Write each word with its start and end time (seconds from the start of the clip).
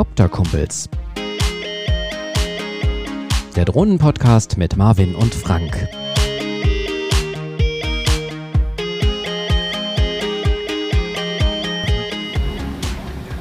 Copterkumpels. 0.00 0.88
Der 3.54 3.66
Drohnenpodcast 3.66 4.56
mit 4.56 4.78
Marvin 4.78 5.14
und 5.14 5.34
Frank. 5.34 5.76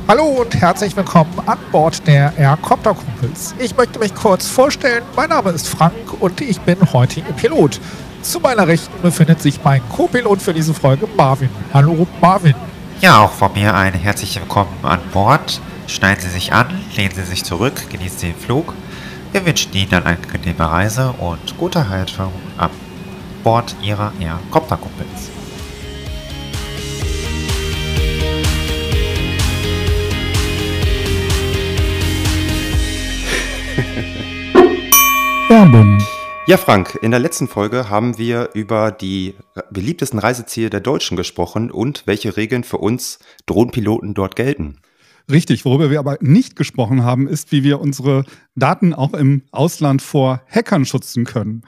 Hallo 0.09 0.25
und 0.25 0.53
herzlich 0.53 0.97
willkommen 0.97 1.31
an 1.45 1.57
Bord 1.71 2.05
der 2.05 2.37
Aircopter 2.37 2.93
Kumpels. 2.93 3.55
Ich 3.57 3.77
möchte 3.77 3.97
mich 3.99 4.13
kurz 4.13 4.45
vorstellen. 4.45 5.03
Mein 5.15 5.29
Name 5.29 5.51
ist 5.51 5.69
Frank 5.69 5.93
und 6.19 6.41
ich 6.41 6.59
bin 6.59 6.75
heute 6.91 7.21
Ihr 7.21 7.33
Pilot. 7.37 7.79
Zu 8.21 8.41
meiner 8.41 8.67
Rechten 8.67 9.01
befindet 9.01 9.41
sich 9.41 9.63
mein 9.63 9.81
Co-Pilot 9.87 10.41
für 10.41 10.53
diese 10.53 10.73
Folge, 10.73 11.07
Marvin. 11.15 11.49
Hallo, 11.73 12.05
Marvin. 12.19 12.55
Ja, 12.99 13.19
auch 13.19 13.31
von 13.31 13.53
mir 13.53 13.73
ein 13.73 13.93
herzliches 13.93 14.41
Willkommen 14.41 14.75
an 14.83 14.99
Bord. 15.13 15.61
Schneiden 15.89 16.21
Sie 16.21 16.29
sich 16.29 16.53
an, 16.53 16.67
lehnen 16.95 17.15
Sie 17.15 17.23
sich 17.23 17.43
zurück, 17.43 17.89
genießen 17.89 18.19
Sie 18.19 18.27
den 18.27 18.35
Flug. 18.35 18.75
Wir 19.31 19.43
wünschen 19.43 19.73
Ihnen 19.73 19.91
eine 19.91 20.05
angenehme 20.05 20.69
Reise 20.69 21.13
und 21.13 21.57
gute 21.57 21.89
Haltung 21.89 22.31
an 22.57 22.69
Bord 23.43 23.75
Ihrer 23.81 24.13
Aircopter-Kumpels. 24.19 25.31
Werbung. 35.49 35.97
Ja, 36.45 36.57
Frank, 36.57 36.99
in 37.01 37.09
der 37.09 37.19
letzten 37.19 37.47
Folge 37.47 37.89
haben 37.89 38.19
wir 38.19 38.51
über 38.53 38.91
die 38.91 39.33
beliebtesten 39.71 40.19
Reiseziele 40.19 40.69
der 40.69 40.81
Deutschen 40.81 41.17
gesprochen 41.17 41.71
und 41.71 42.03
welche 42.05 42.37
Regeln 42.37 42.63
für 42.63 42.77
uns 42.77 43.17
Drohnenpiloten 43.47 44.13
dort 44.13 44.35
gelten. 44.35 44.77
Richtig, 45.31 45.63
worüber 45.63 45.91
wir 45.91 45.99
aber 45.99 46.17
nicht 46.21 46.55
gesprochen 46.55 47.03
haben, 47.03 47.27
ist, 47.27 47.51
wie 47.51 47.63
wir 47.63 47.79
unsere 47.79 48.25
Daten 48.55 48.93
auch 48.95 49.13
im 49.13 49.43
Ausland 49.51 50.01
vor 50.01 50.41
Hackern 50.47 50.85
schützen 50.85 51.23
können. 51.23 51.61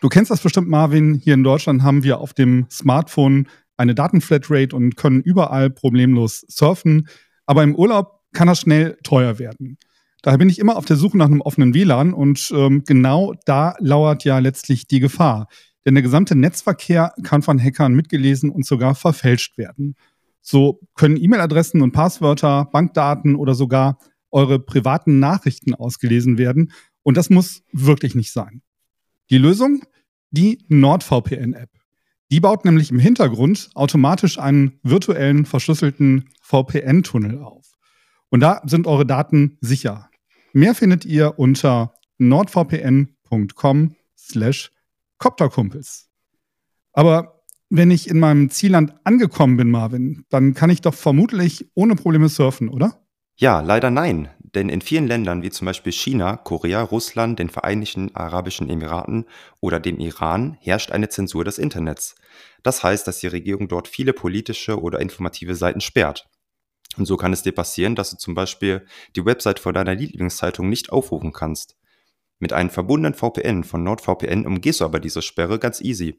Du 0.00 0.08
kennst 0.08 0.30
das 0.30 0.40
bestimmt, 0.40 0.68
Marvin. 0.68 1.14
Hier 1.14 1.34
in 1.34 1.42
Deutschland 1.42 1.82
haben 1.82 2.04
wir 2.04 2.18
auf 2.18 2.32
dem 2.32 2.66
Smartphone 2.70 3.48
eine 3.76 3.96
Datenflatrate 3.96 4.74
und 4.74 4.96
können 4.96 5.20
überall 5.20 5.70
problemlos 5.70 6.44
surfen. 6.48 7.08
Aber 7.46 7.64
im 7.64 7.74
Urlaub 7.74 8.20
kann 8.32 8.46
das 8.46 8.60
schnell 8.60 8.96
teuer 9.02 9.40
werden. 9.40 9.78
Daher 10.22 10.38
bin 10.38 10.48
ich 10.48 10.60
immer 10.60 10.76
auf 10.76 10.84
der 10.84 10.96
Suche 10.96 11.18
nach 11.18 11.26
einem 11.26 11.40
offenen 11.40 11.74
WLAN 11.74 12.12
und 12.12 12.52
ähm, 12.54 12.84
genau 12.86 13.34
da 13.46 13.74
lauert 13.80 14.24
ja 14.24 14.38
letztlich 14.38 14.86
die 14.86 15.00
Gefahr. 15.00 15.48
Denn 15.84 15.94
der 15.94 16.02
gesamte 16.02 16.36
Netzverkehr 16.36 17.14
kann 17.24 17.42
von 17.42 17.58
Hackern 17.58 17.94
mitgelesen 17.94 18.50
und 18.50 18.66
sogar 18.66 18.94
verfälscht 18.94 19.58
werden. 19.58 19.96
So 20.40 20.80
können 20.94 21.16
E-Mail-Adressen 21.16 21.82
und 21.82 21.92
Passwörter, 21.92 22.66
Bankdaten 22.72 23.36
oder 23.36 23.54
sogar 23.54 23.98
eure 24.30 24.58
privaten 24.58 25.18
Nachrichten 25.18 25.74
ausgelesen 25.74 26.38
werden. 26.38 26.72
Und 27.02 27.16
das 27.16 27.30
muss 27.30 27.62
wirklich 27.72 28.14
nicht 28.14 28.32
sein. 28.32 28.62
Die 29.30 29.38
Lösung? 29.38 29.82
Die 30.30 30.64
NordVPN-App. 30.68 31.70
Die 32.30 32.40
baut 32.40 32.64
nämlich 32.64 32.90
im 32.90 32.98
Hintergrund 32.98 33.70
automatisch 33.74 34.38
einen 34.38 34.78
virtuellen 34.82 35.46
verschlüsselten 35.46 36.28
VPN-Tunnel 36.42 37.38
auf. 37.42 37.72
Und 38.28 38.40
da 38.40 38.60
sind 38.66 38.86
eure 38.86 39.06
Daten 39.06 39.56
sicher. 39.60 40.10
Mehr 40.52 40.74
findet 40.74 41.06
ihr 41.06 41.38
unter 41.38 41.94
nordvpn.com 42.18 43.94
slash 44.16 44.70
Kopterkumpels. 45.16 46.10
Aber 46.92 47.37
wenn 47.70 47.90
ich 47.90 48.08
in 48.08 48.18
meinem 48.18 48.50
Zielland 48.50 48.94
angekommen 49.04 49.56
bin, 49.56 49.70
Marvin, 49.70 50.24
dann 50.30 50.54
kann 50.54 50.70
ich 50.70 50.80
doch 50.80 50.94
vermutlich 50.94 51.70
ohne 51.74 51.94
Probleme 51.94 52.28
surfen, 52.28 52.68
oder? 52.68 53.04
Ja, 53.36 53.60
leider 53.60 53.90
nein. 53.90 54.30
Denn 54.54 54.68
in 54.70 54.80
vielen 54.80 55.06
Ländern 55.06 55.42
wie 55.42 55.50
zum 55.50 55.66
Beispiel 55.66 55.92
China, 55.92 56.36
Korea, 56.36 56.82
Russland, 56.82 57.38
den 57.38 57.50
Vereinigten 57.50 58.14
Arabischen 58.14 58.70
Emiraten 58.70 59.26
oder 59.60 59.78
dem 59.78 60.00
Iran 60.00 60.56
herrscht 60.60 60.90
eine 60.90 61.10
Zensur 61.10 61.44
des 61.44 61.58
Internets. 61.58 62.14
Das 62.62 62.82
heißt, 62.82 63.06
dass 63.06 63.20
die 63.20 63.26
Regierung 63.26 63.68
dort 63.68 63.88
viele 63.88 64.12
politische 64.12 64.80
oder 64.80 65.00
informative 65.00 65.54
Seiten 65.54 65.80
sperrt. 65.80 66.28
Und 66.96 67.04
so 67.04 67.16
kann 67.16 67.32
es 67.32 67.42
dir 67.42 67.52
passieren, 67.52 67.94
dass 67.94 68.10
du 68.10 68.16
zum 68.16 68.34
Beispiel 68.34 68.86
die 69.14 69.24
Website 69.24 69.60
von 69.60 69.74
deiner 69.74 69.94
Lieblingszeitung 69.94 70.68
nicht 70.68 70.90
aufrufen 70.90 71.32
kannst. 71.32 71.76
Mit 72.40 72.52
einem 72.52 72.70
verbundenen 72.70 73.14
VPN 73.14 73.64
von 73.64 73.82
NordVPN 73.82 74.46
umgehst 74.46 74.80
du 74.80 74.84
aber 74.84 75.00
diese 75.00 75.22
Sperre 75.22 75.58
ganz 75.58 75.80
easy. 75.80 76.18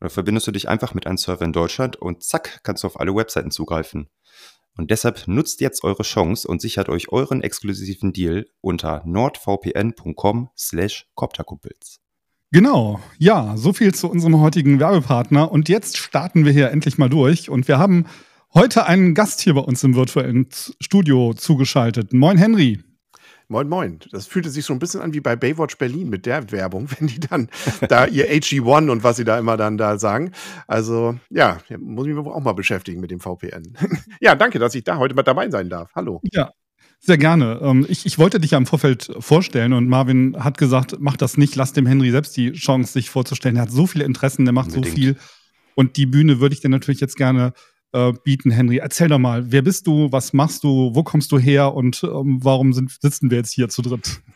Oder 0.00 0.10
verbindest 0.10 0.46
du 0.46 0.52
dich 0.52 0.68
einfach 0.68 0.94
mit 0.94 1.06
einem 1.06 1.16
Server 1.16 1.44
in 1.44 1.52
Deutschland 1.52 1.96
und 1.96 2.22
zack, 2.22 2.60
kannst 2.62 2.82
du 2.82 2.86
auf 2.86 3.00
alle 3.00 3.14
Webseiten 3.14 3.50
zugreifen. 3.50 4.08
Und 4.76 4.92
deshalb 4.92 5.26
nutzt 5.26 5.60
jetzt 5.60 5.82
eure 5.82 6.04
Chance 6.04 6.46
und 6.46 6.60
sichert 6.60 6.88
euch 6.88 7.10
euren 7.10 7.42
exklusiven 7.42 8.12
Deal 8.12 8.46
unter 8.60 9.02
nordvpn.com 9.04 10.50
slash 10.56 11.06
Kopterkumpels. 11.14 11.98
Genau, 12.52 13.00
ja, 13.18 13.56
so 13.56 13.72
viel 13.72 13.92
zu 13.92 14.08
unserem 14.08 14.40
heutigen 14.40 14.78
Werbepartner. 14.78 15.50
Und 15.50 15.68
jetzt 15.68 15.98
starten 15.98 16.44
wir 16.44 16.52
hier 16.52 16.70
endlich 16.70 16.96
mal 16.96 17.10
durch. 17.10 17.50
Und 17.50 17.66
wir 17.66 17.78
haben 17.78 18.06
heute 18.54 18.86
einen 18.86 19.14
Gast 19.14 19.40
hier 19.40 19.54
bei 19.54 19.60
uns 19.60 19.82
im 19.82 19.96
virtuellen 19.96 20.46
Studio 20.80 21.34
zugeschaltet. 21.34 22.12
Moin, 22.12 22.38
Henry. 22.38 22.78
Moin, 23.50 23.66
moin. 23.66 23.98
Das 24.12 24.26
fühlte 24.26 24.50
sich 24.50 24.66
so 24.66 24.74
ein 24.74 24.78
bisschen 24.78 25.00
an 25.00 25.14
wie 25.14 25.20
bei 25.20 25.34
Baywatch 25.34 25.78
Berlin 25.78 26.10
mit 26.10 26.26
der 26.26 26.52
Werbung, 26.52 26.86
wenn 26.98 27.06
die 27.06 27.18
dann 27.18 27.48
da 27.88 28.04
ihr 28.04 28.30
AG1 28.30 28.90
und 28.90 29.02
was 29.02 29.16
sie 29.16 29.24
da 29.24 29.38
immer 29.38 29.56
dann 29.56 29.78
da 29.78 29.98
sagen. 29.98 30.32
Also, 30.66 31.18
ja, 31.30 31.56
muss 31.78 32.06
ich 32.06 32.14
mich 32.14 32.26
auch 32.26 32.40
mal 32.40 32.52
beschäftigen 32.52 33.00
mit 33.00 33.10
dem 33.10 33.20
VPN. 33.20 33.74
ja, 34.20 34.34
danke, 34.34 34.58
dass 34.58 34.74
ich 34.74 34.84
da 34.84 34.98
heute 34.98 35.14
mal 35.14 35.22
dabei 35.22 35.48
sein 35.48 35.70
darf. 35.70 35.92
Hallo. 35.94 36.20
Ja, 36.30 36.50
sehr 37.00 37.16
gerne. 37.16 37.58
Ähm, 37.62 37.86
ich, 37.88 38.04
ich, 38.04 38.18
wollte 38.18 38.38
dich 38.38 38.50
ja 38.50 38.58
im 38.58 38.66
Vorfeld 38.66 39.10
vorstellen 39.18 39.72
und 39.72 39.88
Marvin 39.88 40.36
hat 40.44 40.58
gesagt, 40.58 40.96
mach 40.98 41.16
das 41.16 41.38
nicht, 41.38 41.56
lass 41.56 41.72
dem 41.72 41.86
Henry 41.86 42.10
selbst 42.10 42.36
die 42.36 42.52
Chance, 42.52 42.92
sich 42.92 43.08
vorzustellen. 43.08 43.56
Er 43.56 43.62
hat 43.62 43.70
so 43.70 43.86
viele 43.86 44.04
Interessen, 44.04 44.44
der 44.44 44.52
macht 44.52 44.74
Unbedingt. 44.74 44.94
so 44.94 45.00
viel. 45.00 45.16
Und 45.74 45.96
die 45.96 46.06
Bühne 46.06 46.38
würde 46.38 46.54
ich 46.54 46.60
dir 46.60 46.68
natürlich 46.68 47.00
jetzt 47.00 47.16
gerne 47.16 47.54
äh, 47.92 48.12
bieten, 48.24 48.50
Henry. 48.50 48.78
Erzähl 48.78 49.08
doch 49.08 49.18
mal, 49.18 49.50
wer 49.50 49.62
bist 49.62 49.86
du, 49.86 50.10
was 50.12 50.32
machst 50.32 50.64
du, 50.64 50.90
wo 50.94 51.02
kommst 51.02 51.32
du 51.32 51.38
her 51.38 51.74
und 51.74 52.02
ähm, 52.04 52.38
warum 52.42 52.72
sind, 52.72 52.90
sitzen 53.00 53.30
wir 53.30 53.38
jetzt 53.38 53.52
hier 53.52 53.68
zu 53.68 53.82
dritt? 53.82 54.20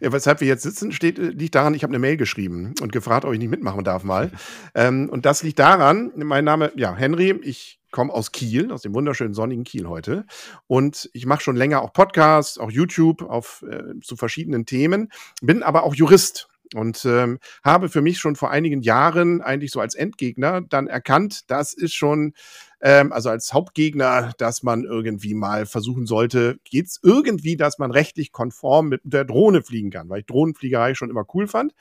Ja, 0.00 0.12
weshalb 0.12 0.40
wir 0.40 0.46
jetzt 0.46 0.62
sitzen, 0.62 0.92
steht, 0.92 1.18
äh, 1.18 1.30
liegt 1.30 1.56
daran, 1.56 1.74
ich 1.74 1.82
habe 1.82 1.90
eine 1.90 1.98
Mail 1.98 2.16
geschrieben 2.16 2.74
und 2.80 2.92
gefragt, 2.92 3.24
ob 3.24 3.32
ich 3.32 3.40
nicht 3.40 3.50
mitmachen 3.50 3.82
darf 3.82 4.04
mal. 4.04 4.30
ähm, 4.76 5.08
und 5.10 5.26
das 5.26 5.42
liegt 5.42 5.58
daran, 5.58 6.12
mein 6.14 6.44
Name, 6.44 6.70
ja, 6.76 6.94
Henry, 6.94 7.32
ich 7.42 7.80
komme 7.90 8.12
aus 8.12 8.30
Kiel, 8.30 8.70
aus 8.70 8.82
dem 8.82 8.94
wunderschönen 8.94 9.34
sonnigen 9.34 9.64
Kiel 9.64 9.88
heute. 9.88 10.24
Und 10.68 11.10
ich 11.14 11.26
mache 11.26 11.42
schon 11.42 11.56
länger 11.56 11.82
auch 11.82 11.92
Podcasts, 11.92 12.58
auch 12.58 12.70
YouTube 12.70 13.22
auf, 13.22 13.64
äh, 13.68 13.98
zu 14.02 14.14
verschiedenen 14.16 14.66
Themen, 14.66 15.08
bin 15.42 15.64
aber 15.64 15.82
auch 15.82 15.96
Jurist 15.96 16.48
und 16.74 17.04
ähm, 17.04 17.38
habe 17.64 17.88
für 17.88 18.02
mich 18.02 18.18
schon 18.18 18.36
vor 18.36 18.50
einigen 18.50 18.82
Jahren 18.82 19.40
eigentlich 19.40 19.70
so 19.70 19.80
als 19.80 19.94
Endgegner 19.94 20.60
dann 20.60 20.88
erkannt, 20.88 21.50
das 21.50 21.72
ist 21.72 21.94
schon, 21.94 22.34
ähm, 22.80 23.12
also 23.12 23.30
als 23.30 23.52
Hauptgegner, 23.52 24.32
dass 24.38 24.62
man 24.62 24.84
irgendwie 24.84 25.34
mal 25.34 25.66
versuchen 25.66 26.06
sollte, 26.06 26.58
geht 26.64 26.86
es 26.86 27.00
irgendwie, 27.02 27.56
dass 27.56 27.78
man 27.78 27.90
rechtlich 27.90 28.32
konform 28.32 28.88
mit 28.88 29.00
der 29.04 29.24
Drohne 29.24 29.62
fliegen 29.62 29.90
kann, 29.90 30.08
weil 30.08 30.20
ich 30.20 30.26
Drohnenfliegerei 30.26 30.94
schon 30.94 31.10
immer 31.10 31.24
cool 31.34 31.46
fand. 31.46 31.74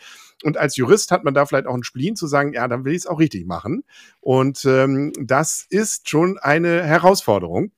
Und 0.43 0.57
als 0.57 0.75
Jurist 0.75 1.11
hat 1.11 1.23
man 1.23 1.33
da 1.33 1.45
vielleicht 1.45 1.67
auch 1.67 1.73
einen 1.73 1.83
Spleen 1.83 2.15
zu 2.15 2.27
sagen, 2.27 2.53
ja, 2.53 2.67
dann 2.67 2.85
will 2.85 2.93
ich 2.93 2.99
es 2.99 3.07
auch 3.07 3.19
richtig 3.19 3.45
machen. 3.45 3.83
Und 4.21 4.65
ähm, 4.65 5.11
das 5.19 5.65
ist 5.69 6.09
schon 6.09 6.37
eine 6.37 6.83
Herausforderung 6.83 7.71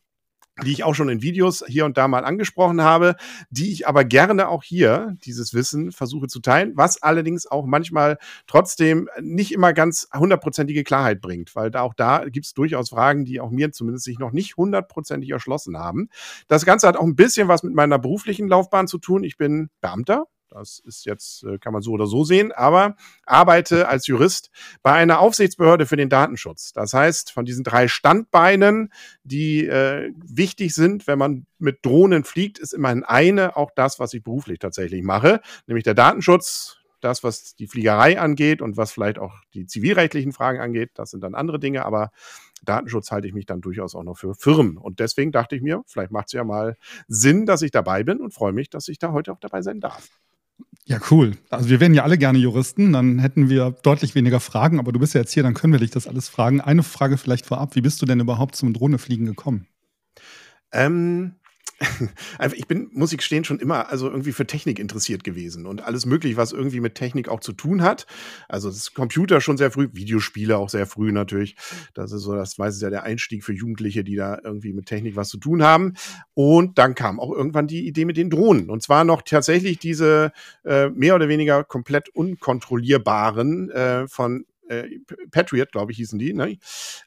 die 0.64 0.72
ich 0.72 0.84
auch 0.84 0.96
schon 0.96 1.10
in 1.10 1.22
Videos 1.22 1.64
hier 1.68 1.86
und 1.86 1.98
da 1.98 2.08
mal 2.08 2.26
angesprochen 2.26 2.82
habe, 2.82 3.16
die 3.50 3.72
ich 3.72 3.88
aber 3.88 4.04
gerne 4.04 4.48
auch 4.48 4.64
hier, 4.64 5.16
dieses 5.24 5.54
Wissen, 5.54 5.92
versuche 5.92 6.28
zu 6.28 6.40
teilen, 6.40 6.74
was 6.76 7.02
allerdings 7.02 7.46
auch 7.46 7.66
manchmal 7.66 8.18
trotzdem 8.48 9.10
nicht 9.22 9.52
immer 9.52 9.74
ganz 9.74 10.08
hundertprozentige 10.14 10.84
Klarheit 10.84 11.22
bringt, 11.22 11.56
weil 11.56 11.72
da 11.72 11.82
auch 11.82 11.94
da 11.94 12.26
gibt 12.30 12.46
es 12.46 12.54
durchaus 12.54 12.90
Fragen, 12.90 13.26
die 13.26 13.40
auch 13.40 13.52
mir 13.52 13.72
zumindest 13.72 14.06
sich 14.06 14.20
noch 14.20 14.32
nicht 14.32 14.58
hundertprozentig 14.58 15.30
erschlossen 15.30 15.78
haben. 15.78 16.10
Das 16.48 16.66
Ganze 16.66 16.88
hat 16.88 16.98
auch 16.98 17.04
ein 17.04 17.16
bisschen 17.16 17.48
was 17.48 17.64
mit 17.64 17.74
meiner 17.74 18.00
beruflichen 18.00 18.48
Laufbahn 18.48 18.88
zu 18.88 18.98
tun. 18.98 19.24
Ich 19.24 19.38
bin 19.38 19.70
Beamter, 19.82 20.26
das 20.50 20.80
ist 20.80 21.06
jetzt, 21.06 21.44
äh, 21.44 21.58
kann 21.58 21.74
man 21.74 21.82
so 21.82 21.92
oder 21.92 22.08
so 22.08 22.24
sehen, 22.24 22.52
aber 22.52 22.96
arbeite 23.26 23.88
als 23.88 24.08
Jurist 24.08 24.50
bei 24.82 24.94
einer 24.94 25.20
Aufsichtsbehörde 25.20 25.86
für 25.86 25.98
den 25.98 26.10
Datenschutz. 26.10 26.74
Das 26.74 26.94
heißt, 26.94 27.32
von 27.32 27.46
diesen 27.46 27.64
drei 27.64 27.88
Standbeinen, 27.88 28.92
die 29.24 29.66
äh, 29.66 30.12
wichtig 30.16 30.74
sind, 30.74 31.08
wenn 31.08 31.20
man 31.20 31.46
mit 31.60 31.86
Drohnen 31.86 32.24
fliegt, 32.24 32.60
ist 32.60 32.74
immerhin 32.74 33.04
eine 33.04 33.56
auch 33.58 33.72
das, 33.76 34.00
was 34.00 34.14
ich 34.14 34.24
beruflich 34.24 34.60
tatsächlich 34.60 35.04
mache, 35.04 35.42
nämlich 35.68 35.84
der 35.84 35.94
Datenschutz. 35.94 36.78
Das, 37.00 37.24
was 37.24 37.54
die 37.54 37.68
Fliegerei 37.68 38.20
angeht 38.20 38.60
und 38.60 38.76
was 38.76 38.92
vielleicht 38.92 39.20
auch 39.20 39.36
die 39.54 39.68
zivilrechtlichen 39.68 40.32
Fragen 40.32 40.60
angeht, 40.60 40.90
das 40.96 41.12
sind 41.12 41.22
dann 41.22 41.36
andere 41.36 41.60
Dinge, 41.60 41.86
aber 41.86 42.10
Datenschutz 42.66 43.12
halte 43.12 43.28
ich 43.28 43.34
mich 43.34 43.46
dann 43.46 43.62
durchaus 43.62 43.96
auch 43.96 44.04
noch 44.04 44.18
für 44.18 44.34
Firmen. 44.34 44.78
Und 44.78 45.00
deswegen 45.00 45.32
dachte 45.32 45.56
ich 45.56 45.62
mir, 45.62 45.84
vielleicht 45.86 46.12
macht 46.12 46.28
es 46.28 46.34
ja 46.34 46.44
mal 46.44 46.76
Sinn, 47.08 47.46
dass 47.46 47.62
ich 47.62 47.72
dabei 47.72 48.04
bin 48.04 48.20
und 48.20 48.34
freue 48.34 48.54
mich, 48.54 48.70
dass 48.70 48.88
ich 48.88 49.00
da 49.00 49.12
heute 49.12 49.32
auch 49.32 49.40
dabei 49.40 49.62
sein 49.62 49.80
darf. 49.80 50.10
Ja, 50.90 51.00
cool. 51.12 51.34
Also 51.50 51.70
wir 51.70 51.82
wären 51.82 51.94
ja 51.94 52.04
alle 52.04 52.18
gerne 52.18 52.38
Juristen, 52.38 52.94
dann 52.94 53.20
hätten 53.20 53.50
wir 53.50 53.72
deutlich 53.84 54.16
weniger 54.16 54.40
Fragen, 54.40 54.80
aber 54.80 54.94
du 54.94 55.00
bist 55.00 55.14
ja 55.14 55.20
jetzt 55.20 55.34
hier, 55.34 55.44
dann 55.44 55.54
können 55.54 55.74
wir 55.74 55.82
dich 55.82 55.92
das 55.92 56.08
alles 56.08 56.30
fragen. 56.30 56.62
Eine 56.62 56.82
Frage 56.82 57.18
vielleicht 57.18 57.46
vorab, 57.46 57.76
wie 57.76 57.82
bist 57.82 58.02
du 58.02 58.06
denn 58.06 58.22
überhaupt 58.22 58.56
zum 58.56 58.72
Drohnefliegen 58.72 59.26
gekommen? 59.26 59.68
Ähm, 60.72 61.36
ich 62.56 62.68
bin, 62.68 62.90
muss 62.94 63.12
ich 63.12 63.20
gestehen, 63.20 63.44
schon 63.44 63.60
immer 63.60 63.90
also 63.90 64.10
irgendwie 64.10 64.32
für 64.32 64.48
Technik 64.48 64.80
interessiert 64.80 65.24
gewesen 65.24 65.66
und 65.66 65.84
alles 65.84 66.06
mögliche, 66.06 66.38
was 66.38 66.52
irgendwie 66.52 66.80
mit 66.80 66.96
Technik 66.96 67.30
auch 67.30 67.40
zu 67.40 67.54
tun 67.54 67.82
hat. 67.82 68.08
Also 68.48 68.70
das 68.70 68.94
Computer 68.94 69.42
schon 69.42 69.58
sehr 69.58 69.72
früh, 69.72 69.90
Videospiele 69.94 70.58
auch 70.58 70.70
sehr 70.70 70.88
früh 70.88 71.12
natürlich. 71.12 71.56
Das 71.94 72.12
ist 72.12 72.24
so, 72.24 72.34
das 72.34 72.58
weiß 72.58 72.76
ich 72.78 72.82
ja 72.82 72.90
der 72.90 73.04
Einstieg 73.04 73.44
für 73.44 73.54
Jugendliche, 73.54 74.04
die 74.04 74.16
da 74.16 74.40
irgendwie 74.44 74.74
mit 74.74 74.88
Technik 74.88 75.16
was 75.16 75.30
zu 75.30 75.38
tun 75.38 75.64
haben. 75.64 75.94
Und 76.34 76.78
dann 76.78 76.96
kam 76.96 77.20
auch 77.20 77.32
irgendwann 77.32 77.68
die 77.68 77.88
Idee 77.88 78.06
mit 78.06 78.18
den 78.18 78.30
Drohnen. 78.30 78.70
Und 78.70 78.82
zwar 78.82 79.04
noch 79.04 79.22
tatsächlich 79.22 79.78
diese 79.78 80.32
äh, 80.66 80.90
mehr 80.90 81.16
oder 81.16 81.28
weniger 81.28 81.64
komplett 81.64 82.10
unkontrollierbaren 82.10 83.70
äh, 83.70 84.08
von 84.08 84.46
äh, 84.70 85.00
Patriot, 85.32 85.72
glaube 85.72 85.92
ich, 85.92 85.98
hießen 85.98 86.20
die, 86.20 86.34
ne? 86.34 86.58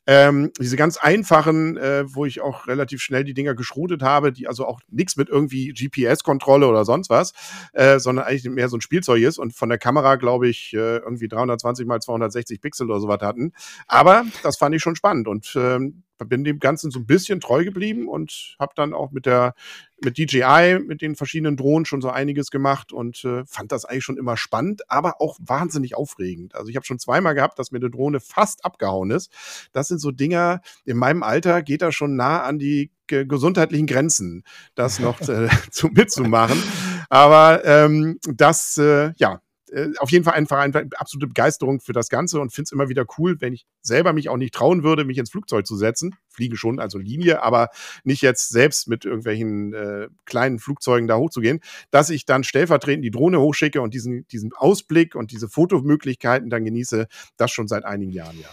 ähm, 0.07 0.51
diese 0.59 0.77
ganz 0.77 0.97
einfachen, 0.97 1.77
äh, 1.77 2.05
wo 2.07 2.25
ich 2.25 2.41
auch 2.41 2.67
relativ 2.67 3.01
schnell 3.01 3.25
die 3.25 3.35
Dinger 3.35 3.55
geschrotet 3.55 4.03
habe, 4.03 4.33
die 4.33 4.49
also 4.49 4.67
auch 4.67 4.81
nichts 4.89 5.17
mit 5.17 5.29
irgendwie 5.29 5.73
GPS-Kontrolle 5.73 6.67
oder 6.67 6.85
sonst 6.85 7.11
was, 7.11 7.33
äh, 7.73 7.99
sondern 7.99 8.27
eigentlich 8.27 8.45
mehr 8.45 8.69
so 8.69 8.77
ein 8.77 8.81
Spielzeug 8.81 9.23
ist 9.23 9.39
und 9.39 9.55
von 9.55 9.69
der 9.69 9.79
Kamera, 9.79 10.17
glaube 10.17 10.49
ich, 10.49 10.73
äh, 10.73 10.99
irgendwie 10.99 11.29
320 11.29 11.87
mal 11.87 12.01
260 12.01 12.61
Pixel 12.61 12.91
oder 12.91 13.01
sowas 13.01 13.21
hatten. 13.21 13.53
Aber 13.87 14.25
das 14.43 14.57
fand 14.57 14.75
ich 14.75 14.83
schon 14.83 14.97
spannend 14.97 15.29
und 15.29 15.53
ähm, 15.57 16.03
bin 16.27 16.45
dem 16.45 16.59
Ganzen 16.59 16.91
so 16.91 16.99
ein 16.99 17.07
bisschen 17.07 17.41
treu 17.41 17.65
geblieben 17.65 18.09
und 18.09 18.57
habe 18.59 18.73
dann 18.77 18.95
auch 18.95 19.11
mit 19.11 19.27
der 19.27 19.55
mit 20.03 20.17
DJI, 20.17 20.79
mit 20.87 21.03
den 21.03 21.15
verschiedenen 21.15 21.57
Drohnen 21.57 21.85
schon 21.85 22.01
so 22.01 22.09
einiges 22.09 22.51
gemacht 22.51 22.93
und 22.93 23.23
äh, 23.25 23.45
fand 23.45 23.71
das 23.71 23.85
eigentlich 23.85 24.05
schon 24.05 24.17
immer 24.17 24.37
spannend, 24.37 24.91
aber 24.91 25.21
auch 25.21 25.37
wahnsinnig 25.41 25.95
aufregend. 25.95 26.55
Also 26.55 26.69
ich 26.69 26.77
habe 26.77 26.87
schon 26.87 26.99
zweimal 26.99 27.35
gehabt, 27.35 27.59
dass 27.59 27.71
mir 27.71 27.79
eine 27.79 27.91
Drohne 27.91 28.21
fast 28.21 28.65
abgehauen 28.65 29.11
ist. 29.11 29.31
Das 29.73 29.89
sind 29.89 29.99
so 29.99 30.11
Dinger, 30.11 30.63
in 30.85 30.97
meinem 30.97 31.23
Alter 31.23 31.63
geht 31.63 31.83
das 31.83 31.95
schon 31.95 32.17
nah 32.17 32.43
an 32.43 32.59
die 32.59 32.91
gesundheitlichen 33.07 33.87
Grenzen, 33.87 34.45
das 34.75 35.01
noch 35.01 35.21
äh, 35.23 35.49
zu, 35.71 35.89
mitzumachen. 35.89 36.63
Aber 37.09 37.65
ähm, 37.65 38.19
das, 38.23 38.79
äh, 38.79 39.13
ja, 39.17 39.41
äh, 39.73 39.89
auf 39.99 40.11
jeden 40.11 40.25
Fall 40.25 40.35
einfach 40.35 40.59
eine 40.59 40.89
absolute 40.97 41.27
Begeisterung 41.29 41.81
für 41.81 41.93
das 41.93 42.09
Ganze 42.09 42.41
und 42.41 42.53
finde 42.53 42.69
es 42.69 42.73
immer 42.73 42.89
wieder 42.89 43.05
cool, 43.19 43.41
wenn 43.41 43.53
ich 43.53 43.67
selber 43.83 44.13
mich 44.13 44.29
auch 44.29 44.37
nicht 44.37 44.55
trauen 44.55 44.83
würde, 44.83 45.05
mich 45.05 45.19
ins 45.19 45.31
Flugzeug 45.31 45.67
zu 45.67 45.77
setzen. 45.77 46.17
Fliegen 46.29 46.57
schon, 46.57 46.81
also 46.81 46.99
Linie, 46.99 47.43
aber 47.43 47.69
nicht 48.05 48.23
jetzt 48.23 48.49
selbst 48.49 48.89
mit 48.89 49.05
irgendwelchen 49.05 49.73
äh, 49.75 50.09
kleinen 50.25 50.59
Flugzeugen 50.59 51.09
da 51.09 51.17
hochzugehen, 51.17 51.61
dass 51.91 52.11
ich 52.11 52.25
dann 52.25 52.45
stellvertretend 52.45 53.05
die 53.05 53.11
Drohne 53.11 53.41
hochschicke 53.41 53.81
und 53.81 53.95
diesen, 53.95 54.27
diesen 54.29 54.53
Ausblick 54.53 55.15
und 55.15 55.33
diese 55.33 55.49
Fotomöglichkeiten 55.49 56.51
dann 56.51 56.65
genieße, 56.65 57.07
das 57.37 57.51
schon 57.51 57.69
seit 57.69 57.85
einigen 57.85 58.13
Jahren, 58.13 58.39
ja. 58.41 58.49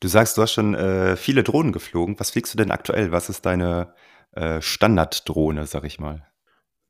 Du 0.00 0.08
sagst, 0.08 0.36
du 0.36 0.42
hast 0.42 0.52
schon 0.52 0.74
äh, 0.74 1.16
viele 1.16 1.44
Drohnen 1.44 1.70
geflogen. 1.70 2.18
Was 2.18 2.30
fliegst 2.30 2.52
du 2.52 2.58
denn 2.58 2.72
aktuell? 2.72 3.12
Was 3.12 3.28
ist 3.28 3.46
deine 3.46 3.94
äh, 4.32 4.60
Standarddrohne, 4.60 5.66
sag 5.66 5.84
ich 5.84 6.00
mal? 6.00 6.26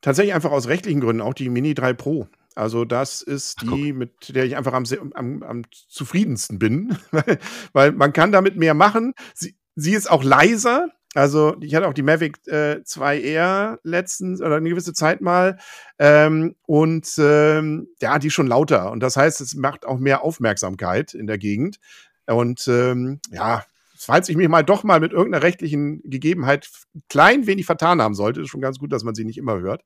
Tatsächlich 0.00 0.34
einfach 0.34 0.50
aus 0.50 0.67
rechtlichen 0.67 1.00
Gründen 1.00 1.20
auch 1.20 1.34
die 1.34 1.50
Mini 1.50 1.75
3 1.75 1.93
Pro. 1.93 2.26
Also 2.54 2.84
das 2.84 3.22
ist 3.22 3.62
die, 3.62 3.93
mit 3.93 4.34
der 4.34 4.44
ich 4.44 4.56
einfach 4.56 4.72
am, 4.72 4.84
am, 5.14 5.43
am 5.43 5.62
zufriedensten 5.88 6.58
bin, 6.58 6.96
weil, 7.72 7.93
man 7.93 8.12
kann 8.12 8.32
damit 8.32 8.56
mehr 8.56 8.75
machen. 8.75 9.14
Sie, 9.34 9.56
sie 9.75 9.94
ist 9.94 10.10
auch 10.10 10.22
leiser. 10.22 10.88
Also 11.14 11.56
ich 11.60 11.75
hatte 11.75 11.87
auch 11.87 11.94
die 11.94 12.02
Mavic 12.02 12.38
äh, 12.46 12.81
2R 12.84 13.78
letztens 13.82 14.40
oder 14.40 14.56
eine 14.56 14.69
gewisse 14.69 14.94
Zeit 14.94 15.20
mal. 15.20 15.58
Ähm, 15.99 16.54
und 16.62 17.12
ähm, 17.19 17.88
ja, 18.00 18.19
die 18.19 18.28
ist 18.28 18.34
schon 18.34 18.46
lauter. 18.46 18.90
Und 18.90 19.00
das 19.00 19.16
heißt, 19.16 19.40
es 19.40 19.55
macht 19.55 19.84
auch 19.84 19.98
mehr 19.98 20.22
Aufmerksamkeit 20.22 21.14
in 21.14 21.26
der 21.26 21.38
Gegend. 21.38 21.78
Und 22.26 22.66
ähm, 22.69 23.20
ja, 23.31 23.64
falls 24.04 24.28
ich 24.28 24.37
mich 24.37 24.49
mal 24.49 24.62
doch 24.62 24.84
mal 24.84 25.00
mit 25.00 25.12
irgendeiner 25.12 25.43
rechtlichen 25.43 26.02
Gegebenheit 26.04 26.69
klein 27.08 27.46
wenig 27.46 27.66
vertan 27.66 28.02
haben 28.02 28.14
sollte, 28.14 28.40
ist 28.40 28.49
schon 28.49 28.60
ganz 28.60 28.78
gut, 28.78 28.93
dass 28.93 29.04
man 29.04 29.14
sie 29.14 29.25
nicht 29.25 29.38
immer 29.38 29.60
hört. 29.60 29.84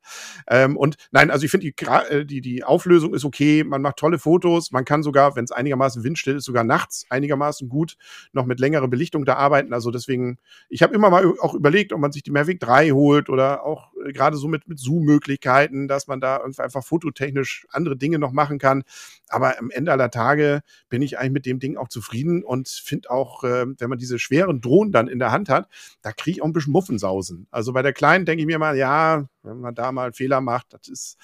Ähm, 0.48 0.76
und 0.76 0.96
nein, 1.10 1.30
also 1.30 1.44
ich 1.44 1.50
finde, 1.50 1.66
die, 1.70 1.86
äh, 1.86 2.24
die, 2.24 2.40
die 2.40 2.64
Auflösung 2.64 3.14
ist 3.14 3.24
okay, 3.24 3.64
man 3.64 3.82
macht 3.82 3.96
tolle 3.96 4.18
Fotos, 4.18 4.70
man 4.72 4.84
kann 4.84 5.02
sogar, 5.02 5.36
wenn 5.36 5.44
es 5.44 5.52
einigermaßen 5.52 6.02
windstill 6.04 6.36
ist, 6.36 6.44
sogar 6.44 6.64
nachts 6.64 7.06
einigermaßen 7.10 7.68
gut 7.68 7.96
noch 8.32 8.46
mit 8.46 8.60
längerer 8.60 8.88
Belichtung 8.88 9.24
da 9.24 9.34
arbeiten. 9.34 9.72
Also 9.72 9.90
deswegen, 9.90 10.38
ich 10.68 10.82
habe 10.82 10.94
immer 10.94 11.10
mal 11.10 11.32
auch 11.40 11.54
überlegt, 11.54 11.92
ob 11.92 12.00
man 12.00 12.12
sich 12.12 12.22
die 12.22 12.30
Mavic 12.30 12.60
3 12.60 12.90
holt 12.90 13.28
oder 13.28 13.64
auch 13.64 13.92
äh, 14.06 14.12
gerade 14.12 14.36
so 14.36 14.48
mit, 14.48 14.68
mit 14.68 14.78
Zoom-Möglichkeiten, 14.78 15.88
dass 15.88 16.06
man 16.06 16.20
da 16.20 16.38
irgendwie 16.38 16.62
einfach 16.62 16.84
fototechnisch 16.84 17.66
andere 17.70 17.96
Dinge 17.96 18.18
noch 18.18 18.32
machen 18.32 18.58
kann. 18.58 18.82
Aber 19.28 19.58
am 19.58 19.70
Ende 19.70 19.92
aller 19.92 20.10
Tage 20.10 20.62
bin 20.88 21.02
ich 21.02 21.18
eigentlich 21.18 21.32
mit 21.32 21.46
dem 21.46 21.58
Ding 21.58 21.76
auch 21.76 21.88
zufrieden 21.88 22.42
und 22.42 22.68
finde 22.68 23.10
auch, 23.10 23.44
äh, 23.44 23.66
wenn 23.78 23.90
man 23.90 23.98
diese 24.06 24.18
schweren 24.18 24.60
Drohnen 24.60 24.92
dann 24.92 25.08
in 25.08 25.18
der 25.18 25.32
Hand 25.32 25.48
hat, 25.48 25.68
da 26.02 26.12
kriege 26.12 26.36
ich 26.36 26.42
auch 26.42 26.46
ein 26.46 26.52
bisschen 26.52 26.72
Muffensausen. 26.72 27.46
Also 27.50 27.72
bei 27.72 27.82
der 27.82 27.92
kleinen 27.92 28.24
denke 28.24 28.40
ich 28.40 28.46
mir 28.46 28.58
mal, 28.58 28.76
ja, 28.76 29.28
wenn 29.42 29.60
man 29.60 29.74
da 29.74 29.92
mal 29.92 30.04
einen 30.04 30.12
Fehler 30.12 30.40
macht, 30.40 30.72
das 30.72 30.88
ist, 30.88 31.16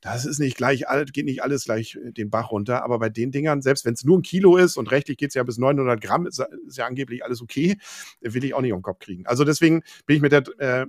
das 0.00 0.24
ist 0.24 0.38
nicht 0.38 0.56
gleich, 0.56 0.84
geht 1.12 1.24
nicht 1.24 1.42
alles 1.42 1.64
gleich 1.64 1.98
den 2.02 2.30
Bach 2.30 2.50
runter. 2.50 2.82
Aber 2.84 2.98
bei 2.98 3.08
den 3.08 3.30
Dingern, 3.30 3.62
selbst 3.62 3.84
wenn 3.84 3.94
es 3.94 4.04
nur 4.04 4.18
ein 4.18 4.22
Kilo 4.22 4.56
ist 4.56 4.76
und 4.76 4.90
rechtlich 4.90 5.18
geht 5.18 5.30
es 5.30 5.34
ja 5.34 5.42
bis 5.42 5.58
900 5.58 6.00
Gramm, 6.00 6.26
ist, 6.26 6.42
ist, 6.66 6.78
ja 6.78 6.86
angeblich 6.86 7.24
alles 7.24 7.42
okay, 7.42 7.78
will 8.20 8.44
ich 8.44 8.54
auch 8.54 8.60
nicht 8.60 8.72
um 8.72 8.78
den 8.78 8.82
Kopf 8.82 9.00
kriegen. 9.00 9.26
Also 9.26 9.44
deswegen 9.44 9.82
bin 10.06 10.16
ich 10.16 10.22
mit 10.22 10.32
der 10.32 10.44
äh, 10.58 10.86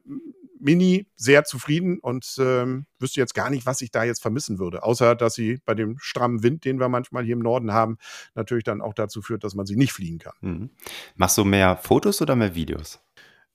Mini 0.60 1.08
sehr 1.16 1.44
zufrieden 1.46 2.00
und 2.00 2.36
ähm, 2.40 2.86
wüsste 3.00 3.20
jetzt 3.20 3.34
gar 3.34 3.50
nicht, 3.50 3.66
was 3.66 3.82
ich 3.82 3.92
da 3.92 4.04
jetzt 4.04 4.22
vermissen 4.22 4.60
würde. 4.60 4.84
Außer, 4.84 5.16
dass 5.16 5.34
sie 5.34 5.60
bei 5.66 5.74
dem 5.74 5.98
strammen 6.00 6.44
Wind, 6.44 6.66
den 6.66 6.80
wir 6.80 6.90
manchmal 6.90 7.24
hier 7.24 7.34
im 7.34 7.40
Norden 7.40 7.74
haben, 7.74 7.98
natürlich 8.36 8.64
dann 8.64 8.82
auch 8.82 8.94
dazu 8.94 9.22
führt, 9.22 9.44
dass 9.44 9.56
man 9.56 9.66
sie 9.66 9.76
nicht 9.76 9.94
fliegen 9.94 10.20
kann. 10.20 10.34
Mhm. 10.42 10.70
Machst 11.16 11.38
du 11.38 11.46
mehr 11.46 11.78
Fotos 11.78 12.22
oder 12.22 12.36
mehr 12.36 12.56
Videos? 12.56 13.00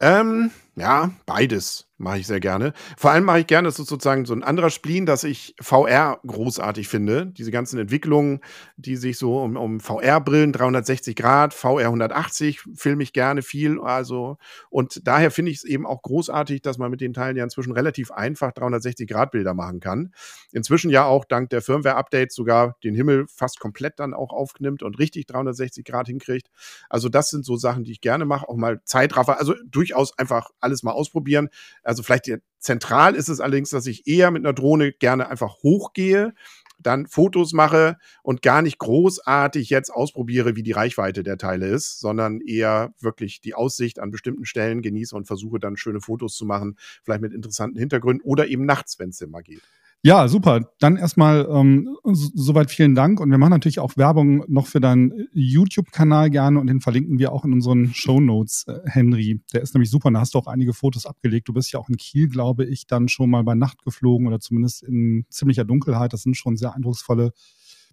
Ähm, 0.01 0.51
ja, 0.77 1.11
beides 1.27 1.89
mache 1.97 2.19
ich 2.19 2.27
sehr 2.27 2.41
gerne. 2.41 2.73
Vor 2.97 3.13
allem 3.13 3.25
mache 3.25 3.41
ich 3.41 3.47
gerne, 3.47 3.69
das 3.69 3.79
ist 3.79 3.89
sozusagen 3.89 4.25
so 4.25 4.35
ein 4.35 4.43
anderer 4.43 4.71
Spleen, 4.71 5.07
dass 5.07 5.23
ich 5.23 5.55
VR 5.61 6.21
großartig 6.27 6.89
finde. 6.89 7.27
Diese 7.27 7.53
ganzen 7.53 7.79
Entwicklungen, 7.79 8.41
die 8.77 8.97
sich 8.97 9.17
so 9.17 9.41
um, 9.41 9.57
um 9.57 9.79
VR-Brillen 9.79 10.53
360 10.53 11.15
Grad, 11.15 11.55
VR 11.55 11.87
180 11.87 12.61
filme 12.75 13.03
ich 13.05 13.13
gerne 13.13 13.43
viel. 13.43 13.81
Also, 13.81 14.39
und 14.71 15.07
daher 15.07 15.31
finde 15.31 15.53
ich 15.53 15.59
es 15.59 15.65
eben 15.65 15.87
auch 15.87 16.03
großartig, 16.03 16.63
dass 16.63 16.79
man 16.79 16.91
mit 16.91 17.01
den 17.01 17.15
Teilen 17.15 17.37
ja 17.37 17.45
inzwischen 17.45 17.73
relativ 17.73 18.11
einfach 18.11 18.53
360 18.53 19.09
Grad 19.09 19.31
Bilder 19.31 19.55
machen 19.55 19.79
kann. 19.79 20.13
Inzwischen 20.53 20.91
ja 20.91 21.05
auch 21.05 21.25
dank 21.25 21.51
der 21.51 21.63
Firmware-Updates 21.63 22.35
sogar 22.35 22.77
den 22.83 22.95
Himmel 22.95 23.27
fast 23.29 23.61
komplett 23.61 24.01
dann 24.01 24.15
auch 24.15 24.33
aufnimmt 24.33 24.83
und 24.83 24.99
richtig 24.99 25.27
360 25.27 25.85
Grad 25.85 26.09
hinkriegt. 26.09 26.49
Also, 26.91 27.09
das 27.09 27.31
sind 27.31 27.45
so 27.45 27.57
Sachen, 27.57 27.85
die 27.85 27.93
ich 27.93 28.01
gerne 28.01 28.25
mache. 28.25 28.49
Auch 28.49 28.57
mal 28.57 28.81
Zeitraffer, 28.85 29.39
also 29.39 29.55
durchaus 29.65 30.19
einfach 30.19 30.51
alles 30.65 30.83
mal 30.83 30.93
ausprobieren. 30.93 31.49
Also 31.83 32.03
vielleicht 32.03 32.31
zentral 32.59 33.15
ist 33.15 33.29
es 33.29 33.41
allerdings, 33.41 33.71
dass 33.71 33.87
ich 33.87 34.07
eher 34.07 34.31
mit 34.31 34.45
einer 34.45 34.55
Drohne 34.55 34.93
gerne 34.93 35.29
einfach 35.29 35.63
hochgehe, 35.63 36.35
dann 36.79 37.07
Fotos 37.07 37.53
mache 37.53 37.97
und 38.23 38.43
gar 38.43 38.63
nicht 38.63 38.79
großartig 38.79 39.71
jetzt 39.71 39.91
ausprobiere, 39.91 40.57
wie 40.57 40.63
die 40.63 40.73
Reichweite 40.73 41.23
der 41.23 41.39
Teile 41.39 41.69
ist, 41.69 42.01
sondern 42.01 42.41
eher 42.41 42.95
wirklich 43.01 43.41
die 43.41 43.55
Aussicht 43.55 43.99
an 43.99 44.11
bestimmten 44.11 44.45
Stellen 44.45 44.83
genieße 44.83 45.15
und 45.15 45.27
versuche 45.27 45.59
dann 45.59 45.77
schöne 45.77 46.01
Fotos 46.01 46.37
zu 46.37 46.45
machen, 46.45 46.77
vielleicht 47.03 47.23
mit 47.23 47.33
interessanten 47.33 47.79
Hintergründen 47.79 48.25
oder 48.25 48.49
eben 48.49 48.67
nachts, 48.67 48.99
wenn 48.99 49.11
es 49.11 49.21
immer 49.21 49.43
geht. 49.43 49.63
Ja, 50.07 50.29
super. 50.29 50.71
Dann 50.81 50.99
erstmal 50.99 51.49
ähm, 51.51 51.97
soweit 52.05 52.71
vielen 52.71 52.95
Dank. 52.95 53.21
Und 53.21 53.31
wir 53.31 53.39
machen 53.39 53.53
natürlich 53.53 53.79
auch 53.79 53.97
Werbung 53.97 54.45
noch 54.49 54.67
für 54.67 54.79
deinen 54.79 55.29
YouTube-Kanal 55.33 56.29
gerne 56.29 56.61
und 56.61 56.67
den 56.67 56.83
verlinken 56.83 57.19
wir 57.19 57.33
auch 57.33 57.47
in 57.47 57.55
unseren 57.55 57.95
Show 57.95 58.21
Notes, 58.21 58.67
äh, 58.69 58.81
Henry. 58.85 59.41
Der 59.55 59.63
ist 59.63 59.73
nämlich 59.73 59.89
super. 59.89 60.11
Da 60.11 60.21
hast 60.21 60.35
du 60.35 60.39
auch 60.39 60.47
einige 60.47 60.75
Fotos 60.75 61.07
abgelegt. 61.07 61.49
Du 61.49 61.55
bist 61.55 61.73
ja 61.73 61.81
auch 61.81 61.89
in 61.89 61.97
Kiel, 61.97 62.29
glaube 62.29 62.67
ich, 62.67 62.87
dann 62.87 63.09
schon 63.09 63.31
mal 63.31 63.45
bei 63.45 63.55
Nacht 63.55 63.83
geflogen 63.83 64.27
oder 64.27 64.41
zumindest 64.41 64.83
in 64.83 65.25
ziemlicher 65.31 65.65
Dunkelheit. 65.65 66.13
Das 66.13 66.21
sind 66.21 66.37
schon 66.37 66.59
sehr 66.59 66.75
eindrucksvolle 66.75 67.33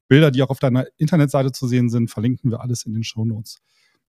Bilder, 0.09 0.31
die 0.31 0.43
auch 0.43 0.49
auf 0.49 0.59
deiner 0.59 0.87
Internetseite 0.97 1.53
zu 1.53 1.65
sehen 1.65 1.89
sind. 1.89 2.11
Verlinken 2.11 2.51
wir 2.51 2.59
alles 2.59 2.85
in 2.85 2.91
den 2.91 3.05
Show 3.05 3.23
Notes. 3.23 3.59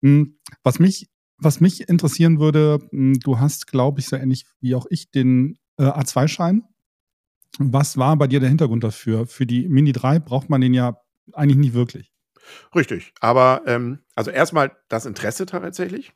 Hm, 0.02 0.38
was 0.64 0.80
mich, 0.80 1.08
was 1.38 1.60
mich 1.60 1.88
interessieren 1.88 2.40
würde, 2.40 2.80
hm, 2.90 3.20
du 3.20 3.38
hast, 3.38 3.68
glaube 3.68 4.00
ich, 4.00 4.08
so 4.08 4.16
ähnlich 4.16 4.44
wie 4.60 4.74
auch 4.74 4.86
ich 4.90 5.12
den 5.12 5.60
äh, 5.76 5.84
A2-Schein 5.84 6.64
was 7.58 7.96
war 7.96 8.16
bei 8.16 8.26
dir 8.26 8.40
der 8.40 8.48
Hintergrund 8.48 8.84
dafür? 8.84 9.26
Für 9.26 9.46
die 9.46 9.68
Mini 9.68 9.92
3 9.92 10.18
braucht 10.18 10.50
man 10.50 10.60
den 10.60 10.74
ja 10.74 10.96
eigentlich 11.32 11.58
nicht 11.58 11.74
wirklich. 11.74 12.12
Richtig, 12.74 13.12
aber 13.20 13.62
ähm, 13.66 14.00
also 14.14 14.30
erstmal 14.30 14.76
das 14.88 15.06
Interesse 15.06 15.46
tatsächlich 15.46 16.12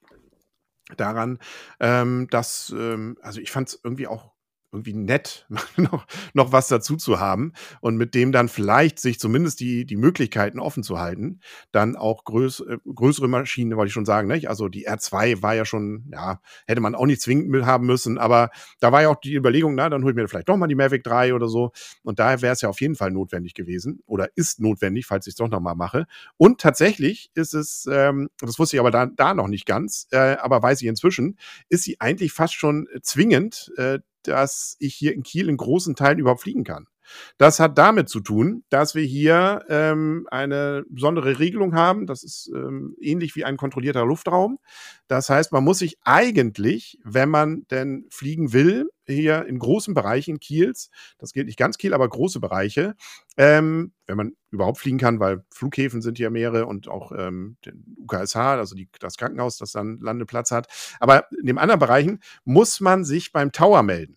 daran, 0.96 1.38
ähm, 1.80 2.28
dass, 2.30 2.74
ähm, 2.76 3.16
also 3.20 3.40
ich 3.40 3.50
fand 3.50 3.68
es 3.68 3.80
irgendwie 3.82 4.06
auch 4.06 4.35
irgendwie 4.72 4.94
nett, 4.94 5.46
noch, 5.76 6.06
noch 6.34 6.52
was 6.52 6.68
dazu 6.68 6.96
zu 6.96 7.20
haben 7.20 7.52
und 7.80 7.96
mit 7.96 8.14
dem 8.14 8.32
dann 8.32 8.48
vielleicht 8.48 9.00
sich 9.00 9.18
zumindest 9.18 9.60
die, 9.60 9.84
die 9.86 9.96
Möglichkeiten 9.96 10.58
offen 10.58 10.82
zu 10.82 10.98
halten, 10.98 11.40
dann 11.72 11.96
auch 11.96 12.24
größ, 12.24 12.60
äh, 12.60 12.78
größere 12.84 13.28
Maschinen, 13.28 13.76
wollte 13.76 13.88
ich 13.88 13.94
schon 13.94 14.04
sagen, 14.04 14.28
nicht? 14.28 14.48
Also 14.48 14.68
die 14.68 14.88
R2 14.88 15.42
war 15.42 15.54
ja 15.54 15.64
schon, 15.64 16.10
ja, 16.12 16.40
hätte 16.66 16.80
man 16.80 16.94
auch 16.94 17.06
nicht 17.06 17.22
zwingend 17.22 17.48
mit 17.48 17.64
haben 17.64 17.86
müssen, 17.86 18.18
aber 18.18 18.50
da 18.80 18.92
war 18.92 19.02
ja 19.02 19.08
auch 19.08 19.20
die 19.20 19.34
Überlegung, 19.34 19.74
na, 19.74 19.88
dann 19.88 20.02
hol 20.02 20.10
ich 20.10 20.16
mir 20.16 20.28
vielleicht 20.28 20.48
doch 20.48 20.56
mal 20.56 20.66
die 20.66 20.74
Mavic 20.74 21.04
3 21.04 21.34
oder 21.34 21.48
so 21.48 21.72
und 22.02 22.18
daher 22.18 22.42
wäre 22.42 22.52
es 22.52 22.60
ja 22.60 22.68
auf 22.68 22.80
jeden 22.80 22.96
Fall 22.96 23.10
notwendig 23.10 23.54
gewesen 23.54 24.00
oder 24.06 24.28
ist 24.34 24.60
notwendig, 24.60 25.06
falls 25.06 25.26
ich 25.26 25.32
es 25.32 25.36
doch 25.36 25.48
noch 25.48 25.60
mal 25.60 25.74
mache. 25.74 26.06
Und 26.36 26.60
tatsächlich 26.60 27.30
ist 27.34 27.54
es, 27.54 27.88
ähm, 27.90 28.28
das 28.40 28.58
wusste 28.58 28.76
ich 28.76 28.80
aber 28.80 28.90
da, 28.90 29.06
da 29.06 29.34
noch 29.34 29.48
nicht 29.48 29.66
ganz, 29.66 30.08
äh, 30.10 30.36
aber 30.36 30.62
weiß 30.62 30.82
ich 30.82 30.88
inzwischen, 30.88 31.38
ist 31.68 31.84
sie 31.84 32.00
eigentlich 32.00 32.32
fast 32.32 32.54
schon 32.54 32.88
zwingend, 33.02 33.72
äh, 33.76 34.00
dass 34.26 34.76
ich 34.78 34.94
hier 34.94 35.14
in 35.14 35.22
Kiel 35.22 35.48
in 35.48 35.56
großen 35.56 35.94
Teilen 35.94 36.18
überhaupt 36.18 36.42
fliegen 36.42 36.64
kann. 36.64 36.86
Das 37.38 37.60
hat 37.60 37.78
damit 37.78 38.08
zu 38.08 38.20
tun, 38.20 38.64
dass 38.68 38.94
wir 38.94 39.04
hier 39.04 39.64
ähm, 39.68 40.26
eine 40.30 40.84
besondere 40.88 41.38
Regelung 41.38 41.74
haben. 41.74 42.06
Das 42.06 42.22
ist 42.22 42.50
ähm, 42.54 42.96
ähnlich 43.00 43.36
wie 43.36 43.44
ein 43.44 43.56
kontrollierter 43.56 44.04
Luftraum. 44.04 44.58
Das 45.08 45.30
heißt, 45.30 45.52
man 45.52 45.64
muss 45.64 45.78
sich 45.78 45.98
eigentlich, 46.02 46.98
wenn 47.04 47.28
man 47.28 47.66
denn 47.70 48.06
fliegen 48.10 48.52
will, 48.52 48.88
hier 49.06 49.46
in 49.46 49.58
großen 49.58 49.94
Bereichen 49.94 50.40
Kiels, 50.40 50.90
das 51.18 51.32
gilt 51.32 51.46
nicht 51.46 51.58
ganz 51.58 51.78
Kiel, 51.78 51.94
aber 51.94 52.08
große 52.08 52.40
Bereiche, 52.40 52.96
ähm, 53.36 53.92
wenn 54.06 54.16
man 54.16 54.32
überhaupt 54.50 54.78
fliegen 54.78 54.98
kann, 54.98 55.20
weil 55.20 55.44
Flughäfen 55.50 56.02
sind 56.02 56.18
hier 56.18 56.30
mehrere 56.30 56.66
und 56.66 56.88
auch 56.88 57.12
ähm, 57.12 57.56
den 57.64 57.96
UKSH, 58.00 58.36
also 58.36 58.74
die, 58.74 58.88
das 58.98 59.16
Krankenhaus, 59.16 59.58
das 59.58 59.72
dann 59.72 59.98
Landeplatz 60.00 60.50
hat. 60.50 60.66
Aber 60.98 61.30
in 61.38 61.46
den 61.46 61.58
anderen 61.58 61.80
Bereichen 61.80 62.20
muss 62.44 62.80
man 62.80 63.04
sich 63.04 63.32
beim 63.32 63.52
Tower 63.52 63.82
melden 63.82 64.16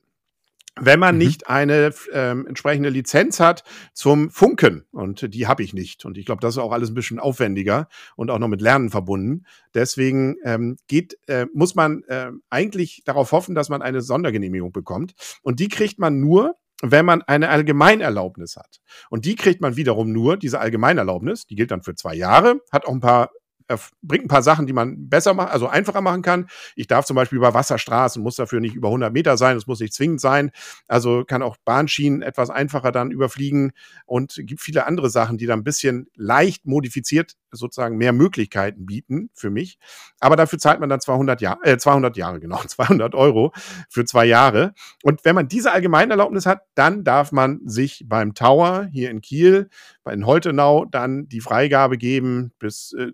wenn 0.81 0.99
man 0.99 1.15
mhm. 1.15 1.19
nicht 1.19 1.49
eine 1.49 1.93
ähm, 2.13 2.47
entsprechende 2.47 2.89
Lizenz 2.89 3.39
hat 3.39 3.63
zum 3.93 4.29
Funken. 4.29 4.85
Und 4.91 5.33
die 5.33 5.47
habe 5.47 5.63
ich 5.63 5.73
nicht. 5.73 6.05
Und 6.05 6.17
ich 6.17 6.25
glaube, 6.25 6.41
das 6.41 6.55
ist 6.55 6.59
auch 6.59 6.71
alles 6.71 6.91
ein 6.91 6.95
bisschen 6.95 7.19
aufwendiger 7.19 7.87
und 8.15 8.29
auch 8.31 8.39
noch 8.39 8.47
mit 8.47 8.61
Lernen 8.61 8.89
verbunden. 8.89 9.45
Deswegen 9.73 10.37
ähm, 10.43 10.77
geht, 10.87 11.17
äh, 11.27 11.45
muss 11.53 11.75
man 11.75 12.03
äh, 12.07 12.31
eigentlich 12.49 13.03
darauf 13.05 13.31
hoffen, 13.31 13.55
dass 13.55 13.69
man 13.69 13.81
eine 13.81 14.01
Sondergenehmigung 14.01 14.71
bekommt. 14.71 15.13
Und 15.41 15.59
die 15.59 15.67
kriegt 15.67 15.99
man 15.99 16.19
nur, 16.19 16.55
wenn 16.81 17.05
man 17.05 17.21
eine 17.23 17.49
Allgemeinerlaubnis 17.49 18.55
hat. 18.55 18.79
Und 19.09 19.25
die 19.25 19.35
kriegt 19.35 19.61
man 19.61 19.75
wiederum 19.75 20.11
nur, 20.11 20.37
diese 20.37 20.59
Allgemeinerlaubnis, 20.59 21.45
die 21.45 21.55
gilt 21.55 21.71
dann 21.71 21.83
für 21.83 21.95
zwei 21.95 22.15
Jahre, 22.15 22.61
hat 22.71 22.85
auch 22.85 22.93
ein 22.93 23.01
paar 23.01 23.31
er 23.69 23.79
bringt 24.01 24.25
ein 24.25 24.29
paar 24.29 24.41
Sachen, 24.41 24.65
die 24.65 24.73
man 24.73 25.09
besser 25.09 25.35
machen, 25.35 25.51
also 25.51 25.67
einfacher 25.67 26.01
machen 26.01 26.23
kann. 26.23 26.47
Ich 26.75 26.87
darf 26.87 27.05
zum 27.05 27.15
Beispiel 27.15 27.37
über 27.37 27.53
Wasserstraßen, 27.53 28.21
muss 28.21 28.35
dafür 28.35 28.59
nicht 28.59 28.75
über 28.75 28.87
100 28.87 29.13
Meter 29.13 29.37
sein, 29.37 29.55
es 29.55 29.67
muss 29.67 29.79
nicht 29.79 29.93
zwingend 29.93 30.19
sein. 30.19 30.51
Also 30.87 31.23
kann 31.23 31.43
auch 31.43 31.55
Bahnschienen 31.65 32.23
etwas 32.23 32.49
einfacher 32.49 32.91
dann 32.91 33.11
überfliegen 33.11 33.71
und 34.05 34.35
gibt 34.39 34.61
viele 34.61 34.87
andere 34.87 35.11
Sachen, 35.11 35.37
die 35.37 35.45
dann 35.45 35.59
ein 35.59 35.63
bisschen 35.63 36.07
leicht 36.15 36.65
modifiziert 36.65 37.35
sozusagen 37.51 37.97
mehr 37.97 38.11
Möglichkeiten 38.11 38.85
bieten 38.87 39.29
für 39.33 39.51
mich. 39.51 39.77
Aber 40.19 40.35
dafür 40.35 40.57
zahlt 40.57 40.79
man 40.79 40.89
dann 40.89 40.99
200 40.99 41.39
Jahre, 41.41 41.59
äh, 41.63 41.77
200 41.77 42.17
Jahre, 42.17 42.39
genau, 42.39 42.57
200 42.67 43.13
Euro 43.13 43.53
für 43.89 44.05
zwei 44.05 44.25
Jahre. 44.25 44.73
Und 45.03 45.25
wenn 45.25 45.35
man 45.35 45.47
diese 45.47 45.71
Allgemeinerlaubnis 45.71 46.47
hat, 46.47 46.63
dann 46.73 47.03
darf 47.03 47.31
man 47.31 47.61
sich 47.65 48.05
beim 48.07 48.33
Tower 48.33 48.87
hier 48.91 49.11
in 49.11 49.21
Kiel, 49.21 49.69
in 50.09 50.25
Holtenau, 50.25 50.85
dann 50.85 51.27
die 51.27 51.41
Freigabe 51.41 51.97
geben 51.97 52.51
bis 52.57 52.93
äh, 52.93 53.11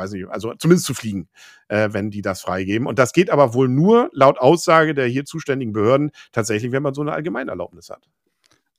weiß 0.00 0.12
nicht, 0.12 0.28
also 0.28 0.54
zumindest 0.54 0.86
zu 0.86 0.94
fliegen, 0.94 1.28
äh, 1.68 1.90
wenn 1.92 2.10
die 2.10 2.22
das 2.22 2.40
freigeben. 2.40 2.86
Und 2.86 2.98
das 2.98 3.12
geht 3.12 3.30
aber 3.30 3.54
wohl 3.54 3.68
nur 3.68 4.10
laut 4.12 4.38
Aussage 4.38 4.94
der 4.94 5.06
hier 5.06 5.24
zuständigen 5.24 5.72
Behörden 5.72 6.10
tatsächlich, 6.32 6.72
wenn 6.72 6.82
man 6.82 6.94
so 6.94 7.02
eine 7.02 7.12
Allgemeinerlaubnis 7.12 7.90
hat. 7.90 8.08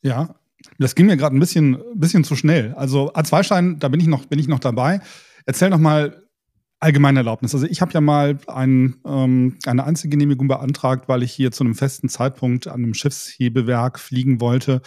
Ja, 0.02 0.36
das 0.78 0.96
ging 0.96 1.06
mir 1.06 1.18
gerade 1.18 1.36
ein 1.36 1.40
bisschen, 1.40 1.82
bisschen 1.96 2.24
zu 2.24 2.36
schnell. 2.36 2.74
Also 2.76 3.14
A2-Schein, 3.14 3.80
da 3.80 3.88
bin 3.88 4.00
ich 4.00 4.08
noch, 4.08 4.26
bin 4.26 4.40
ich 4.40 4.48
noch 4.48 4.60
dabei. 4.60 5.02
Erzähl 5.46 5.70
noch 5.70 5.80
mal 5.80 6.24
Allgemeinerlaubnis. 6.80 7.54
Also 7.54 7.68
ich 7.68 7.82
habe 7.82 7.94
ja 7.94 8.02
mal 8.02 8.40
ein, 8.48 8.96
ähm, 9.06 9.58
eine 9.66 9.84
Einzelgenehmigung 9.84 10.48
beantragt, 10.48 11.08
weil 11.08 11.24
ich 11.24 11.32
hier 11.32 11.52
zu 11.52 11.64
einem 11.64 11.76
festen 11.76 12.10
Zeitpunkt 12.10 12.68
an 12.68 12.84
einem 12.84 12.94
Schiffshebewerk 12.94 14.00
fliegen 14.00 14.42
wollte. 14.42 14.82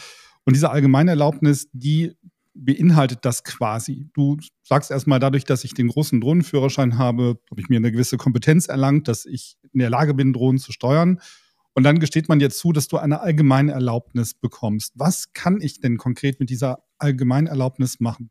Und 0.45 0.55
diese 0.55 0.71
Allgemeinerlaubnis, 0.71 1.69
die 1.73 2.17
beinhaltet 2.55 3.21
das 3.23 3.45
quasi? 3.45 4.09
Du 4.15 4.39
sagst 4.63 4.91
erstmal, 4.91 5.19
dadurch, 5.19 5.45
dass 5.45 5.65
ich 5.65 5.75
den 5.75 5.89
großen 5.89 6.21
Drohnenführerschein 6.21 6.99
habe, 6.99 7.39
habe 7.51 7.61
ich 7.61 7.69
mir 7.69 7.77
eine 7.77 7.93
gewisse 7.93 8.17
Kompetenz 8.17 8.69
erlangt, 8.69 9.09
dass 9.09 9.27
ich 9.27 9.57
in 9.73 9.81
der 9.81 9.91
Lage 9.91 10.15
bin, 10.15 10.33
Drohnen 10.33 10.59
zu 10.59 10.73
steuern. 10.73 11.21
Und 11.75 11.83
dann 11.83 11.99
gesteht 11.99 12.29
man 12.29 12.39
dir 12.39 12.51
zu, 12.51 12.73
dass 12.73 12.87
du 12.87 12.99
eine 12.99 13.21
allgemeine 13.21 13.73
Erlaubnis 13.73 14.35
bekommst. 14.35 14.93
Was 14.95 15.33
kann 15.33 15.61
ich 15.61 15.81
denn 15.81 15.97
konkret 15.97 16.39
mit 16.39 16.49
dieser 16.49 16.85
Allgemeinerlaubnis 16.99 17.99
machen? 17.99 18.31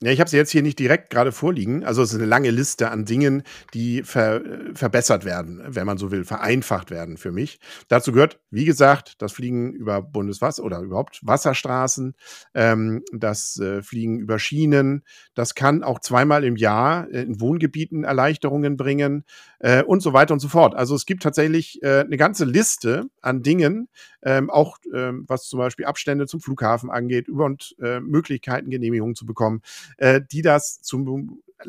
Ja, 0.00 0.12
ich 0.12 0.20
habe 0.20 0.30
sie 0.30 0.36
jetzt 0.36 0.52
hier 0.52 0.62
nicht 0.62 0.78
direkt 0.78 1.10
gerade 1.10 1.32
vorliegen. 1.32 1.82
Also 1.84 2.02
es 2.02 2.10
ist 2.10 2.14
eine 2.18 2.24
lange 2.26 2.52
Liste 2.52 2.92
an 2.92 3.04
Dingen, 3.04 3.42
die 3.74 4.04
ver 4.04 4.40
verbessert 4.72 5.24
werden, 5.24 5.60
wenn 5.66 5.86
man 5.86 5.98
so 5.98 6.12
will, 6.12 6.24
vereinfacht 6.24 6.92
werden 6.92 7.16
für 7.16 7.32
mich. 7.32 7.58
Dazu 7.88 8.12
gehört, 8.12 8.38
wie 8.52 8.64
gesagt, 8.64 9.20
das 9.20 9.32
Fliegen 9.32 9.72
über 9.72 10.00
Bundeswasser 10.00 10.62
oder 10.62 10.78
überhaupt 10.82 11.18
Wasserstraßen, 11.24 12.14
ähm, 12.54 13.02
das 13.12 13.58
äh, 13.58 13.82
Fliegen 13.82 14.20
über 14.20 14.38
Schienen. 14.38 15.02
Das 15.34 15.56
kann 15.56 15.82
auch 15.82 15.98
zweimal 15.98 16.44
im 16.44 16.54
Jahr 16.54 17.10
äh, 17.10 17.22
in 17.22 17.40
Wohngebieten 17.40 18.04
Erleichterungen 18.04 18.76
bringen 18.76 19.24
äh, 19.58 19.82
und 19.82 20.00
so 20.00 20.12
weiter 20.12 20.32
und 20.32 20.38
so 20.40 20.48
fort. 20.48 20.76
Also 20.76 20.94
es 20.94 21.06
gibt 21.06 21.24
tatsächlich 21.24 21.82
äh, 21.82 22.00
eine 22.04 22.16
ganze 22.16 22.44
Liste 22.44 23.06
an 23.20 23.42
Dingen, 23.42 23.88
ähm, 24.22 24.48
auch 24.48 24.78
ähm, 24.94 25.24
was 25.26 25.48
zum 25.48 25.58
Beispiel 25.58 25.86
Abstände 25.86 26.26
zum 26.28 26.40
Flughafen 26.40 26.88
angeht, 26.90 27.26
über 27.26 27.44
und 27.46 27.74
äh, 27.82 27.98
Möglichkeiten, 27.98 28.70
Genehmigungen 28.70 29.16
zu 29.16 29.26
bekommen 29.26 29.60
äh, 29.96 30.20
die 30.30 30.42
das 30.42 30.80
zum 30.82 31.40
äh, 31.58 31.64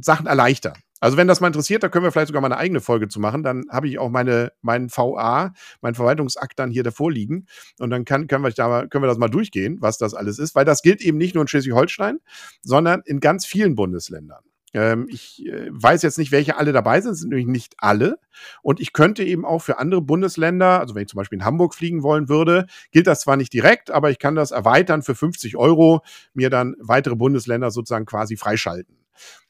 Sachen 0.00 0.26
erleichtern. 0.26 0.74
Also 1.02 1.16
wenn 1.16 1.26
das 1.26 1.40
mal 1.40 1.48
interessiert, 1.48 1.82
da 1.82 1.88
können 1.88 2.04
wir 2.04 2.12
vielleicht 2.12 2.28
sogar 2.28 2.42
mal 2.42 2.52
eine 2.52 2.58
eigene 2.58 2.80
Folge 2.80 3.08
zu 3.08 3.18
machen. 3.18 3.42
Dann 3.42 3.64
habe 3.70 3.88
ich 3.88 3.98
auch 3.98 4.08
meine, 4.08 4.52
meinen 4.62 4.88
VA, 4.88 5.52
meinen 5.80 5.96
Verwaltungsakt 5.96 6.56
dann 6.60 6.70
hier 6.70 6.84
davor 6.84 7.10
liegen. 7.10 7.46
Und 7.80 7.90
dann 7.90 8.04
kann, 8.04 8.28
können, 8.28 8.44
wir 8.44 8.52
da, 8.52 8.86
können 8.86 9.02
wir 9.02 9.08
das 9.08 9.18
mal 9.18 9.26
durchgehen, 9.26 9.78
was 9.80 9.98
das 9.98 10.14
alles 10.14 10.38
ist. 10.38 10.54
Weil 10.54 10.64
das 10.64 10.80
gilt 10.80 11.00
eben 11.00 11.18
nicht 11.18 11.34
nur 11.34 11.42
in 11.42 11.48
Schleswig-Holstein, 11.48 12.20
sondern 12.62 13.02
in 13.04 13.18
ganz 13.18 13.44
vielen 13.46 13.74
Bundesländern. 13.74 14.44
Ähm, 14.74 15.06
ich 15.10 15.46
äh, 15.46 15.68
weiß 15.70 16.02
jetzt 16.02 16.18
nicht, 16.18 16.32
welche 16.32 16.56
alle 16.56 16.72
dabei 16.72 17.00
sind, 17.00 17.12
es 17.12 17.20
sind 17.20 17.30
nämlich 17.30 17.46
nicht 17.46 17.74
alle. 17.78 18.18
Und 18.62 18.80
ich 18.80 18.92
könnte 18.92 19.22
eben 19.22 19.44
auch 19.44 19.60
für 19.60 19.78
andere 19.78 20.00
Bundesländer, 20.00 20.80
also 20.80 20.94
wenn 20.94 21.02
ich 21.02 21.08
zum 21.08 21.18
Beispiel 21.18 21.38
in 21.38 21.44
Hamburg 21.44 21.74
fliegen 21.74 22.02
wollen 22.02 22.28
würde, 22.28 22.66
gilt 22.90 23.06
das 23.06 23.20
zwar 23.20 23.36
nicht 23.36 23.52
direkt, 23.52 23.90
aber 23.90 24.10
ich 24.10 24.18
kann 24.18 24.34
das 24.34 24.50
erweitern 24.50 25.02
für 25.02 25.14
50 25.14 25.56
Euro, 25.56 26.02
mir 26.34 26.50
dann 26.50 26.74
weitere 26.78 27.16
Bundesländer 27.16 27.70
sozusagen 27.70 28.06
quasi 28.06 28.36
freischalten. 28.36 28.96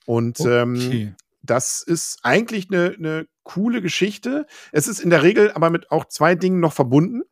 Und 0.06 0.40
ähm, 0.40 0.74
okay. 0.74 1.02
ähm, 1.02 1.16
das 1.42 1.82
ist 1.82 2.20
eigentlich 2.22 2.68
eine, 2.70 2.94
eine 2.96 3.26
coole 3.42 3.82
Geschichte. 3.82 4.46
Es 4.70 4.88
ist 4.88 5.00
in 5.00 5.10
der 5.10 5.22
Regel 5.22 5.52
aber 5.52 5.70
mit 5.70 5.90
auch 5.90 6.04
zwei 6.06 6.34
Dingen 6.34 6.60
noch 6.60 6.72
verbunden. 6.72 7.22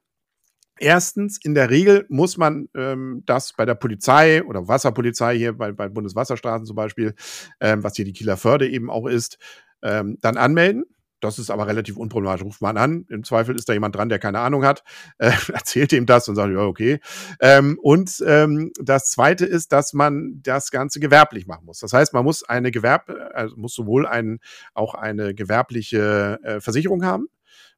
Erstens, 0.80 1.38
in 1.42 1.54
der 1.54 1.68
Regel 1.68 2.06
muss 2.08 2.38
man 2.38 2.68
ähm, 2.74 3.22
das 3.26 3.52
bei 3.52 3.66
der 3.66 3.74
Polizei 3.74 4.42
oder 4.42 4.66
Wasserpolizei 4.66 5.36
hier 5.36 5.52
bei, 5.52 5.72
bei 5.72 5.90
Bundeswasserstraßen 5.90 6.64
zum 6.66 6.74
Beispiel, 6.74 7.14
ähm, 7.60 7.84
was 7.84 7.96
hier 7.96 8.06
die 8.06 8.14
Kieler 8.14 8.38
Förde 8.38 8.66
eben 8.66 8.88
auch 8.88 9.06
ist, 9.06 9.38
ähm, 9.82 10.16
dann 10.22 10.38
anmelden. 10.38 10.84
Das 11.20 11.38
ist 11.38 11.50
aber 11.50 11.66
relativ 11.66 11.98
unproblematisch. 11.98 12.44
Ruft 12.44 12.62
man 12.62 12.78
an. 12.78 13.04
Im 13.10 13.24
Zweifel 13.24 13.54
ist 13.54 13.68
da 13.68 13.74
jemand 13.74 13.94
dran, 13.94 14.08
der 14.08 14.18
keine 14.18 14.38
Ahnung 14.38 14.64
hat, 14.64 14.82
äh, 15.18 15.30
erzählt 15.52 15.92
ihm 15.92 16.06
das 16.06 16.26
und 16.28 16.34
sagt, 16.34 16.50
ja, 16.50 16.60
okay. 16.60 16.98
Ähm, 17.40 17.78
und 17.82 18.24
ähm, 18.26 18.72
das 18.82 19.10
Zweite 19.10 19.44
ist, 19.44 19.72
dass 19.72 19.92
man 19.92 20.40
das 20.42 20.70
Ganze 20.70 20.98
gewerblich 20.98 21.46
machen 21.46 21.66
muss. 21.66 21.80
Das 21.80 21.92
heißt, 21.92 22.14
man 22.14 22.24
muss 22.24 22.42
eine 22.42 22.70
Gewerb, 22.70 23.12
also 23.34 23.54
muss 23.56 23.74
sowohl 23.74 24.06
ein, 24.06 24.38
auch 24.72 24.94
eine 24.94 25.34
gewerbliche 25.34 26.38
äh, 26.42 26.60
Versicherung 26.60 27.04
haben, 27.04 27.28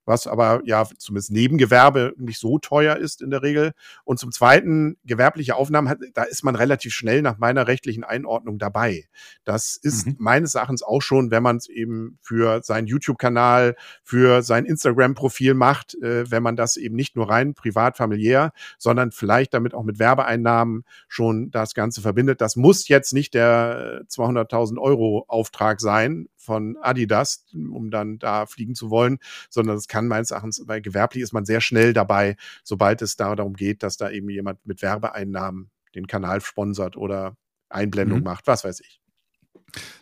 was 0.05 0.27
aber 0.27 0.61
ja 0.65 0.87
zumindest 0.99 1.31
Nebengewerbe 1.31 2.15
nicht 2.17 2.39
so 2.39 2.59
teuer 2.59 2.97
ist 2.97 3.23
in 3.23 3.31
der 3.31 3.43
Regel. 3.43 3.73
Und 4.05 4.19
zum 4.19 4.33
Zweiten, 4.33 4.97
gewerbliche 5.05 5.57
Aufnahmen, 5.57 5.95
da 6.15 6.23
ist 6.25 6.45
man 6.45 6.57
relativ 6.57 6.93
schnell 6.93 7.23
nach 7.23 7.39
meiner 7.39 7.67
rechtlichen 7.69 8.05
Einordnung 8.05 8.59
dabei. 8.59 9.05
Das 9.45 9.77
ist 9.77 10.07
mhm. 10.07 10.17
meines 10.19 10.55
Erachtens 10.55 10.83
auch 10.83 11.03
schon, 11.03 11.31
wenn 11.31 11.43
man 11.43 11.57
es 11.57 11.69
eben 11.69 12.19
für 12.21 12.63
seinen 12.63 12.87
YouTube-Kanal, 12.87 13.77
für 14.03 14.43
sein 14.43 14.65
Instagram-Profil 14.65 15.55
macht, 15.55 15.95
äh, 16.03 16.31
wenn 16.31 16.43
man 16.43 16.57
das 16.57 16.77
eben 16.77 16.97
nicht 16.97 17.17
nur 17.17 17.29
rein 17.29 17.55
privat, 17.55 17.97
familiär, 17.97 18.53
sondern 18.79 19.13
vielleicht 19.13 19.55
damit 19.55 19.75
auch 19.75 19.85
mit 19.85 19.99
Werbeeinnahmen 19.99 20.85
schon 21.09 21.51
das 21.51 21.75
Ganze 21.75 22.01
verbindet. 22.01 22.41
Das 22.41 22.57
muss 22.57 22.89
jetzt 22.89 23.13
nicht 23.13 23.35
der 23.35 24.03
200.000 24.09 24.79
Euro 24.79 25.25
Auftrag 25.29 25.81
sein, 25.81 26.29
von 26.43 26.77
Adidas, 26.81 27.47
um 27.53 27.91
dann 27.91 28.19
da 28.19 28.47
fliegen 28.47 28.75
zu 28.75 28.91
wollen, 28.91 29.19
sondern 29.49 29.77
es 29.77 29.89
kann 29.89 30.09
meines 30.09 30.31
Erachtens, 30.31 30.63
weil 30.67 30.83
gewerblich 30.83 31.23
ist 31.23 31.33
man 31.33 31.45
sehr 31.45 31.61
schnell 31.61 31.93
dabei, 31.93 32.37
sobald 32.65 33.03
es 33.03 33.17
da 33.17 33.35
darum 33.37 33.55
geht, 33.55 33.83
dass 33.83 33.97
da 33.97 34.11
eben 34.11 34.29
jemand 34.29 34.65
mit 34.67 34.83
Werbeeinnahmen 34.83 35.71
den 35.95 36.07
Kanal 36.07 36.41
sponsert 36.41 36.97
oder 36.97 37.37
Einblendung 37.69 38.19
mhm. 38.19 38.25
macht, 38.25 38.47
was 38.47 38.65
weiß 38.65 38.81
ich. 38.81 39.01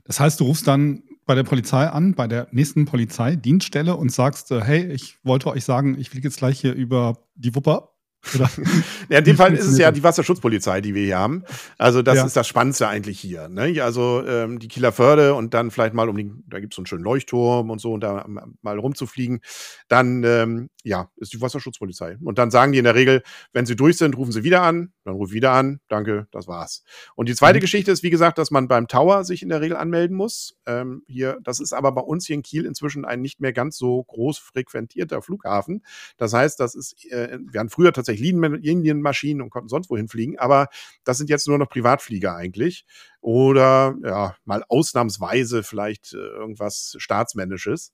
Das 0.05 0.19
heißt, 0.19 0.41
du 0.41 0.45
rufst 0.45 0.67
dann 0.67 1.03
bei 1.27 1.35
der 1.35 1.45
Polizei 1.45 1.87
an, 1.87 2.15
bei 2.15 2.27
der 2.27 2.49
nächsten 2.51 2.87
Polizeidienststelle 2.87 3.95
und 3.95 4.11
sagst, 4.11 4.51
äh, 4.51 4.61
hey, 4.61 4.93
ich 4.93 5.25
wollte 5.25 5.49
euch 5.49 5.65
sagen, 5.65 5.97
ich 5.99 6.11
fliege 6.11 6.27
jetzt 6.27 6.39
gleich 6.39 6.61
hier 6.61 6.75
über 6.75 7.29
die 7.35 7.55
Wupper 7.55 7.93
ja, 9.09 9.19
in 9.19 9.25
dem 9.25 9.37
Fall 9.37 9.55
ist 9.55 9.67
es 9.67 9.79
ja 9.79 9.91
die 9.93 10.03
Wasserschutzpolizei, 10.03 10.81
die 10.81 10.95
wir 10.95 11.05
hier 11.05 11.19
haben. 11.19 11.45
Also 11.79 12.03
das 12.03 12.17
Ja. 12.19 12.27
ist 12.27 12.37
das 12.37 12.47
Spannendste 12.47 12.87
eigentlich 12.89 13.19
hier. 13.19 13.49
Ne? 13.49 13.83
Also 13.83 14.23
ähm, 14.27 14.59
die 14.59 14.69
Kieler 14.69 14.93
Förde 14.93 15.35
und 15.35 15.55
dann 15.55 15.71
vielleicht 15.71 15.95
mal 15.95 16.09
um 16.09 16.17
die, 16.17 16.31
da 16.47 16.61
gibt 16.61 16.73
es 16.73 16.77
so 16.77 16.81
einen 16.83 16.87
schönen 16.87 17.05
Leuchtturm 17.05 17.71
und 17.71 17.81
so 17.81 17.93
und 17.93 18.01
da 18.03 18.27
mal 18.63 18.79
rumzufliegen. 18.79 19.41
Dann, 19.89 20.23
ähm, 20.25 20.69
ja, 20.85 21.11
ist 21.17 21.33
die 21.33 21.41
Wasserschutzpolizei. 21.41 22.19
Und 22.23 22.39
dann 22.39 22.51
sagen 22.51 22.73
die 22.73 22.79
in 22.79 22.85
der 22.85 22.95
Regel, 22.95 23.23
wenn 23.53 23.67
sie 23.67 23.77
durch 23.77 23.97
sind, 23.99 24.17
rufen 24.17 24.33
sie 24.33 24.45
wieder 24.45 24.63
an. 24.63 24.93
Dann 25.05 25.15
ruf 25.15 25.33
wieder 25.33 25.53
an. 25.53 25.81
Danke, 25.89 26.27
das 26.31 26.47
war's. 26.47 26.85
Und 27.17 27.29
die 27.29 27.35
zweite 27.35 27.59
Mhm. 27.59 27.61
Geschichte 27.63 27.91
ist, 27.91 28.03
wie 28.03 28.11
gesagt, 28.11 28.39
dass 28.39 28.51
man 28.51 28.69
beim 28.69 28.87
Tower 28.89 29.25
sich 29.25 29.43
in 29.43 29.49
der 29.49 29.61
Regel 29.61 29.77
anmelden 29.77 30.17
muss. 30.17 30.57
Ähm, 30.67 31.03
hier, 31.07 31.39
das 31.43 31.61
ist 31.61 31.73
aber 31.73 31.93
bei 31.93 32.01
uns 32.03 32.27
hier 32.27 32.35
in 32.35 32.43
Kiel 32.43 32.65
inzwischen 32.67 33.05
ein 33.05 33.21
nicht 33.21 33.41
mehr 33.41 33.53
ganz 33.53 33.77
so 33.77 34.03
groß 34.05 34.39
frequentierter 34.39 35.23
Flughafen. 35.23 35.83
Das 36.17 36.33
heißt, 36.33 36.61
das 36.61 36.75
ist, 36.75 37.05
äh, 37.11 37.39
wir 37.51 37.61
hatten 37.61 37.71
früher 37.71 37.93
tatsächlich 37.93 38.10
Linien- 38.19 38.61
Linienmaschinen 38.61 39.43
und 39.43 39.51
konnten 39.51 39.69
sonst 39.69 39.91
wohin 39.91 40.09
fliegen, 40.09 40.39
aber 40.39 40.69
das 41.05 41.19
sind 41.19 41.31
jetzt 41.31 41.47
nur 41.49 41.59
noch 41.59 41.69
Privatflieger 41.69 42.35
eigentlich. 42.35 42.85
Oder 43.21 43.97
ja, 44.03 44.37
mal 44.45 44.65
ausnahmsweise 44.69 45.63
vielleicht 45.63 46.15
äh, 46.15 46.17
irgendwas 46.17 46.95
Staatsmännisches. 46.99 47.93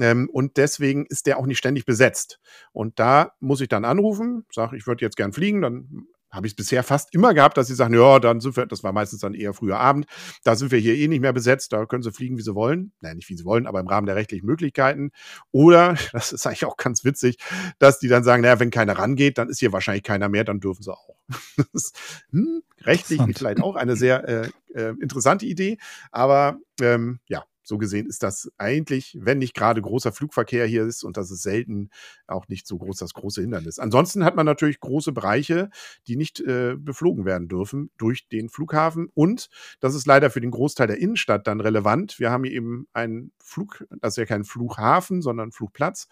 Ähm, 0.00 0.28
und 0.30 0.56
deswegen 0.56 1.06
ist 1.06 1.26
der 1.26 1.38
auch 1.38 1.46
nicht 1.46 1.58
ständig 1.58 1.84
besetzt. 1.84 2.40
Und 2.72 2.98
da 2.98 3.32
muss 3.40 3.60
ich 3.60 3.68
dann 3.68 3.84
anrufen, 3.84 4.44
sage, 4.52 4.76
ich 4.76 4.86
würde 4.86 5.04
jetzt 5.04 5.16
gern 5.16 5.32
fliegen, 5.32 5.62
dann 5.62 6.06
habe 6.30 6.46
ich 6.46 6.52
es 6.52 6.56
bisher 6.56 6.82
fast 6.82 7.14
immer 7.14 7.34
gehabt, 7.34 7.56
dass 7.56 7.66
sie 7.66 7.74
sagen, 7.74 7.94
ja, 7.94 8.18
dann 8.18 8.40
sind 8.40 8.56
wir, 8.56 8.66
das 8.66 8.82
war 8.82 8.92
meistens 8.92 9.20
dann 9.20 9.34
eher 9.34 9.54
früher 9.54 9.78
Abend, 9.78 10.06
da 10.44 10.56
sind 10.56 10.70
wir 10.70 10.78
hier 10.78 10.94
eh 10.94 11.08
nicht 11.08 11.20
mehr 11.20 11.32
besetzt, 11.32 11.72
da 11.72 11.86
können 11.86 12.02
sie 12.02 12.12
fliegen, 12.12 12.36
wie 12.36 12.42
sie 12.42 12.54
wollen. 12.54 12.92
Nein, 13.00 13.16
nicht 13.16 13.28
wie 13.28 13.36
sie 13.36 13.44
wollen, 13.44 13.66
aber 13.66 13.80
im 13.80 13.86
Rahmen 13.86 14.06
der 14.06 14.16
rechtlichen 14.16 14.46
Möglichkeiten. 14.46 15.10
Oder, 15.50 15.96
das 16.12 16.32
ist 16.32 16.46
eigentlich 16.46 16.64
auch 16.64 16.76
ganz 16.76 17.04
witzig, 17.04 17.38
dass 17.78 17.98
die 17.98 18.08
dann 18.08 18.24
sagen, 18.24 18.42
naja, 18.42 18.60
wenn 18.60 18.70
keiner 18.70 18.98
rangeht, 18.98 19.38
dann 19.38 19.48
ist 19.48 19.60
hier 19.60 19.72
wahrscheinlich 19.72 20.04
keiner 20.04 20.28
mehr, 20.28 20.44
dann 20.44 20.60
dürfen 20.60 20.82
sie 20.82 20.92
auch. 20.92 21.16
Das 21.56 21.66
ist, 21.72 21.96
hm, 22.30 22.62
rechtlich 22.82 23.20
vielleicht 23.36 23.60
auch 23.60 23.74
eine 23.74 23.96
sehr 23.96 24.26
äh, 24.28 24.48
äh, 24.74 24.94
interessante 25.00 25.44
Idee, 25.44 25.78
aber 26.10 26.58
ähm, 26.80 27.18
ja, 27.26 27.44
so 27.68 27.76
gesehen 27.76 28.06
ist 28.06 28.22
das 28.22 28.50
eigentlich, 28.56 29.18
wenn 29.20 29.38
nicht 29.38 29.54
gerade 29.54 29.82
großer 29.82 30.10
Flugverkehr 30.10 30.66
hier 30.66 30.84
ist, 30.84 31.04
und 31.04 31.18
das 31.18 31.30
ist 31.30 31.42
selten, 31.42 31.90
auch 32.26 32.48
nicht 32.48 32.66
so 32.66 32.78
groß 32.78 32.96
das 32.96 33.12
große 33.12 33.42
Hindernis. 33.42 33.78
Ansonsten 33.78 34.24
hat 34.24 34.36
man 34.36 34.46
natürlich 34.46 34.80
große 34.80 35.12
Bereiche, 35.12 35.68
die 36.06 36.16
nicht 36.16 36.40
äh, 36.40 36.76
beflogen 36.78 37.26
werden 37.26 37.46
dürfen 37.46 37.90
durch 37.98 38.26
den 38.28 38.48
Flughafen. 38.48 39.10
Und 39.12 39.50
das 39.80 39.94
ist 39.94 40.06
leider 40.06 40.30
für 40.30 40.40
den 40.40 40.50
Großteil 40.50 40.86
der 40.86 40.98
Innenstadt 40.98 41.46
dann 41.46 41.60
relevant. 41.60 42.18
Wir 42.18 42.30
haben 42.30 42.44
hier 42.44 42.54
eben 42.54 42.88
einen 42.94 43.32
Flug, 43.38 43.84
das 44.00 44.14
ist 44.14 44.16
ja 44.16 44.24
kein 44.24 44.44
Flughafen, 44.44 45.20
sondern 45.20 45.52
Flugplatz, 45.52 46.08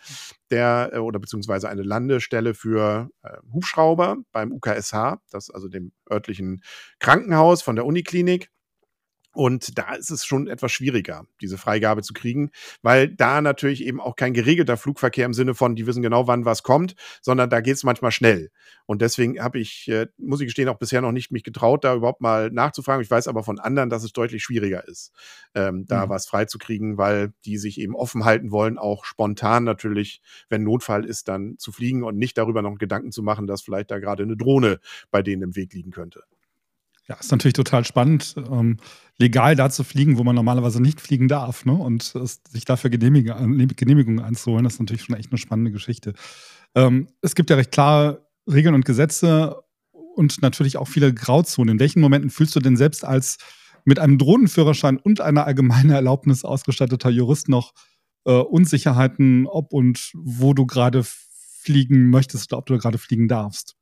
der 0.50 0.90
äh, 0.92 0.98
oder 0.98 1.18
beziehungsweise 1.18 1.70
eine 1.70 1.82
Landestelle 1.82 2.52
für 2.52 3.08
äh, 3.22 3.30
Hubschrauber 3.50 4.18
beim 4.30 4.52
UKSH, 4.52 5.20
das 5.30 5.48
also 5.50 5.68
dem 5.68 5.92
örtlichen 6.10 6.62
Krankenhaus 6.98 7.62
von 7.62 7.76
der 7.76 7.86
Uniklinik. 7.86 8.50
Und 9.36 9.76
da 9.78 9.94
ist 9.94 10.10
es 10.10 10.24
schon 10.24 10.48
etwas 10.48 10.72
schwieriger, 10.72 11.26
diese 11.42 11.58
Freigabe 11.58 12.02
zu 12.02 12.14
kriegen, 12.14 12.50
weil 12.82 13.08
da 13.08 13.42
natürlich 13.42 13.84
eben 13.84 14.00
auch 14.00 14.16
kein 14.16 14.32
geregelter 14.32 14.76
Flugverkehr 14.78 15.26
im 15.26 15.34
Sinne 15.34 15.54
von, 15.54 15.76
die 15.76 15.86
wissen 15.86 16.02
genau, 16.02 16.26
wann 16.26 16.46
was 16.46 16.62
kommt, 16.62 16.94
sondern 17.20 17.50
da 17.50 17.60
geht 17.60 17.76
es 17.76 17.84
manchmal 17.84 18.12
schnell. 18.12 18.50
Und 18.86 19.02
deswegen 19.02 19.42
habe 19.42 19.58
ich, 19.58 19.88
äh, 19.88 20.06
muss 20.16 20.40
ich 20.40 20.46
gestehen, 20.46 20.68
auch 20.68 20.78
bisher 20.78 21.02
noch 21.02 21.12
nicht 21.12 21.32
mich 21.32 21.42
getraut, 21.42 21.84
da 21.84 21.94
überhaupt 21.94 22.20
mal 22.20 22.50
nachzufragen. 22.50 23.02
Ich 23.02 23.10
weiß 23.10 23.28
aber 23.28 23.42
von 23.42 23.58
anderen, 23.58 23.90
dass 23.90 24.04
es 24.04 24.12
deutlich 24.12 24.42
schwieriger 24.42 24.86
ist, 24.88 25.12
ähm, 25.54 25.84
da 25.86 26.06
Mhm. 26.06 26.10
was 26.10 26.26
freizukriegen, 26.26 26.96
weil 26.96 27.32
die 27.44 27.58
sich 27.58 27.78
eben 27.78 27.94
offen 27.94 28.24
halten 28.24 28.50
wollen, 28.52 28.78
auch 28.78 29.04
spontan 29.04 29.64
natürlich, 29.64 30.22
wenn 30.48 30.62
Notfall 30.62 31.04
ist, 31.04 31.28
dann 31.28 31.58
zu 31.58 31.72
fliegen 31.72 32.04
und 32.04 32.16
nicht 32.16 32.38
darüber 32.38 32.62
noch 32.62 32.78
Gedanken 32.78 33.12
zu 33.12 33.22
machen, 33.22 33.46
dass 33.46 33.60
vielleicht 33.62 33.90
da 33.90 33.98
gerade 33.98 34.22
eine 34.22 34.36
Drohne 34.36 34.78
bei 35.10 35.22
denen 35.22 35.42
im 35.42 35.56
Weg 35.56 35.74
liegen 35.74 35.90
könnte. 35.90 36.22
Ja, 37.08 37.16
ist 37.16 37.30
natürlich 37.30 37.54
total 37.54 37.84
spannend, 37.84 38.34
ähm, 38.50 38.78
legal 39.18 39.54
da 39.54 39.70
zu 39.70 39.84
fliegen, 39.84 40.18
wo 40.18 40.24
man 40.24 40.34
normalerweise 40.34 40.82
nicht 40.82 41.00
fliegen 41.00 41.28
darf, 41.28 41.64
ne? 41.64 41.72
Und 41.72 42.14
es, 42.16 42.40
sich 42.50 42.64
dafür 42.64 42.90
Genehmigung, 42.90 43.68
Genehmigungen 43.76 44.24
einzuholen, 44.24 44.64
das 44.64 44.74
ist 44.74 44.80
natürlich 44.80 45.04
schon 45.04 45.16
echt 45.16 45.30
eine 45.30 45.38
spannende 45.38 45.70
Geschichte. 45.70 46.14
Ähm, 46.74 47.08
es 47.22 47.34
gibt 47.36 47.50
ja 47.50 47.56
recht 47.56 47.70
klare 47.70 48.26
Regeln 48.50 48.74
und 48.74 48.84
Gesetze 48.84 49.62
und 49.92 50.42
natürlich 50.42 50.78
auch 50.78 50.88
viele 50.88 51.14
Grauzonen. 51.14 51.74
In 51.74 51.80
welchen 51.80 52.00
Momenten 52.00 52.30
fühlst 52.30 52.56
du 52.56 52.60
denn 52.60 52.76
selbst 52.76 53.04
als 53.04 53.38
mit 53.84 54.00
einem 54.00 54.18
Drohnenführerschein 54.18 54.98
und 54.98 55.20
einer 55.20 55.46
allgemeinen 55.46 55.90
Erlaubnis 55.90 56.44
ausgestatteter 56.44 57.10
Jurist 57.10 57.48
noch 57.48 57.72
äh, 58.24 58.32
Unsicherheiten, 58.32 59.46
ob 59.46 59.72
und 59.72 60.10
wo 60.14 60.54
du 60.54 60.66
gerade 60.66 61.04
fliegen 61.04 62.10
möchtest 62.10 62.52
oder 62.52 62.58
ob 62.58 62.66
du 62.66 62.78
gerade 62.78 62.98
fliegen 62.98 63.28
darfst? 63.28 63.76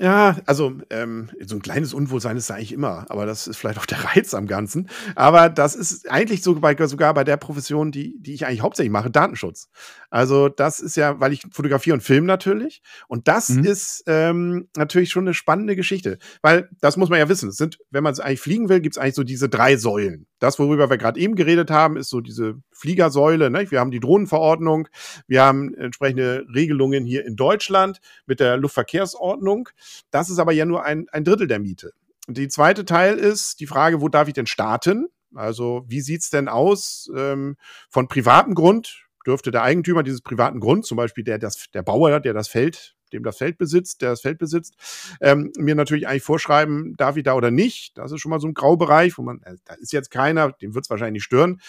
Ja, 0.00 0.38
also 0.46 0.72
ähm, 0.90 1.30
so 1.44 1.54
ein 1.54 1.62
kleines 1.62 1.94
Unwohlsein 1.94 2.36
ist 2.36 2.50
da 2.50 2.54
eigentlich 2.54 2.72
immer, 2.72 3.06
aber 3.10 3.26
das 3.26 3.46
ist 3.46 3.58
vielleicht 3.58 3.78
auch 3.78 3.86
der 3.86 4.04
Reiz 4.16 4.34
am 4.34 4.46
Ganzen. 4.46 4.88
Aber 5.14 5.48
das 5.48 5.76
ist 5.76 6.10
eigentlich 6.10 6.42
so 6.42 6.56
bei, 6.56 6.74
sogar 6.86 7.14
bei 7.14 7.22
der 7.22 7.36
Profession, 7.36 7.92
die, 7.92 8.16
die 8.20 8.34
ich 8.34 8.44
eigentlich 8.46 8.62
hauptsächlich 8.62 8.90
mache, 8.92 9.10
Datenschutz. 9.10 9.68
Also 10.10 10.48
das 10.48 10.80
ist 10.80 10.96
ja, 10.96 11.20
weil 11.20 11.32
ich 11.32 11.42
fotografiere 11.52 11.94
und 11.94 12.00
filme 12.02 12.26
natürlich. 12.26 12.82
Und 13.06 13.28
das 13.28 13.50
Mhm. 13.50 13.64
ist 13.64 14.02
ähm, 14.06 14.68
natürlich 14.76 15.10
schon 15.10 15.24
eine 15.24 15.34
spannende 15.34 15.76
Geschichte. 15.76 16.18
Weil, 16.42 16.68
das 16.80 16.96
muss 16.96 17.08
man 17.08 17.18
ja 17.20 17.28
wissen, 17.28 17.48
es 17.50 17.56
sind, 17.56 17.78
wenn 17.90 18.02
man 18.02 18.18
eigentlich 18.18 18.40
fliegen 18.40 18.68
will, 18.68 18.80
gibt 18.80 18.96
es 18.96 18.98
eigentlich 19.00 19.14
so 19.14 19.22
diese 19.24 19.48
drei 19.48 19.76
Säulen. 19.76 20.26
Das, 20.44 20.58
worüber 20.58 20.90
wir 20.90 20.98
gerade 20.98 21.18
eben 21.18 21.36
geredet 21.36 21.70
haben, 21.70 21.96
ist 21.96 22.10
so 22.10 22.20
diese 22.20 22.56
Fliegersäule. 22.70 23.48
Ne? 23.48 23.70
Wir 23.70 23.80
haben 23.80 23.90
die 23.90 23.98
Drohnenverordnung, 23.98 24.88
wir 25.26 25.42
haben 25.42 25.72
entsprechende 25.72 26.44
Regelungen 26.54 27.06
hier 27.06 27.24
in 27.24 27.34
Deutschland 27.34 27.98
mit 28.26 28.40
der 28.40 28.58
Luftverkehrsordnung. 28.58 29.70
Das 30.10 30.28
ist 30.28 30.38
aber 30.38 30.52
ja 30.52 30.66
nur 30.66 30.84
ein, 30.84 31.06
ein 31.12 31.24
Drittel 31.24 31.46
der 31.46 31.60
Miete. 31.60 31.92
Und 32.28 32.36
die 32.36 32.48
zweite 32.48 32.84
Teil 32.84 33.16
ist 33.16 33.58
die 33.60 33.66
Frage, 33.66 34.02
wo 34.02 34.10
darf 34.10 34.28
ich 34.28 34.34
denn 34.34 34.46
starten? 34.46 35.06
Also 35.34 35.86
wie 35.88 36.02
sieht's 36.02 36.28
denn 36.28 36.48
aus 36.48 37.10
ähm, 37.16 37.56
von 37.88 38.06
privatem 38.06 38.54
Grund? 38.54 39.06
Dürfte 39.26 39.50
der 39.50 39.62
Eigentümer 39.62 40.02
dieses 40.02 40.20
privaten 40.20 40.60
Grund, 40.60 40.84
zum 40.84 40.96
Beispiel 40.96 41.24
der, 41.24 41.38
das, 41.38 41.70
der 41.72 41.82
Bauer, 41.82 42.20
der 42.20 42.34
das 42.34 42.48
Feld, 42.48 42.96
dem 43.14 43.22
das 43.22 43.38
Feld 43.38 43.58
besitzt, 43.58 44.02
der 44.02 44.10
das 44.10 44.20
Feld 44.20 44.38
besitzt, 44.38 44.74
ähm, 45.20 45.52
mir 45.56 45.74
natürlich 45.74 46.06
eigentlich 46.06 46.22
vorschreiben, 46.22 46.96
darf 46.96 47.16
ich 47.16 47.24
da 47.24 47.34
oder 47.34 47.50
nicht? 47.50 47.96
Das 47.96 48.12
ist 48.12 48.20
schon 48.20 48.30
mal 48.30 48.40
so 48.40 48.48
ein 48.48 48.54
Graubereich, 48.54 49.16
wo 49.16 49.22
man, 49.22 49.40
äh, 49.42 49.56
da 49.64 49.74
ist 49.74 49.92
jetzt 49.92 50.10
keiner, 50.10 50.52
dem 50.52 50.74
wird's 50.74 50.90
wahrscheinlich 50.90 51.14
nicht 51.14 51.24
stören. 51.24 51.60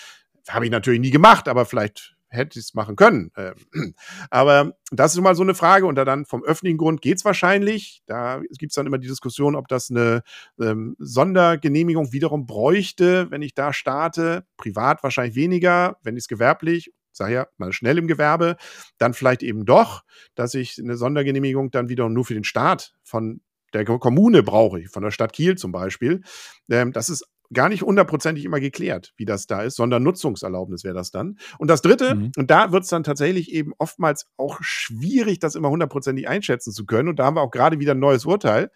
Habe 0.49 0.65
ich 0.65 0.71
natürlich 0.71 0.99
nie 0.99 1.11
gemacht, 1.11 1.47
aber 1.47 1.65
vielleicht 1.65 2.15
hätte 2.35 2.59
ich 2.59 2.65
es 2.65 2.73
machen 2.73 2.95
können. 2.95 3.31
Ähm, 3.35 3.55
aber 4.29 4.73
das 4.91 5.13
ist 5.15 5.21
mal 5.21 5.35
so 5.35 5.43
eine 5.43 5.55
Frage. 5.55 5.85
Und 5.85 5.95
da 5.95 6.05
dann 6.05 6.25
vom 6.25 6.43
öffentlichen 6.43 6.77
Grund 6.77 7.01
geht's 7.01 7.25
wahrscheinlich. 7.25 8.03
Da 8.05 8.41
gibt's 8.57 8.75
dann 8.75 8.85
immer 8.85 8.97
die 8.97 9.07
Diskussion, 9.07 9.55
ob 9.55 9.67
das 9.67 9.89
eine 9.89 10.21
ähm, 10.59 10.95
Sondergenehmigung 10.99 12.11
wiederum 12.11 12.45
bräuchte, 12.45 13.31
wenn 13.31 13.41
ich 13.41 13.53
da 13.55 13.73
starte. 13.73 14.45
Privat 14.57 15.03
wahrscheinlich 15.03 15.35
weniger, 15.35 15.97
wenn 16.03 16.15
ich 16.15 16.23
es 16.23 16.27
gewerblich, 16.27 16.93
sag 17.15 17.31
ja, 17.31 17.47
mal 17.57 17.73
schnell 17.73 17.97
im 17.97 18.07
Gewerbe, 18.07 18.57
dann 18.97 19.13
vielleicht 19.13 19.43
eben 19.43 19.65
doch, 19.65 20.03
dass 20.35 20.53
ich 20.53 20.77
eine 20.79 20.97
Sondergenehmigung 20.97 21.71
dann 21.71 21.89
wiederum 21.89 22.13
nur 22.13 22.25
für 22.25 22.33
den 22.33 22.43
Staat 22.43 22.93
von 23.03 23.41
der 23.73 23.85
Kommune 23.85 24.41
brauche, 24.43 24.83
von 24.87 25.03
der 25.03 25.11
Stadt 25.11 25.33
Kiel 25.33 25.55
zum 25.57 25.71
Beispiel. 25.71 26.21
Ähm, 26.69 26.93
das 26.93 27.09
ist 27.09 27.25
gar 27.53 27.69
nicht 27.69 27.83
hundertprozentig 27.83 28.43
immer 28.45 28.59
geklärt, 28.59 29.13
wie 29.17 29.25
das 29.25 29.45
da 29.47 29.61
ist, 29.61 29.75
sondern 29.75 30.01
Nutzungserlaubnis 30.01 30.83
wäre 30.83 30.95
das 30.95 31.11
dann. 31.11 31.37
Und 31.59 31.69
das 31.69 31.81
Dritte, 31.81 32.15
Mhm. 32.15 32.31
und 32.37 32.49
da 32.49 32.71
wird 32.71 32.83
es 32.83 32.89
dann 32.89 33.03
tatsächlich 33.03 33.51
eben 33.51 33.73
oftmals 33.77 34.27
auch 34.37 34.57
schwierig, 34.61 35.39
das 35.39 35.55
immer 35.55 35.69
hundertprozentig 35.69 36.27
einschätzen 36.27 36.71
zu 36.73 36.85
können. 36.85 37.09
Und 37.09 37.19
da 37.19 37.25
haben 37.25 37.35
wir 37.35 37.41
auch 37.41 37.51
gerade 37.51 37.79
wieder 37.79 37.93
ein 37.93 37.99
neues 37.99 38.25
Urteil, 38.25 38.71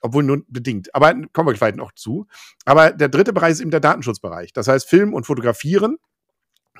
obwohl 0.00 0.22
nur 0.22 0.42
bedingt. 0.48 0.94
Aber 0.94 1.12
kommen 1.32 1.48
wir 1.48 1.54
gleich 1.54 1.74
noch 1.74 1.92
zu. 1.92 2.26
Aber 2.64 2.92
der 2.92 3.08
dritte 3.08 3.32
Bereich 3.32 3.52
ist 3.52 3.60
eben 3.60 3.70
der 3.72 3.80
Datenschutzbereich. 3.80 4.52
Das 4.52 4.68
heißt, 4.68 4.88
Film 4.88 5.12
und 5.12 5.26
Fotografieren 5.26 5.96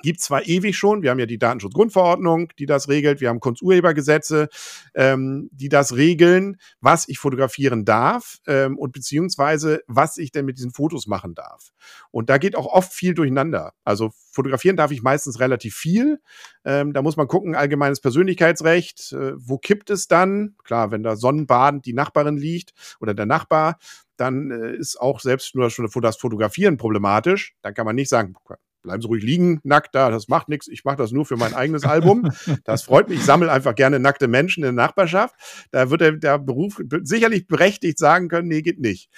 gibt 0.01 0.21
zwar 0.21 0.45
ewig 0.45 0.77
schon, 0.77 1.01
wir 1.01 1.11
haben 1.11 1.19
ja 1.19 1.25
die 1.25 1.37
Datenschutzgrundverordnung, 1.37 2.51
die 2.59 2.65
das 2.65 2.89
regelt, 2.89 3.21
wir 3.21 3.29
haben 3.29 3.39
Kunsturhebergesetze, 3.39 4.49
ähm, 4.93 5.49
die 5.51 5.69
das 5.69 5.95
regeln, 5.95 6.57
was 6.79 7.07
ich 7.07 7.19
fotografieren 7.19 7.85
darf 7.85 8.39
ähm, 8.47 8.77
und 8.77 8.91
beziehungsweise 8.91 9.81
was 9.87 10.17
ich 10.17 10.31
denn 10.31 10.45
mit 10.45 10.57
diesen 10.57 10.71
Fotos 10.71 11.07
machen 11.07 11.33
darf. 11.33 11.71
Und 12.11 12.29
da 12.29 12.37
geht 12.37 12.55
auch 12.55 12.67
oft 12.67 12.93
viel 12.93 13.13
durcheinander. 13.13 13.73
Also 13.83 14.11
fotografieren 14.31 14.77
darf 14.77 14.91
ich 14.91 15.01
meistens 15.01 15.39
relativ 15.39 15.75
viel. 15.75 16.19
Ähm, 16.65 16.93
da 16.93 17.01
muss 17.01 17.17
man 17.17 17.27
gucken, 17.27 17.55
allgemeines 17.55 18.01
Persönlichkeitsrecht, 18.01 19.13
äh, 19.13 19.33
wo 19.35 19.57
kippt 19.57 19.89
es 19.89 20.07
dann? 20.07 20.55
Klar, 20.63 20.91
wenn 20.91 21.03
da 21.03 21.15
sonnenbadend 21.15 21.85
die 21.85 21.93
Nachbarin 21.93 22.37
liegt 22.37 22.73
oder 22.99 23.13
der 23.13 23.25
Nachbar, 23.25 23.77
dann 24.17 24.51
äh, 24.51 24.75
ist 24.75 24.99
auch 24.99 25.19
selbst 25.19 25.55
nur 25.55 25.67
das 25.67 26.17
Fotografieren 26.17 26.77
problematisch. 26.77 27.55
Da 27.61 27.71
kann 27.71 27.85
man 27.85 27.95
nicht 27.95 28.09
sagen, 28.09 28.35
bleiben 28.81 29.01
Sie 29.01 29.07
ruhig 29.07 29.23
liegen, 29.23 29.59
nackt 29.63 29.95
da, 29.95 30.09
das 30.09 30.27
macht 30.27 30.49
nichts. 30.49 30.67
Ich 30.67 30.83
mache 30.83 30.97
das 30.97 31.11
nur 31.11 31.25
für 31.25 31.37
mein 31.37 31.53
eigenes 31.53 31.83
Album. 31.83 32.29
Das 32.63 32.83
freut 32.83 33.09
mich. 33.09 33.19
Ich 33.19 33.25
sammle 33.25 33.51
einfach 33.51 33.75
gerne 33.75 33.99
nackte 33.99 34.27
Menschen 34.27 34.61
in 34.63 34.75
der 34.75 34.85
Nachbarschaft. 34.85 35.35
Da 35.71 35.89
wird 35.89 36.01
der, 36.01 36.11
der 36.13 36.39
Beruf 36.39 36.81
sicherlich 37.03 37.47
berechtigt 37.47 37.97
sagen 37.97 38.27
können, 38.27 38.47
nee, 38.47 38.61
geht 38.61 38.79
nicht. 38.79 39.09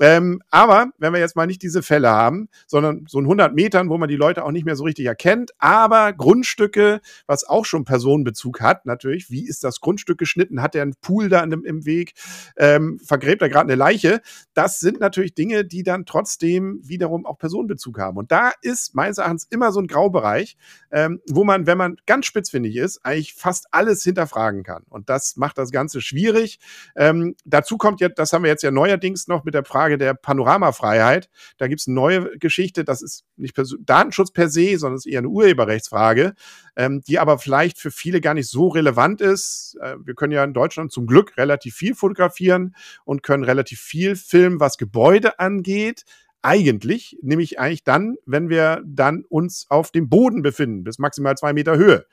Ähm, 0.00 0.42
aber 0.50 0.90
wenn 0.98 1.12
wir 1.12 1.20
jetzt 1.20 1.36
mal 1.36 1.46
nicht 1.46 1.62
diese 1.62 1.82
Fälle 1.82 2.10
haben, 2.10 2.48
sondern 2.66 3.04
so 3.08 3.18
in 3.18 3.26
100 3.26 3.54
Metern, 3.54 3.88
wo 3.88 3.98
man 3.98 4.08
die 4.08 4.16
Leute 4.16 4.44
auch 4.44 4.50
nicht 4.50 4.64
mehr 4.64 4.76
so 4.76 4.84
richtig 4.84 5.06
erkennt, 5.06 5.52
aber 5.58 6.12
Grundstücke, 6.12 7.00
was 7.26 7.44
auch 7.44 7.64
schon 7.64 7.84
Personenbezug 7.84 8.60
hat, 8.60 8.86
natürlich, 8.86 9.30
wie 9.30 9.46
ist 9.46 9.64
das 9.64 9.80
Grundstück 9.80 10.18
geschnitten? 10.18 10.62
Hat 10.62 10.74
er 10.74 10.82
einen 10.82 10.94
Pool 11.00 11.28
da 11.28 11.40
im, 11.40 11.64
im 11.64 11.84
Weg? 11.84 12.14
Ähm, 12.56 12.98
vergräbt 13.04 13.42
er 13.42 13.48
gerade 13.48 13.68
eine 13.68 13.76
Leiche? 13.76 14.20
Das 14.54 14.80
sind 14.80 15.00
natürlich 15.00 15.34
Dinge, 15.34 15.64
die 15.64 15.82
dann 15.82 16.06
trotzdem 16.06 16.80
wiederum 16.82 17.26
auch 17.26 17.38
Personenbezug 17.38 17.98
haben. 17.98 18.16
Und 18.16 18.32
da 18.32 18.52
ist 18.62 18.94
meines 18.94 19.18
Erachtens 19.18 19.46
immer 19.50 19.72
so 19.72 19.80
ein 19.80 19.86
Graubereich, 19.86 20.56
ähm, 20.90 21.20
wo 21.28 21.44
man, 21.44 21.66
wenn 21.66 21.78
man 21.78 21.96
ganz 22.06 22.26
spitzfindig 22.26 22.76
ist, 22.76 23.04
eigentlich 23.04 23.34
fast 23.34 23.66
alles 23.70 24.02
hinterfragen 24.02 24.62
kann. 24.62 24.84
Und 24.88 25.08
das 25.08 25.36
macht 25.36 25.58
das 25.58 25.70
Ganze 25.70 26.00
schwierig. 26.00 26.58
Ähm, 26.96 27.34
dazu 27.44 27.76
kommt 27.76 28.00
ja, 28.00 28.08
das 28.08 28.32
haben 28.32 28.42
wir 28.42 28.50
jetzt 28.50 28.62
ja 28.62 28.70
neuerdings 28.70 29.28
noch 29.28 29.44
mit 29.44 29.54
der 29.54 29.64
Frage 29.64 29.91
der 29.98 30.14
Panoramafreiheit. 30.14 31.28
Da 31.58 31.68
gibt 31.68 31.80
es 31.80 31.86
eine 31.86 31.94
neue 31.94 32.38
Geschichte, 32.38 32.84
das 32.84 33.02
ist 33.02 33.24
nicht 33.36 33.54
per 33.54 33.64
Datenschutz 33.80 34.30
per 34.30 34.48
se, 34.48 34.76
sondern 34.78 34.96
es 34.96 35.06
ist 35.06 35.12
eher 35.12 35.20
eine 35.20 35.28
Urheberrechtsfrage, 35.28 36.34
ähm, 36.76 37.02
die 37.06 37.18
aber 37.18 37.38
vielleicht 37.38 37.78
für 37.78 37.90
viele 37.90 38.20
gar 38.20 38.34
nicht 38.34 38.48
so 38.48 38.68
relevant 38.68 39.20
ist. 39.20 39.76
Äh, 39.80 39.96
wir 40.04 40.14
können 40.14 40.32
ja 40.32 40.44
in 40.44 40.54
Deutschland 40.54 40.92
zum 40.92 41.06
Glück 41.06 41.36
relativ 41.36 41.74
viel 41.74 41.94
fotografieren 41.94 42.74
und 43.04 43.22
können 43.22 43.44
relativ 43.44 43.80
viel 43.80 44.16
filmen, 44.16 44.60
was 44.60 44.78
Gebäude 44.78 45.38
angeht 45.38 46.04
eigentlich, 46.42 47.16
nämlich 47.22 47.60
eigentlich 47.60 47.84
dann, 47.84 48.16
wenn 48.26 48.48
wir 48.48 48.82
dann 48.84 49.24
uns 49.28 49.66
auf 49.70 49.92
dem 49.92 50.08
Boden 50.08 50.42
befinden, 50.42 50.82
bis 50.82 50.98
maximal 50.98 51.36
zwei 51.36 51.52
Meter 51.52 51.76
Höhe. 51.76 52.04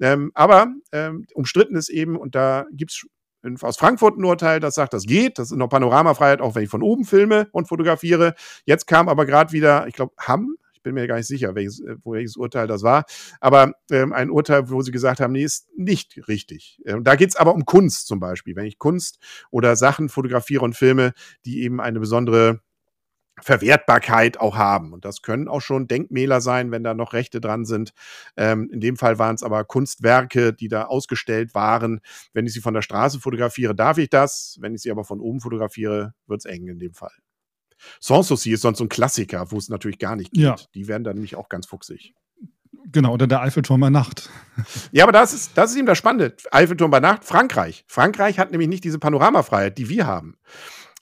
Ähm, 0.00 0.32
aber 0.34 0.74
ähm, 0.92 1.26
umstritten 1.34 1.76
ist 1.76 1.88
eben, 1.88 2.16
und 2.16 2.34
da 2.34 2.66
gibt 2.72 3.06
es 3.42 3.62
aus 3.62 3.76
Frankfurt 3.76 4.18
ein 4.18 4.24
Urteil, 4.24 4.60
das 4.60 4.74
sagt, 4.74 4.92
das 4.92 5.04
geht. 5.04 5.38
Das 5.38 5.50
ist 5.50 5.56
noch 5.56 5.68
Panoramafreiheit, 5.68 6.40
auch 6.40 6.54
wenn 6.54 6.64
ich 6.64 6.70
von 6.70 6.82
oben 6.82 7.04
filme 7.04 7.48
und 7.52 7.68
fotografiere. 7.68 8.34
Jetzt 8.64 8.86
kam 8.86 9.08
aber 9.08 9.26
gerade 9.26 9.52
wieder, 9.52 9.86
ich 9.86 9.94
glaube, 9.94 10.14
Hamm, 10.18 10.56
ich 10.72 10.82
bin 10.82 10.94
mir 10.94 11.06
gar 11.06 11.16
nicht 11.16 11.26
sicher, 11.26 11.54
welches, 11.54 11.80
äh, 11.80 11.96
welches 12.04 12.36
Urteil 12.36 12.66
das 12.66 12.82
war, 12.82 13.04
aber 13.40 13.72
ähm, 13.90 14.12
ein 14.12 14.30
Urteil, 14.30 14.70
wo 14.70 14.82
sie 14.82 14.92
gesagt 14.92 15.20
haben, 15.20 15.32
nee, 15.32 15.44
ist 15.44 15.68
nicht 15.76 16.28
richtig. 16.28 16.80
Ähm, 16.86 17.02
da 17.04 17.16
geht 17.16 17.30
es 17.30 17.36
aber 17.36 17.54
um 17.54 17.64
Kunst 17.64 18.06
zum 18.06 18.20
Beispiel. 18.20 18.56
Wenn 18.56 18.66
ich 18.66 18.78
Kunst 18.78 19.18
oder 19.50 19.76
Sachen 19.76 20.08
fotografiere 20.08 20.64
und 20.64 20.76
filme, 20.76 21.12
die 21.44 21.62
eben 21.62 21.80
eine 21.80 22.00
besondere 22.00 22.60
Verwertbarkeit 23.40 24.40
auch 24.40 24.56
haben. 24.56 24.92
Und 24.92 25.04
das 25.04 25.22
können 25.22 25.48
auch 25.48 25.60
schon 25.60 25.88
Denkmäler 25.88 26.40
sein, 26.40 26.70
wenn 26.70 26.82
da 26.82 26.94
noch 26.94 27.12
Rechte 27.12 27.40
dran 27.40 27.64
sind. 27.64 27.92
Ähm, 28.36 28.70
in 28.72 28.80
dem 28.80 28.96
Fall 28.96 29.18
waren 29.18 29.34
es 29.34 29.42
aber 29.42 29.64
Kunstwerke, 29.64 30.52
die 30.52 30.68
da 30.68 30.84
ausgestellt 30.84 31.54
waren. 31.54 32.00
Wenn 32.32 32.46
ich 32.46 32.54
sie 32.54 32.60
von 32.60 32.74
der 32.74 32.82
Straße 32.82 33.20
fotografiere, 33.20 33.74
darf 33.74 33.98
ich 33.98 34.08
das. 34.08 34.56
Wenn 34.60 34.74
ich 34.74 34.82
sie 34.82 34.90
aber 34.90 35.04
von 35.04 35.20
oben 35.20 35.40
fotografiere, 35.40 36.14
wird 36.26 36.40
es 36.40 36.44
eng 36.46 36.68
in 36.68 36.78
dem 36.78 36.94
Fall. 36.94 37.12
Sanssouci 38.00 38.52
ist 38.52 38.62
sonst 38.62 38.78
so 38.78 38.84
ein 38.84 38.88
Klassiker, 38.88 39.50
wo 39.50 39.58
es 39.58 39.68
natürlich 39.68 39.98
gar 39.98 40.16
nicht 40.16 40.32
geht. 40.32 40.42
Ja. 40.42 40.56
Die 40.74 40.88
werden 40.88 41.04
dann 41.04 41.14
nämlich 41.14 41.36
auch 41.36 41.48
ganz 41.48 41.66
fuchsig. 41.66 42.14
Genau, 42.92 43.12
oder 43.14 43.26
der 43.26 43.40
Eiffelturm 43.42 43.80
bei 43.80 43.90
Nacht. 43.90 44.30
Ja, 44.92 45.04
aber 45.04 45.12
das 45.12 45.34
ist, 45.34 45.58
das 45.58 45.72
ist 45.72 45.76
eben 45.76 45.86
das 45.86 45.98
Spannende. 45.98 46.34
Eiffelturm 46.50 46.90
bei 46.90 47.00
Nacht, 47.00 47.24
Frankreich. 47.24 47.84
Frankreich 47.86 48.38
hat 48.38 48.52
nämlich 48.52 48.68
nicht 48.68 48.84
diese 48.84 48.98
Panoramafreiheit, 48.98 49.76
die 49.76 49.90
wir 49.90 50.06
haben. 50.06 50.38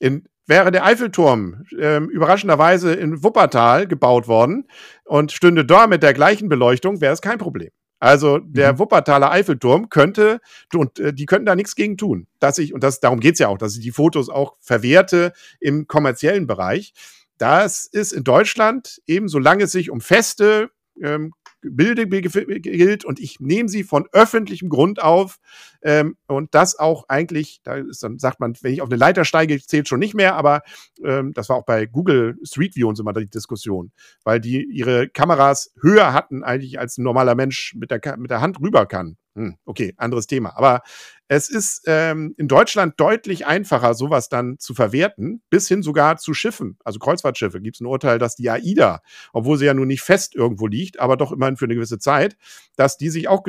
In 0.00 0.28
wäre 0.46 0.70
der 0.70 0.84
Eiffelturm 0.84 1.64
äh, 1.78 1.98
überraschenderweise 1.98 2.94
in 2.94 3.22
Wuppertal 3.22 3.86
gebaut 3.86 4.28
worden 4.28 4.68
und 5.04 5.32
stünde 5.32 5.64
dort 5.64 5.90
mit 5.90 6.02
der 6.02 6.14
gleichen 6.14 6.48
Beleuchtung, 6.48 7.00
wäre 7.00 7.14
es 7.14 7.20
kein 7.20 7.38
Problem. 7.38 7.70
Also 8.00 8.38
der 8.38 8.74
mhm. 8.74 8.80
Wuppertaler 8.80 9.30
Eiffelturm 9.30 9.88
könnte, 9.88 10.40
und 10.74 10.98
äh, 10.98 11.14
die 11.14 11.26
könnten 11.26 11.46
da 11.46 11.54
nichts 11.54 11.74
gegen 11.74 11.96
tun. 11.96 12.26
Dass 12.38 12.58
ich, 12.58 12.74
und 12.74 12.84
das, 12.84 13.00
darum 13.00 13.20
geht 13.20 13.34
es 13.34 13.38
ja 13.38 13.48
auch, 13.48 13.56
dass 13.56 13.76
ich 13.76 13.82
die 13.82 13.92
Fotos 13.92 14.28
auch 14.28 14.56
verwerte 14.60 15.32
im 15.58 15.86
kommerziellen 15.86 16.46
Bereich. 16.46 16.92
Das 17.38 17.86
ist 17.86 18.12
in 18.12 18.22
Deutschland 18.22 19.00
eben, 19.06 19.28
solange 19.28 19.64
es 19.64 19.72
sich 19.72 19.90
um 19.90 20.00
feste 20.00 20.70
ähm, 21.02 21.32
Bilde 21.70 22.06
gilt 22.06 23.04
und 23.04 23.20
ich 23.20 23.40
nehme 23.40 23.68
sie 23.68 23.84
von 23.84 24.06
öffentlichem 24.12 24.68
Grund 24.68 25.02
auf 25.02 25.38
ähm, 25.82 26.16
und 26.26 26.54
das 26.54 26.78
auch 26.78 27.04
eigentlich, 27.08 27.60
da 27.62 27.76
ist, 27.76 28.02
dann 28.02 28.18
sagt 28.18 28.40
man, 28.40 28.54
wenn 28.62 28.72
ich 28.72 28.82
auf 28.82 28.88
eine 28.88 28.96
Leiter 28.96 29.24
steige, 29.24 29.60
zählt 29.60 29.88
schon 29.88 30.00
nicht 30.00 30.14
mehr, 30.14 30.34
aber 30.34 30.62
ähm, 31.04 31.32
das 31.34 31.48
war 31.48 31.56
auch 31.56 31.64
bei 31.64 31.86
Google 31.86 32.36
Street 32.42 32.76
View 32.76 32.88
und 32.88 32.96
so 32.96 33.02
mal 33.02 33.12
die 33.12 33.28
Diskussion, 33.28 33.92
weil 34.24 34.40
die 34.40 34.64
ihre 34.64 35.08
Kameras 35.08 35.72
höher 35.80 36.12
hatten 36.12 36.42
eigentlich 36.42 36.78
als 36.78 36.98
ein 36.98 37.02
normaler 37.02 37.34
Mensch 37.34 37.74
mit 37.76 37.90
der, 37.90 38.00
mit 38.16 38.30
der 38.30 38.40
Hand 38.40 38.60
rüber 38.60 38.86
kann. 38.86 39.16
Hm, 39.36 39.56
okay, 39.64 39.94
anderes 39.96 40.28
Thema. 40.28 40.56
Aber 40.56 40.82
es 41.28 41.48
ist 41.48 41.82
ähm, 41.86 42.34
in 42.36 42.48
Deutschland 42.48 42.94
deutlich 42.98 43.46
einfacher, 43.46 43.94
sowas 43.94 44.28
dann 44.28 44.58
zu 44.58 44.74
verwerten, 44.74 45.42
bis 45.48 45.68
hin 45.68 45.82
sogar 45.82 46.18
zu 46.18 46.34
Schiffen, 46.34 46.78
also 46.84 46.98
Kreuzfahrtschiffe. 46.98 47.60
Gibt 47.60 47.76
es 47.76 47.80
ein 47.80 47.86
Urteil, 47.86 48.18
dass 48.18 48.36
die 48.36 48.50
AIDA, 48.50 49.00
obwohl 49.32 49.56
sie 49.56 49.64
ja 49.64 49.74
nun 49.74 49.88
nicht 49.88 50.02
fest 50.02 50.34
irgendwo 50.34 50.66
liegt, 50.66 51.00
aber 51.00 51.16
doch 51.16 51.32
immerhin 51.32 51.56
für 51.56 51.64
eine 51.64 51.74
gewisse 51.74 51.98
Zeit, 51.98 52.36
dass 52.76 52.98
die 52.98 53.08
sich 53.08 53.28
auch 53.28 53.42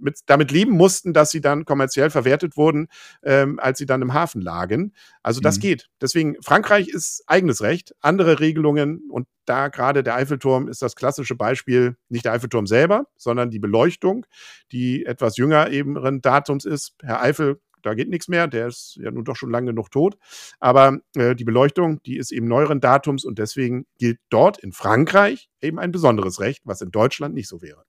mit, 0.00 0.18
damit 0.26 0.50
leben 0.50 0.72
mussten, 0.72 1.12
dass 1.12 1.30
sie 1.30 1.40
dann 1.40 1.64
kommerziell 1.64 2.10
verwertet 2.10 2.56
wurden, 2.56 2.88
ähm, 3.22 3.60
als 3.60 3.78
sie 3.78 3.86
dann 3.86 4.02
im 4.02 4.12
Hafen 4.12 4.40
lagen. 4.40 4.92
Also 5.22 5.40
das 5.40 5.58
mhm. 5.58 5.60
geht. 5.60 5.90
Deswegen, 6.00 6.36
Frankreich 6.42 6.88
ist 6.88 7.22
eigenes 7.26 7.62
Recht, 7.62 7.94
andere 8.00 8.40
Regelungen 8.40 9.08
und 9.10 9.28
da 9.46 9.68
gerade 9.68 10.02
der 10.02 10.16
Eiffelturm 10.16 10.68
ist 10.68 10.82
das 10.82 10.96
klassische 10.96 11.36
Beispiel, 11.36 11.96
nicht 12.08 12.24
der 12.24 12.32
Eiffelturm 12.32 12.66
selber, 12.66 13.06
sondern 13.16 13.50
die 13.50 13.58
Beleuchtung, 13.58 14.26
die 14.72 15.06
etwas 15.06 15.36
jünger 15.36 15.70
eben 15.70 16.20
Datums 16.20 16.64
ist. 16.64 16.95
Herr 17.02 17.22
Eiffel, 17.22 17.60
da 17.82 17.94
geht 17.94 18.08
nichts 18.08 18.26
mehr, 18.28 18.48
der 18.48 18.66
ist 18.66 18.98
ja 19.00 19.10
nun 19.10 19.24
doch 19.24 19.36
schon 19.36 19.50
lange 19.50 19.68
genug 19.68 19.90
tot. 19.90 20.16
Aber 20.58 20.98
äh, 21.14 21.36
die 21.36 21.44
Beleuchtung, 21.44 22.02
die 22.02 22.16
ist 22.16 22.32
eben 22.32 22.48
neueren 22.48 22.80
Datums 22.80 23.24
und 23.24 23.38
deswegen 23.38 23.86
gilt 23.98 24.18
dort 24.28 24.58
in 24.58 24.72
Frankreich 24.72 25.48
eben 25.60 25.78
ein 25.78 25.92
besonderes 25.92 26.40
Recht, 26.40 26.62
was 26.64 26.80
in 26.80 26.90
Deutschland 26.90 27.34
nicht 27.34 27.48
so 27.48 27.62
wäre. 27.62 27.84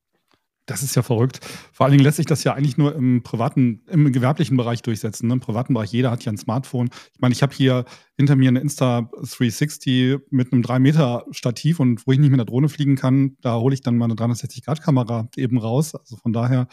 Das 0.68 0.84
ist 0.84 0.96
ja 0.96 1.02
verrückt. 1.02 1.40
Vor 1.72 1.86
allen 1.86 1.94
Dingen 1.94 2.04
lässt 2.04 2.18
sich 2.18 2.26
das 2.26 2.44
ja 2.44 2.54
eigentlich 2.54 2.78
nur 2.78 2.94
im 2.94 3.24
privaten, 3.24 3.84
im 3.88 4.12
gewerblichen 4.12 4.58
Bereich 4.58 4.82
durchsetzen. 4.82 5.28
Ne? 5.28 5.36
Im 5.36 5.40
privaten 5.40 5.74
Bereich, 5.74 5.94
jeder 5.94 6.12
hat 6.12 6.26
ja 6.26 6.32
ein 6.32 6.38
Smartphone. 6.38 6.90
Ich 7.14 7.22
meine, 7.22 7.32
ich 7.32 7.42
habe 7.42 7.56
hier 7.56 7.86
hinter 8.18 8.36
mir 8.36 8.50
eine 8.50 8.60
Insta 8.60 9.10
360 9.14 10.18
mit 10.30 10.52
einem 10.52 10.62
3 10.62 10.80
Meter 10.80 11.26
Stativ 11.32 11.80
und 11.80 12.06
wo 12.06 12.12
ich 12.12 12.20
nicht 12.20 12.32
mit 12.32 12.40
der 12.40 12.46
Drohne 12.46 12.68
fliegen 12.68 12.98
kann, 12.98 13.38
da 13.40 13.56
hole 13.56 13.74
ich 13.74 13.82
dann 13.82 13.98
meine 13.98 14.16
360-Grad-Kamera 14.16 15.30
eben 15.38 15.58
raus. 15.58 15.96
Also 15.96 16.18
von 16.18 16.34
daher 16.34 16.68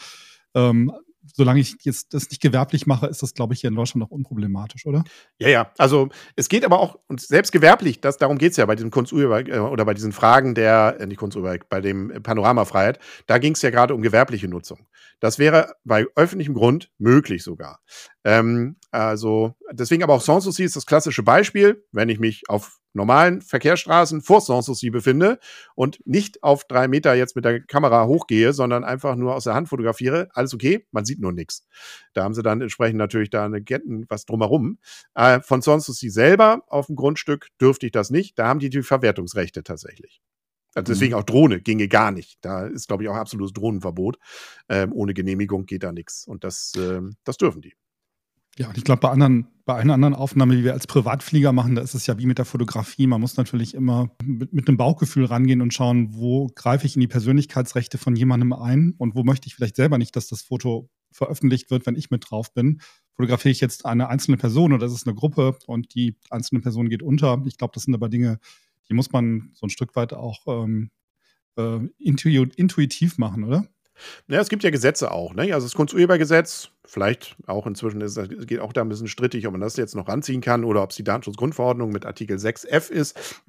ähm, 0.55 0.91
solange 1.33 1.59
ich 1.59 1.75
jetzt 1.81 2.13
das 2.13 2.29
nicht 2.29 2.41
gewerblich 2.41 2.85
mache, 2.87 3.07
ist 3.07 3.23
das, 3.23 3.33
glaube 3.33 3.53
ich, 3.53 3.61
hier 3.61 3.69
in 3.69 3.75
Deutschland 3.75 4.01
noch 4.01 4.11
unproblematisch, 4.11 4.85
oder? 4.85 5.03
Ja, 5.39 5.49
ja. 5.49 5.71
Also 5.77 6.09
es 6.35 6.49
geht 6.49 6.65
aber 6.65 6.79
auch, 6.79 6.99
und 7.07 7.21
selbst 7.21 7.51
gewerblich, 7.51 8.01
das, 8.01 8.17
darum 8.17 8.37
geht 8.37 8.51
es 8.51 8.57
ja 8.57 8.65
bei 8.65 8.75
diesem 8.75 8.91
Kunsturheber 8.91 9.47
äh, 9.47 9.59
oder 9.59 9.85
bei 9.85 9.93
diesen 9.93 10.11
Fragen 10.11 10.55
der, 10.55 10.97
äh, 10.99 11.05
nicht 11.05 11.17
Kunsturheber, 11.17 11.63
bei 11.69 11.81
dem 11.81 12.21
Panoramafreiheit, 12.21 12.99
da 13.27 13.37
ging 13.37 13.53
es 13.53 13.61
ja 13.61 13.69
gerade 13.69 13.93
um 13.93 14.01
gewerbliche 14.01 14.47
Nutzung. 14.47 14.87
Das 15.19 15.39
wäre 15.39 15.75
bei 15.83 16.05
öffentlichem 16.15 16.53
Grund 16.53 16.91
möglich 16.97 17.43
sogar. 17.43 17.79
Ähm, 18.25 18.77
also 18.89 19.55
deswegen 19.71 20.03
aber 20.03 20.15
auch 20.15 20.21
Sanssouci 20.21 20.63
ist 20.63 20.75
das 20.75 20.87
klassische 20.87 21.21
Beispiel, 21.21 21.85
wenn 21.91 22.09
ich 22.09 22.19
mich 22.19 22.43
auf 22.49 22.79
normalen 22.93 23.41
Verkehrsstraßen 23.41 24.21
vor 24.21 24.41
Sanssouci 24.41 24.89
befinde 24.89 25.37
und 25.75 25.99
nicht 26.07 26.41
auf 26.41 26.65
drei 26.65 26.87
Meter 26.87 27.13
jetzt 27.13 27.35
mit 27.35 27.45
der 27.45 27.61
Kamera 27.61 28.07
hochgehe, 28.07 28.51
sondern 28.51 28.83
einfach 28.83 29.15
nur 29.15 29.35
aus 29.35 29.43
der 29.43 29.53
Hand 29.53 29.69
fotografiere, 29.69 30.29
alles 30.33 30.53
okay, 30.55 30.87
man 30.91 31.05
sieht 31.05 31.19
nur 31.19 31.33
nichts. 31.33 31.67
Da 32.13 32.23
haben 32.23 32.33
sie 32.33 32.41
dann 32.41 32.61
entsprechend 32.61 32.97
natürlich 32.97 33.29
da 33.29 33.45
eine 33.45 33.61
Ketten, 33.61 34.05
was 34.09 34.25
drumherum. 34.25 34.79
Äh, 35.13 35.41
von 35.41 35.61
Sanssouci 35.61 36.09
selber 36.09 36.63
auf 36.67 36.87
dem 36.87 36.95
Grundstück 36.95 37.49
dürfte 37.61 37.85
ich 37.85 37.91
das 37.91 38.09
nicht. 38.09 38.39
Da 38.39 38.47
haben 38.47 38.59
die 38.59 38.69
die 38.69 38.81
Verwertungsrechte 38.81 39.61
tatsächlich. 39.61 40.21
Also 40.73 40.91
deswegen 40.91 41.13
mhm. 41.13 41.19
auch 41.19 41.23
Drohne 41.23 41.61
ginge 41.61 41.87
gar 41.87 42.11
nicht. 42.11 42.39
Da 42.41 42.65
ist, 42.65 42.87
glaube 42.87 43.03
ich, 43.03 43.09
auch 43.09 43.15
absolutes 43.15 43.53
Drohnenverbot. 43.53 44.17
Ähm, 44.67 44.91
ohne 44.93 45.13
Genehmigung 45.13 45.65
geht 45.65 45.83
da 45.83 45.91
nichts. 45.91 46.25
Und 46.25 46.43
das, 46.43 46.73
ähm, 46.75 47.15
das 47.23 47.37
dürfen 47.37 47.61
die. 47.61 47.73
Ja, 48.57 48.69
und 48.69 48.77
ich 48.77 48.85
glaube, 48.85 49.01
bei 49.01 49.09
anderen, 49.09 49.47
bei 49.65 49.75
einer 49.75 49.93
anderen 49.93 50.13
Aufnahme, 50.13 50.55
die 50.55 50.63
wir 50.63 50.73
als 50.73 50.87
Privatflieger 50.87 51.51
machen, 51.51 51.75
da 51.75 51.81
ist 51.81 51.93
es 51.93 52.07
ja 52.07 52.17
wie 52.17 52.25
mit 52.25 52.37
der 52.37 52.45
Fotografie. 52.45 53.05
Man 53.05 53.19
muss 53.19 53.35
natürlich 53.35 53.73
immer 53.73 54.15
mit, 54.23 54.53
mit 54.53 54.67
einem 54.67 54.77
Bauchgefühl 54.77 55.25
rangehen 55.25 55.61
und 55.61 55.73
schauen, 55.73 56.13
wo 56.13 56.47
greife 56.55 56.85
ich 56.85 56.95
in 56.95 57.01
die 57.01 57.07
Persönlichkeitsrechte 57.07 57.97
von 57.97 58.15
jemandem 58.15 58.53
ein 58.53 58.93
und 58.97 59.13
wo 59.13 59.23
möchte 59.23 59.47
ich 59.47 59.55
vielleicht 59.55 59.75
selber 59.75 59.97
nicht, 59.97 60.15
dass 60.15 60.27
das 60.27 60.41
Foto 60.41 60.89
veröffentlicht 61.11 61.69
wird, 61.69 61.85
wenn 61.85 61.95
ich 61.95 62.11
mit 62.11 62.29
drauf 62.29 62.53
bin. 62.53 62.79
Fotografiere 63.13 63.51
ich 63.51 63.61
jetzt 63.61 63.85
eine 63.85 64.07
einzelne 64.07 64.37
Person 64.37 64.71
oder 64.71 64.85
ist 64.85 64.93
es 64.93 65.05
eine 65.05 65.15
Gruppe 65.15 65.57
und 65.67 65.93
die 65.93 66.15
einzelne 66.29 66.61
Person 66.61 66.89
geht 66.89 67.03
unter? 67.03 67.41
Ich 67.45 67.57
glaube, 67.57 67.71
das 67.73 67.83
sind 67.83 67.93
aber 67.93 68.07
Dinge, 68.07 68.39
die 68.89 68.93
muss 68.93 69.11
man 69.11 69.51
so 69.53 69.65
ein 69.65 69.69
Stück 69.69 69.95
weit 69.95 70.13
auch 70.13 70.45
ähm, 70.47 70.91
äh, 71.57 71.79
intuitiv 71.97 73.17
machen, 73.17 73.43
oder? 73.43 73.67
Ja, 74.27 74.41
es 74.41 74.49
gibt 74.49 74.63
ja 74.63 74.69
Gesetze 74.69 75.11
auch, 75.11 75.33
ne? 75.33 75.53
Also 75.53 75.67
das 75.67 75.73
Kunsturhebergesetz, 75.73 76.69
vielleicht 76.87 77.35
auch 77.47 77.67
inzwischen 77.67 78.01
ist 78.01 78.17
es 78.17 78.47
geht 78.47 78.59
auch 78.59 78.73
da 78.73 78.81
ein 78.81 78.89
bisschen 78.89 79.07
strittig, 79.07 79.47
ob 79.47 79.53
man 79.53 79.61
das 79.61 79.77
jetzt 79.77 79.95
noch 79.95 80.07
ranziehen 80.07 80.41
kann 80.41 80.63
oder 80.63 80.83
ob 80.83 80.91
es 80.91 80.95
die 80.95 81.03
Datenschutzgrundverordnung 81.03 81.91
mit 81.91 82.05
Artikel 82.05 82.37
6f 82.37 82.89
ist. 82.89 83.41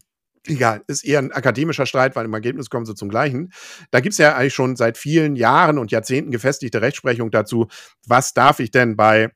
Egal, 0.49 0.83
ist 0.87 1.05
eher 1.05 1.19
ein 1.19 1.33
akademischer 1.33 1.87
Streit, 1.87 2.15
weil 2.15 2.25
im 2.25 2.35
Ergebnis 2.35 2.71
kommen 2.71 2.87
sie 2.87 2.95
zum 2.95 3.09
Gleichen. 3.09 3.51
Da 3.91 4.01
gibt 4.01 4.13
es 4.13 4.19
ja 4.19 4.37
eigentlich 4.37 4.55
schon 4.55 4.77
seit 4.77 4.97
vielen 4.97 5.35
Jahren 5.35 5.79
und 5.79 5.91
Jahrzehnten 5.91 6.31
gefestigte 6.31 6.81
Rechtsprechung 6.81 7.31
dazu, 7.33 7.67
was 8.07 8.33
darf 8.33 8.61
ich 8.61 8.71
denn 8.71 8.97
bei 8.97 9.33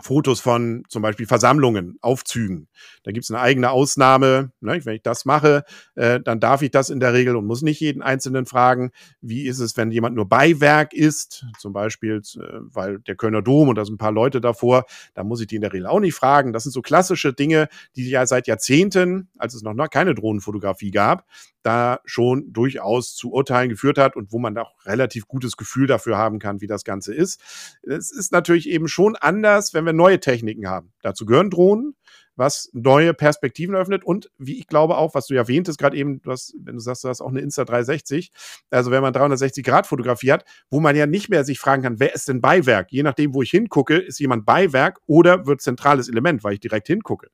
Fotos 0.00 0.40
von 0.40 0.84
zum 0.88 1.00
Beispiel 1.00 1.26
Versammlungen, 1.26 1.96
Aufzügen. 2.02 2.68
Da 3.02 3.12
gibt 3.12 3.24
es 3.24 3.30
eine 3.30 3.40
eigene 3.40 3.70
Ausnahme. 3.70 4.52
Ne? 4.60 4.84
Wenn 4.84 4.96
ich 4.96 5.02
das 5.02 5.24
mache, 5.24 5.64
äh, 5.94 6.20
dann 6.20 6.38
darf 6.38 6.60
ich 6.60 6.70
das 6.70 6.90
in 6.90 7.00
der 7.00 7.14
Regel 7.14 7.34
und 7.34 7.46
muss 7.46 7.62
nicht 7.62 7.80
jeden 7.80 8.02
Einzelnen 8.02 8.44
fragen. 8.44 8.90
Wie 9.22 9.46
ist 9.46 9.58
es, 9.58 9.76
wenn 9.76 9.90
jemand 9.90 10.14
nur 10.14 10.28
Beiwerk 10.28 10.92
ist, 10.92 11.46
zum 11.58 11.72
Beispiel, 11.72 12.16
äh, 12.16 12.40
weil 12.60 12.98
der 13.00 13.16
Kölner 13.16 13.40
Dom 13.40 13.68
und 13.68 13.76
da 13.76 13.84
sind 13.84 13.94
ein 13.94 13.98
paar 13.98 14.12
Leute 14.12 14.42
davor, 14.42 14.84
da 15.14 15.24
muss 15.24 15.40
ich 15.40 15.46
die 15.46 15.56
in 15.56 15.62
der 15.62 15.72
Regel 15.72 15.86
auch 15.86 16.00
nicht 16.00 16.14
fragen. 16.14 16.52
Das 16.52 16.64
sind 16.64 16.72
so 16.72 16.82
klassische 16.82 17.32
Dinge, 17.32 17.68
die 17.96 18.08
ja 18.10 18.26
seit 18.26 18.46
Jahrzehnten, 18.46 19.28
als 19.38 19.54
es 19.54 19.62
noch 19.62 19.74
keine 19.90 20.14
Drohnenfotografie 20.14 20.90
gab, 20.90 21.26
da 21.66 22.00
schon 22.04 22.52
durchaus 22.52 23.16
zu 23.16 23.32
Urteilen 23.32 23.68
geführt 23.68 23.98
hat 23.98 24.14
und 24.14 24.32
wo 24.32 24.38
man 24.38 24.56
auch 24.56 24.72
relativ 24.86 25.26
gutes 25.26 25.56
Gefühl 25.56 25.88
dafür 25.88 26.16
haben 26.16 26.38
kann, 26.38 26.60
wie 26.60 26.68
das 26.68 26.84
Ganze 26.84 27.12
ist. 27.12 27.40
Es 27.82 28.12
ist 28.12 28.30
natürlich 28.30 28.68
eben 28.68 28.86
schon 28.86 29.16
anders, 29.16 29.74
wenn 29.74 29.84
wir 29.84 29.92
neue 29.92 30.20
Techniken 30.20 30.68
haben. 30.68 30.92
Dazu 31.02 31.26
gehören 31.26 31.50
Drohnen, 31.50 31.96
was 32.36 32.70
neue 32.72 33.14
Perspektiven 33.14 33.74
öffnet 33.74 34.04
und 34.04 34.30
wie 34.38 34.58
ich 34.58 34.66
glaube 34.66 34.96
auch, 34.96 35.14
was 35.14 35.26
du 35.26 35.34
ja 35.34 35.42
erwähntest 35.42 35.78
gerade 35.78 35.96
eben, 35.96 36.20
du 36.22 36.30
hast, 36.30 36.54
wenn 36.62 36.74
du 36.74 36.80
sagst, 36.80 37.04
du 37.04 37.08
hast 37.08 37.20
auch 37.20 37.30
eine 37.30 37.40
Insta 37.40 37.64
360, 37.64 38.30
also 38.70 38.90
wenn 38.90 39.02
man 39.02 39.12
360 39.12 39.64
Grad 39.64 39.86
Fotografie 39.86 40.32
hat, 40.32 40.44
wo 40.70 40.80
man 40.80 40.96
ja 40.96 41.06
nicht 41.06 41.28
mehr 41.28 41.44
sich 41.44 41.58
fragen 41.58 41.82
kann, 41.82 42.00
wer 42.00 42.14
ist 42.14 42.28
denn 42.28 42.40
Beiwerk? 42.40 42.92
Je 42.92 43.02
nachdem, 43.02 43.34
wo 43.34 43.42
ich 43.42 43.50
hingucke, 43.50 43.96
ist 43.96 44.20
jemand 44.20 44.46
Beiwerk 44.46 45.00
oder 45.06 45.46
wird 45.46 45.60
zentrales 45.60 46.08
Element, 46.08 46.44
weil 46.44 46.54
ich 46.54 46.60
direkt 46.60 46.86
hingucke. 46.86 47.28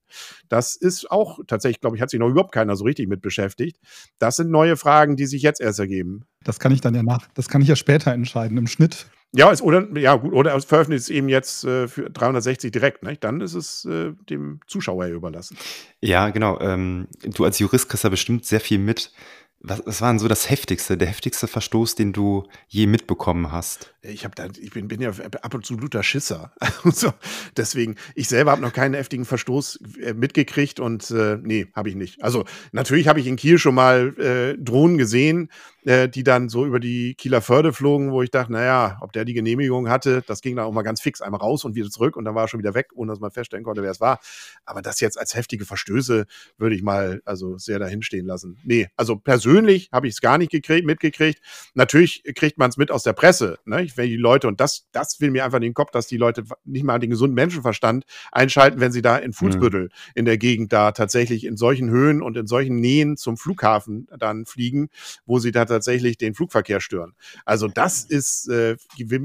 Das 0.48 0.76
ist 0.76 1.10
auch 1.10 1.40
tatsächlich, 1.46 1.80
glaube 1.80 1.96
ich, 1.96 2.02
hat 2.02 2.10
sich 2.10 2.20
noch 2.20 2.28
überhaupt 2.28 2.52
keiner 2.52 2.76
so 2.76 2.84
richtig 2.84 3.08
mit 3.08 3.22
beschäftigt. 3.22 3.78
Das 4.18 4.36
sind 4.36 4.50
neue 4.50 4.76
Fragen, 4.76 5.16
die 5.16 5.26
sich 5.26 5.42
jetzt 5.42 5.60
erst 5.60 5.80
ergeben. 5.80 6.24
Das 6.44 6.58
kann 6.58 6.72
ich 6.72 6.80
dann 6.80 6.94
ja 6.94 7.02
nach, 7.02 7.28
das 7.34 7.48
kann 7.48 7.62
ich 7.62 7.68
ja 7.68 7.76
später 7.76 8.12
entscheiden 8.12 8.58
im 8.58 8.66
Schnitt. 8.66 9.06
Ja, 9.34 9.50
es, 9.50 9.62
oder, 9.62 9.88
ja, 9.98 10.14
gut, 10.16 10.34
oder 10.34 10.60
veröffentlicht 10.60 11.04
es 11.04 11.10
eben 11.10 11.28
jetzt 11.30 11.64
äh, 11.64 11.88
für 11.88 12.10
360 12.10 12.70
direkt, 12.70 13.02
ne? 13.02 13.16
Dann 13.16 13.40
ist 13.40 13.54
es 13.54 13.86
äh, 13.86 14.12
dem 14.28 14.60
Zuschauer 14.66 15.06
überlassen. 15.06 15.56
Ja, 16.00 16.28
genau. 16.28 16.60
Ähm, 16.60 17.08
du 17.24 17.44
als 17.44 17.58
Jurist 17.58 17.88
kriegst 17.88 18.04
ja 18.04 18.10
bestimmt 18.10 18.44
sehr 18.44 18.60
viel 18.60 18.78
mit. 18.78 19.10
Was, 19.64 19.80
was 19.86 20.00
war 20.02 20.10
denn 20.10 20.18
so 20.18 20.26
das 20.26 20.50
heftigste, 20.50 20.98
der 20.98 21.06
heftigste 21.06 21.46
Verstoß, 21.46 21.94
den 21.94 22.12
du 22.12 22.48
je 22.66 22.86
mitbekommen 22.86 23.52
hast? 23.52 23.94
Ich 24.02 24.26
da, 24.34 24.48
ich 24.60 24.72
bin, 24.72 24.88
bin 24.88 25.00
ja 25.00 25.12
absoluter 25.42 26.02
Schisser. 26.02 26.52
so, 26.84 27.12
deswegen, 27.56 27.94
ich 28.16 28.28
selber 28.28 28.50
habe 28.50 28.60
noch 28.60 28.72
keinen 28.72 28.94
heftigen 28.94 29.24
Verstoß 29.24 29.78
äh, 30.02 30.14
mitgekriegt 30.14 30.80
und 30.80 31.10
äh, 31.12 31.38
nee, 31.40 31.68
habe 31.74 31.88
ich 31.88 31.94
nicht. 31.94 32.22
Also 32.24 32.44
natürlich 32.72 33.06
habe 33.06 33.20
ich 33.20 33.28
in 33.28 33.36
Kiel 33.36 33.56
schon 33.56 33.76
mal 33.76 34.14
äh, 34.18 34.58
Drohnen 34.58 34.98
gesehen, 34.98 35.48
äh, 35.84 36.08
die 36.08 36.22
dann 36.24 36.48
so 36.48 36.66
über 36.66 36.80
die 36.80 37.14
Kieler 37.14 37.40
Förde 37.40 37.72
flogen, 37.72 38.12
wo 38.12 38.22
ich 38.22 38.30
dachte, 38.30 38.52
naja, 38.52 38.98
ob 39.00 39.12
der 39.12 39.24
die 39.24 39.34
Genehmigung 39.34 39.88
hatte, 39.88 40.22
das 40.26 40.40
ging 40.40 40.56
dann 40.56 40.66
auch 40.66 40.72
mal 40.72 40.82
ganz 40.82 41.00
fix 41.00 41.20
einmal 41.20 41.40
raus 41.40 41.64
und 41.64 41.74
wieder 41.74 41.90
zurück 41.90 42.16
und 42.16 42.24
dann 42.24 42.34
war 42.34 42.44
er 42.44 42.48
schon 42.48 42.60
wieder 42.60 42.74
weg, 42.74 42.90
ohne 42.94 43.12
dass 43.12 43.20
man 43.20 43.30
feststellen 43.30 43.64
konnte, 43.64 43.82
wer 43.82 43.90
es 43.90 44.00
war. 44.00 44.20
Aber 44.64 44.82
das 44.82 45.00
jetzt 45.00 45.18
als 45.18 45.34
heftige 45.34 45.64
Verstöße 45.64 46.26
würde 46.58 46.74
ich 46.74 46.82
mal 46.82 47.22
also 47.24 47.58
sehr 47.58 47.78
dahin 47.78 48.02
stehen 48.02 48.26
lassen. 48.26 48.58
Nee, 48.64 48.88
also 48.96 49.16
persönlich 49.16 49.88
habe 49.92 50.06
ich 50.06 50.14
es 50.14 50.20
gar 50.20 50.38
nicht 50.38 50.50
gekriegt, 50.50 50.86
mitgekriegt. 50.86 51.40
Natürlich 51.74 52.22
kriegt 52.34 52.58
man 52.58 52.70
es 52.70 52.76
mit 52.76 52.90
aus 52.90 53.02
der 53.02 53.12
Presse. 53.12 53.58
Ne? 53.64 53.86
wenn 53.96 54.08
die 54.08 54.16
Leute, 54.16 54.48
und 54.48 54.60
das, 54.60 54.86
das 54.92 55.20
will 55.20 55.30
mir 55.30 55.44
einfach 55.44 55.56
in 55.56 55.62
den 55.62 55.74
Kopf, 55.74 55.90
dass 55.90 56.06
die 56.06 56.16
Leute 56.16 56.44
nicht 56.64 56.84
mal 56.84 56.98
den 56.98 57.10
gesunden 57.10 57.34
Menschenverstand 57.34 58.04
einschalten, 58.30 58.80
wenn 58.80 58.92
sie 58.92 59.02
da 59.02 59.16
in 59.16 59.32
Fußbüttel 59.32 59.84
mhm. 59.84 59.88
in 60.14 60.24
der 60.24 60.38
Gegend 60.38 60.72
da 60.72 60.92
tatsächlich 60.92 61.44
in 61.44 61.56
solchen 61.56 61.90
Höhen 61.90 62.22
und 62.22 62.36
in 62.36 62.46
solchen 62.46 62.76
Nähen 62.76 63.16
zum 63.16 63.36
Flughafen 63.36 64.06
dann 64.18 64.46
fliegen, 64.46 64.88
wo 65.26 65.38
sie 65.38 65.52
da 65.52 65.64
tatsächlich 65.72 66.18
den 66.18 66.34
Flugverkehr 66.34 66.80
stören. 66.80 67.14
Also 67.44 67.68
das 67.68 68.04
ist, 68.04 68.48
äh, 68.48 68.76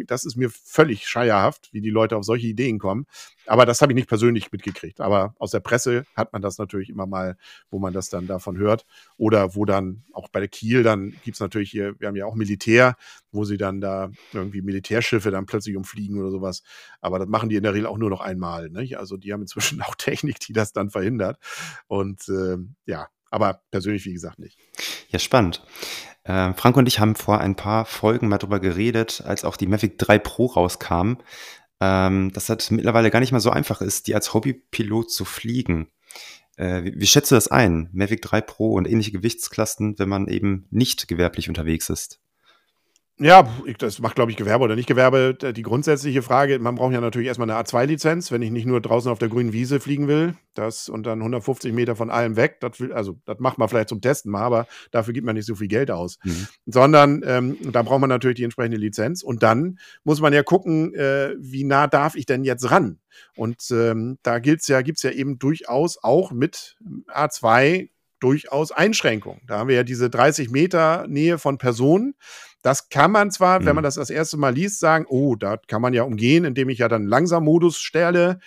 das 0.06 0.26
ist 0.26 0.36
mir 0.36 0.50
völlig 0.50 1.08
scheierhaft, 1.08 1.70
wie 1.72 1.82
die 1.82 1.90
Leute 1.90 2.18
auf 2.18 2.24
solche 2.24 2.48
Ideen 2.48 2.80
kommen. 2.80 3.06
Aber 3.48 3.66
das 3.66 3.82
habe 3.82 3.94
ich 3.94 3.96
nicht 3.96 4.10
persönlich 4.10 4.52
mitgekriegt. 4.52 5.00
Aber 5.00 5.34
aus 5.40 5.52
der 5.52 5.62
Presse 5.62 6.06
hat 6.16 6.34
man 6.34 6.42
das 6.42 6.58
natürlich 6.58 6.90
immer 6.90 7.06
mal, 7.08 7.38
wo 7.70 7.80
man 7.80 7.94
das 7.94 8.10
dann 8.10 8.28
davon 8.28 8.58
hört. 8.58 8.86
Oder 9.18 9.56
wo 9.56 9.66
dann 9.66 10.04
auch 10.12 10.28
bei 10.30 10.40
der 10.40 10.50
Kiel, 10.50 10.84
dann 10.84 11.12
gibt 11.24 11.36
es 11.36 11.40
natürlich 11.40 11.72
hier, 11.72 11.96
wir 12.00 12.10
haben 12.10 12.16
ja 12.16 12.26
auch 12.26 12.36
Militär, 12.36 12.96
wo 13.32 13.46
sie 13.46 13.58
dann 13.58 13.80
da 13.80 14.12
irgendwie 14.34 14.62
Militärschiffe 14.62 15.32
dann 15.32 15.46
plötzlich 15.46 15.78
umfliegen 15.78 16.20
oder 16.20 16.30
sowas. 16.30 16.64
Aber 17.00 17.20
das 17.20 17.28
machen 17.28 17.50
die 17.50 17.56
in 17.56 17.64
der 17.64 17.74
Regel 17.74 17.88
auch 17.88 17.98
nur 17.98 18.10
noch 18.10 18.22
einmal. 18.22 18.70
Ne? 18.70 18.98
Also 18.98 19.16
die 19.18 19.32
haben 19.32 19.42
inzwischen 19.42 19.82
auch 19.84 19.96
Technik, 19.96 20.40
die 20.42 20.54
das 20.54 20.74
dann 20.74 20.90
verhindert. 20.90 21.38
Und 21.88 22.28
äh, 22.30 22.58
ja, 22.86 23.08
aber 23.32 23.62
persönlich, 23.72 24.06
wie 24.06 24.13
gesagt, 24.13 24.40
nicht. 24.40 24.58
Ja, 25.10 25.20
spannend. 25.20 25.63
Äh, 26.24 26.54
Frank 26.54 26.78
und 26.78 26.88
ich 26.88 27.00
haben 27.00 27.16
vor 27.16 27.40
ein 27.40 27.56
paar 27.56 27.86
Folgen 27.86 28.28
mal 28.28 28.38
drüber 28.38 28.60
geredet, 28.60 29.24
als 29.26 29.46
auch 29.46 29.58
die 29.58 29.68
Mavic 29.68 29.98
3 29.98 30.20
Pro 30.20 30.46
rauskam, 30.48 31.18
ähm, 31.80 32.32
dass 32.34 32.48
das 32.48 32.72
mittlerweile 32.72 33.12
gar 33.12 33.20
nicht 33.20 33.32
mehr 33.32 33.42
so 33.42 33.50
einfach 33.50 33.82
ist, 33.82 34.08
die 34.08 34.16
als 34.16 34.34
Hobbypilot 34.34 35.12
zu 35.12 35.26
fliegen. 35.26 35.90
Äh, 36.58 36.84
wie, 36.84 37.00
wie 37.00 37.08
schätzt 37.08 37.32
du 37.32 37.36
das 37.36 37.50
ein? 37.50 37.90
Mavic 37.94 38.22
3 38.22 38.42
Pro 38.42 38.74
und 38.74 38.88
ähnliche 38.88 39.12
Gewichtsklassen, 39.12 39.98
wenn 40.00 40.10
man 40.10 40.28
eben 40.28 40.68
nicht 40.70 41.08
gewerblich 41.08 41.50
unterwegs 41.50 41.90
ist? 41.90 42.20
Ja, 43.20 43.52
das 43.80 44.00
macht, 44.00 44.14
glaube 44.14 44.30
ich, 44.30 44.38
Gewerbe 44.38 44.64
oder 44.64 44.76
nicht 44.76 44.88
Gewerbe. 44.88 45.34
Die 45.34 45.64
grundsätzliche 45.64 46.22
Frage, 46.22 46.60
man 46.60 46.76
braucht 46.76 46.94
ja 46.94 47.02
natürlich 47.02 47.28
erstmal 47.28 47.50
eine 47.50 47.60
A2-Lizenz, 47.60 48.32
wenn 48.32 48.44
ich 48.44 48.52
nicht 48.52 48.68
nur 48.68 48.80
draußen 48.80 49.12
auf 49.12 49.18
der 49.18 49.30
grünen 49.30 49.54
Wiese 49.54 49.80
fliegen 49.80 50.08
will. 50.08 50.36
Das 50.54 50.88
und 50.88 51.08
dann 51.08 51.20
150 51.20 51.74
Meter 51.74 51.96
von 51.96 52.12
allem 52.12 52.36
weg. 52.36 52.60
Das 52.60 52.80
will, 52.80 52.94
also, 52.94 53.18
das 53.26 53.40
macht 53.40 53.58
man 53.58 53.70
vielleicht 53.70 53.90
zum 53.90 54.02
Testen 54.02 54.32
mal, 54.32 54.44
aber 54.44 54.68
dafür 54.92 55.16
gibt 55.16 55.26
man 55.26 55.36
nicht 55.36 55.48
so 55.48 55.56
viel 55.56 55.68
Geld 55.68 55.90
aus. 55.90 56.20
Mhm. 56.24 56.48
Sondern 56.68 57.24
ähm, 57.26 57.58
da 57.72 57.82
braucht 57.82 58.02
man 58.02 58.10
natürlich 58.10 58.38
die 58.38 58.44
entsprechende 58.44 58.78
Lizenz. 58.78 59.24
Und 59.24 59.42
dann 59.42 59.80
muss 60.04 60.22
man 60.22 60.32
ja 60.32 60.44
gucken, 60.44 60.94
äh, 60.94 61.34
wie 61.40 61.64
nah 61.64 61.88
darf 61.88 62.16
ich 62.16 62.28
denn 62.28 62.44
jetzt 62.44 62.70
ran? 62.70 63.00
Und 63.36 63.64
ähm, 63.72 64.20
da 64.22 64.38
gilt's 64.38 64.68
ja, 64.68 64.84
gibt's 64.84 65.02
ja 65.02 65.10
eben 65.10 65.40
durchaus 65.40 65.98
auch 66.04 66.32
mit 66.32 66.78
A2 67.08 67.90
durchaus 68.20 68.72
Einschränkungen. 68.72 69.42
Da 69.48 69.60
haben 69.60 69.70
wir 69.70 69.76
ja 69.76 69.84
diese 69.84 70.10
30 70.10 70.50
Meter 70.50 71.06
Nähe 71.08 71.38
von 71.38 71.58
Personen. 71.58 72.16
Das 72.68 72.90
kann 72.90 73.12
man 73.12 73.32
zwar, 73.32 73.62
mhm. 73.62 73.66
wenn 73.66 73.76
man 73.76 73.84
das 73.86 73.96
das 73.96 74.10
erste 74.10 74.36
Mal 74.36 74.54
liest, 74.54 74.82
sagen, 74.82 75.06
oh, 75.08 75.38
da 75.38 75.56
kann 75.56 75.82
man 75.82 75.94
ja 75.94 76.04
umgehen, 76.04 76.44
indem 76.44 76.68
ich 76.68 76.80
ja 76.80 76.90
dann 76.90 77.06
Langsam-Modus 77.06 77.80
stelle. 77.80 78.40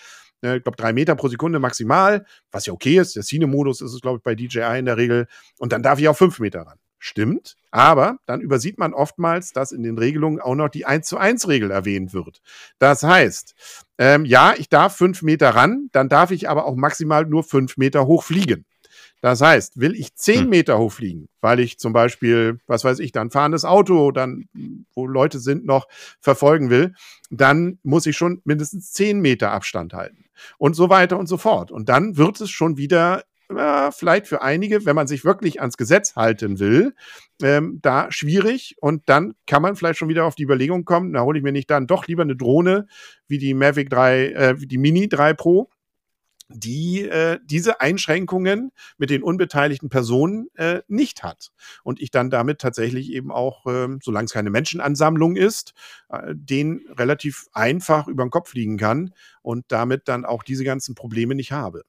Äh, 0.44 0.58
ich 0.58 0.62
glaube, 0.62 0.76
drei 0.76 0.92
Meter 0.92 1.14
pro 1.14 1.28
Sekunde 1.28 1.58
maximal, 1.58 2.26
was 2.50 2.66
ja 2.66 2.74
okay 2.74 2.98
ist. 2.98 3.16
Der 3.16 3.22
Cine-Modus 3.22 3.80
ist 3.80 3.94
es, 3.94 4.02
glaube 4.02 4.18
ich, 4.18 4.22
bei 4.22 4.34
DJI 4.34 4.78
in 4.78 4.84
der 4.84 4.98
Regel. 4.98 5.26
Und 5.58 5.72
dann 5.72 5.82
darf 5.82 5.98
ich 5.98 6.06
auf 6.06 6.18
fünf 6.18 6.38
Meter 6.38 6.60
ran. 6.60 6.76
Stimmt, 6.98 7.56
aber 7.70 8.18
dann 8.26 8.42
übersieht 8.42 8.76
man 8.76 8.92
oftmals, 8.92 9.54
dass 9.54 9.72
in 9.72 9.82
den 9.82 9.96
Regelungen 9.96 10.38
auch 10.38 10.54
noch 10.54 10.68
die 10.68 10.84
1 10.84 11.08
zu 11.08 11.16
1 11.16 11.48
Regel 11.48 11.70
erwähnt 11.70 12.12
wird. 12.12 12.42
Das 12.78 13.02
heißt, 13.02 13.54
ähm, 13.96 14.26
ja, 14.26 14.52
ich 14.58 14.68
darf 14.68 14.96
fünf 14.96 15.22
Meter 15.22 15.48
ran, 15.48 15.88
dann 15.92 16.10
darf 16.10 16.30
ich 16.30 16.50
aber 16.50 16.66
auch 16.66 16.76
maximal 16.76 17.24
nur 17.24 17.42
fünf 17.42 17.78
Meter 17.78 18.06
hoch 18.06 18.22
fliegen. 18.22 18.66
Das 19.20 19.40
heißt, 19.40 19.78
will 19.78 19.94
ich 19.94 20.14
zehn 20.14 20.42
hm. 20.42 20.50
Meter 20.50 20.78
hochfliegen, 20.78 21.28
weil 21.40 21.60
ich 21.60 21.78
zum 21.78 21.92
Beispiel, 21.92 22.58
was 22.66 22.84
weiß 22.84 22.98
ich, 23.00 23.12
dann 23.12 23.30
fahrendes 23.30 23.64
Auto, 23.64 24.12
dann, 24.12 24.48
wo 24.94 25.06
Leute 25.06 25.38
sind, 25.38 25.66
noch 25.66 25.88
verfolgen 26.20 26.70
will, 26.70 26.94
dann 27.30 27.78
muss 27.82 28.06
ich 28.06 28.16
schon 28.16 28.40
mindestens 28.44 28.92
zehn 28.92 29.20
Meter 29.20 29.52
Abstand 29.52 29.92
halten. 29.92 30.24
Und 30.56 30.74
so 30.74 30.88
weiter 30.88 31.18
und 31.18 31.26
so 31.26 31.36
fort. 31.36 31.70
Und 31.70 31.90
dann 31.90 32.16
wird 32.16 32.40
es 32.40 32.50
schon 32.50 32.78
wieder 32.78 33.24
äh, 33.54 33.90
vielleicht 33.92 34.26
für 34.26 34.42
einige, 34.42 34.86
wenn 34.86 34.96
man 34.96 35.06
sich 35.06 35.24
wirklich 35.24 35.60
ans 35.60 35.76
Gesetz 35.76 36.16
halten 36.16 36.58
will, 36.58 36.94
ähm, 37.42 37.78
da 37.82 38.10
schwierig. 38.10 38.76
Und 38.80 39.08
dann 39.08 39.34
kann 39.46 39.62
man 39.62 39.76
vielleicht 39.76 39.98
schon 39.98 40.08
wieder 40.08 40.24
auf 40.24 40.34
die 40.34 40.44
Überlegung 40.44 40.84
kommen, 40.84 41.12
da 41.12 41.22
hole 41.22 41.38
ich 41.38 41.44
mir 41.44 41.52
nicht 41.52 41.70
dann 41.70 41.86
doch 41.86 42.06
lieber 42.06 42.22
eine 42.22 42.36
Drohne 42.36 42.86
wie 43.26 43.38
die 43.38 43.54
Mavic 43.54 43.90
3, 43.90 44.26
äh, 44.28 44.54
die 44.56 44.78
Mini 44.78 45.08
3 45.08 45.34
Pro 45.34 45.69
die 46.52 47.02
äh, 47.02 47.38
diese 47.44 47.80
Einschränkungen 47.80 48.72
mit 48.98 49.10
den 49.10 49.22
unbeteiligten 49.22 49.88
Personen 49.88 50.48
äh, 50.54 50.80
nicht 50.88 51.22
hat. 51.22 51.50
Und 51.84 52.00
ich 52.00 52.10
dann 52.10 52.30
damit 52.30 52.60
tatsächlich 52.60 53.12
eben 53.12 53.30
auch, 53.30 53.66
äh, 53.66 53.88
solange 54.02 54.26
es 54.26 54.32
keine 54.32 54.50
Menschenansammlung 54.50 55.36
ist, 55.36 55.74
äh, 56.08 56.34
den 56.34 56.84
relativ 56.96 57.46
einfach 57.52 58.08
über 58.08 58.24
den 58.24 58.30
Kopf 58.30 58.50
fliegen 58.50 58.76
kann 58.76 59.12
und 59.42 59.64
damit 59.68 60.08
dann 60.08 60.24
auch 60.24 60.42
diese 60.42 60.64
ganzen 60.64 60.94
Probleme 60.94 61.34
nicht 61.34 61.52
habe. 61.52 61.84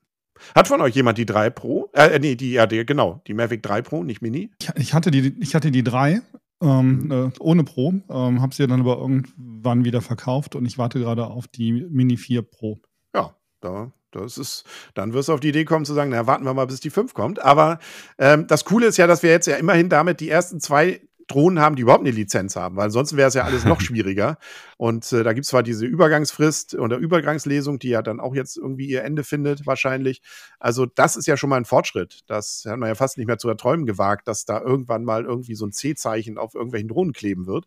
Hat 0.55 0.67
von 0.67 0.81
euch 0.81 0.95
jemand 0.95 1.17
die 1.17 1.25
3 1.25 1.49
Pro? 1.51 1.89
Äh, 1.93 2.17
nee, 2.19 2.35
die, 2.35 2.53
ja, 2.53 2.65
die, 2.65 2.85
genau, 2.85 3.21
die 3.27 3.33
Mavic 3.33 3.61
3 3.61 3.81
Pro, 3.81 4.03
nicht 4.03 4.21
Mini? 4.21 4.51
Ich, 4.59 4.69
ich 4.75 4.93
hatte, 4.93 5.11
die, 5.11 5.35
ich 5.39 5.55
hatte 5.55 5.71
die 5.71 5.83
3 5.83 6.21
ähm, 6.61 7.03
mhm. 7.03 7.11
äh, 7.11 7.31
ohne 7.39 7.63
Pro, 7.63 7.93
ähm, 8.09 8.41
habe 8.41 8.53
sie 8.53 8.67
dann 8.67 8.81
aber 8.81 8.97
irgendwann 8.97 9.83
wieder 9.83 10.01
verkauft 10.01 10.55
und 10.55 10.65
ich 10.65 10.77
warte 10.77 10.99
gerade 10.99 11.27
auf 11.27 11.47
die 11.47 11.71
Mini 11.71 12.17
4 12.17 12.41
Pro. 12.43 12.79
Ja, 13.13 13.35
da 13.61 13.91
das 14.11 14.37
ist, 14.37 14.65
dann 14.93 15.13
wirst 15.13 15.29
du 15.29 15.33
auf 15.33 15.39
die 15.39 15.49
Idee 15.49 15.65
kommen 15.65 15.85
zu 15.85 15.93
sagen, 15.93 16.11
na, 16.11 16.27
warten 16.27 16.45
wir 16.45 16.53
mal, 16.53 16.67
bis 16.67 16.79
die 16.79 16.89
5 16.89 17.13
kommt. 17.13 17.41
Aber 17.41 17.79
ähm, 18.17 18.47
das 18.47 18.65
Coole 18.65 18.87
ist 18.87 18.97
ja, 18.97 19.07
dass 19.07 19.23
wir 19.23 19.31
jetzt 19.31 19.47
ja 19.47 19.55
immerhin 19.55 19.89
damit 19.89 20.19
die 20.19 20.29
ersten 20.29 20.59
zwei 20.59 21.01
Drohnen 21.31 21.59
haben, 21.59 21.75
die 21.75 21.83
überhaupt 21.83 22.01
eine 22.01 22.11
Lizenz 22.11 22.55
haben, 22.55 22.75
weil 22.75 22.85
ansonsten 22.85 23.15
wäre 23.15 23.29
es 23.29 23.33
ja 23.33 23.43
alles 23.43 23.63
noch 23.63 23.79
schwieriger. 23.81 24.37
Und 24.77 25.11
äh, 25.13 25.23
da 25.23 25.33
gibt 25.33 25.45
es 25.45 25.49
zwar 25.49 25.63
diese 25.63 25.85
Übergangsfrist 25.85 26.75
oder 26.75 26.97
Übergangslesung, 26.97 27.79
die 27.79 27.89
ja 27.89 28.01
dann 28.01 28.19
auch 28.19 28.35
jetzt 28.35 28.57
irgendwie 28.57 28.87
ihr 28.87 29.03
Ende 29.03 29.23
findet, 29.23 29.65
wahrscheinlich. 29.65 30.21
Also, 30.59 30.85
das 30.85 31.15
ist 31.15 31.27
ja 31.27 31.37
schon 31.37 31.49
mal 31.49 31.57
ein 31.57 31.65
Fortschritt. 31.65 32.21
Das 32.27 32.63
hat 32.67 32.77
man 32.77 32.89
ja 32.89 32.95
fast 32.95 33.17
nicht 33.17 33.27
mehr 33.27 33.37
zu 33.37 33.47
erträumen 33.47 33.85
gewagt, 33.85 34.27
dass 34.27 34.45
da 34.45 34.61
irgendwann 34.61 35.05
mal 35.05 35.23
irgendwie 35.23 35.55
so 35.55 35.65
ein 35.65 35.71
C-Zeichen 35.71 36.37
auf 36.37 36.53
irgendwelchen 36.53 36.89
Drohnen 36.89 37.13
kleben 37.13 37.47
wird. 37.47 37.65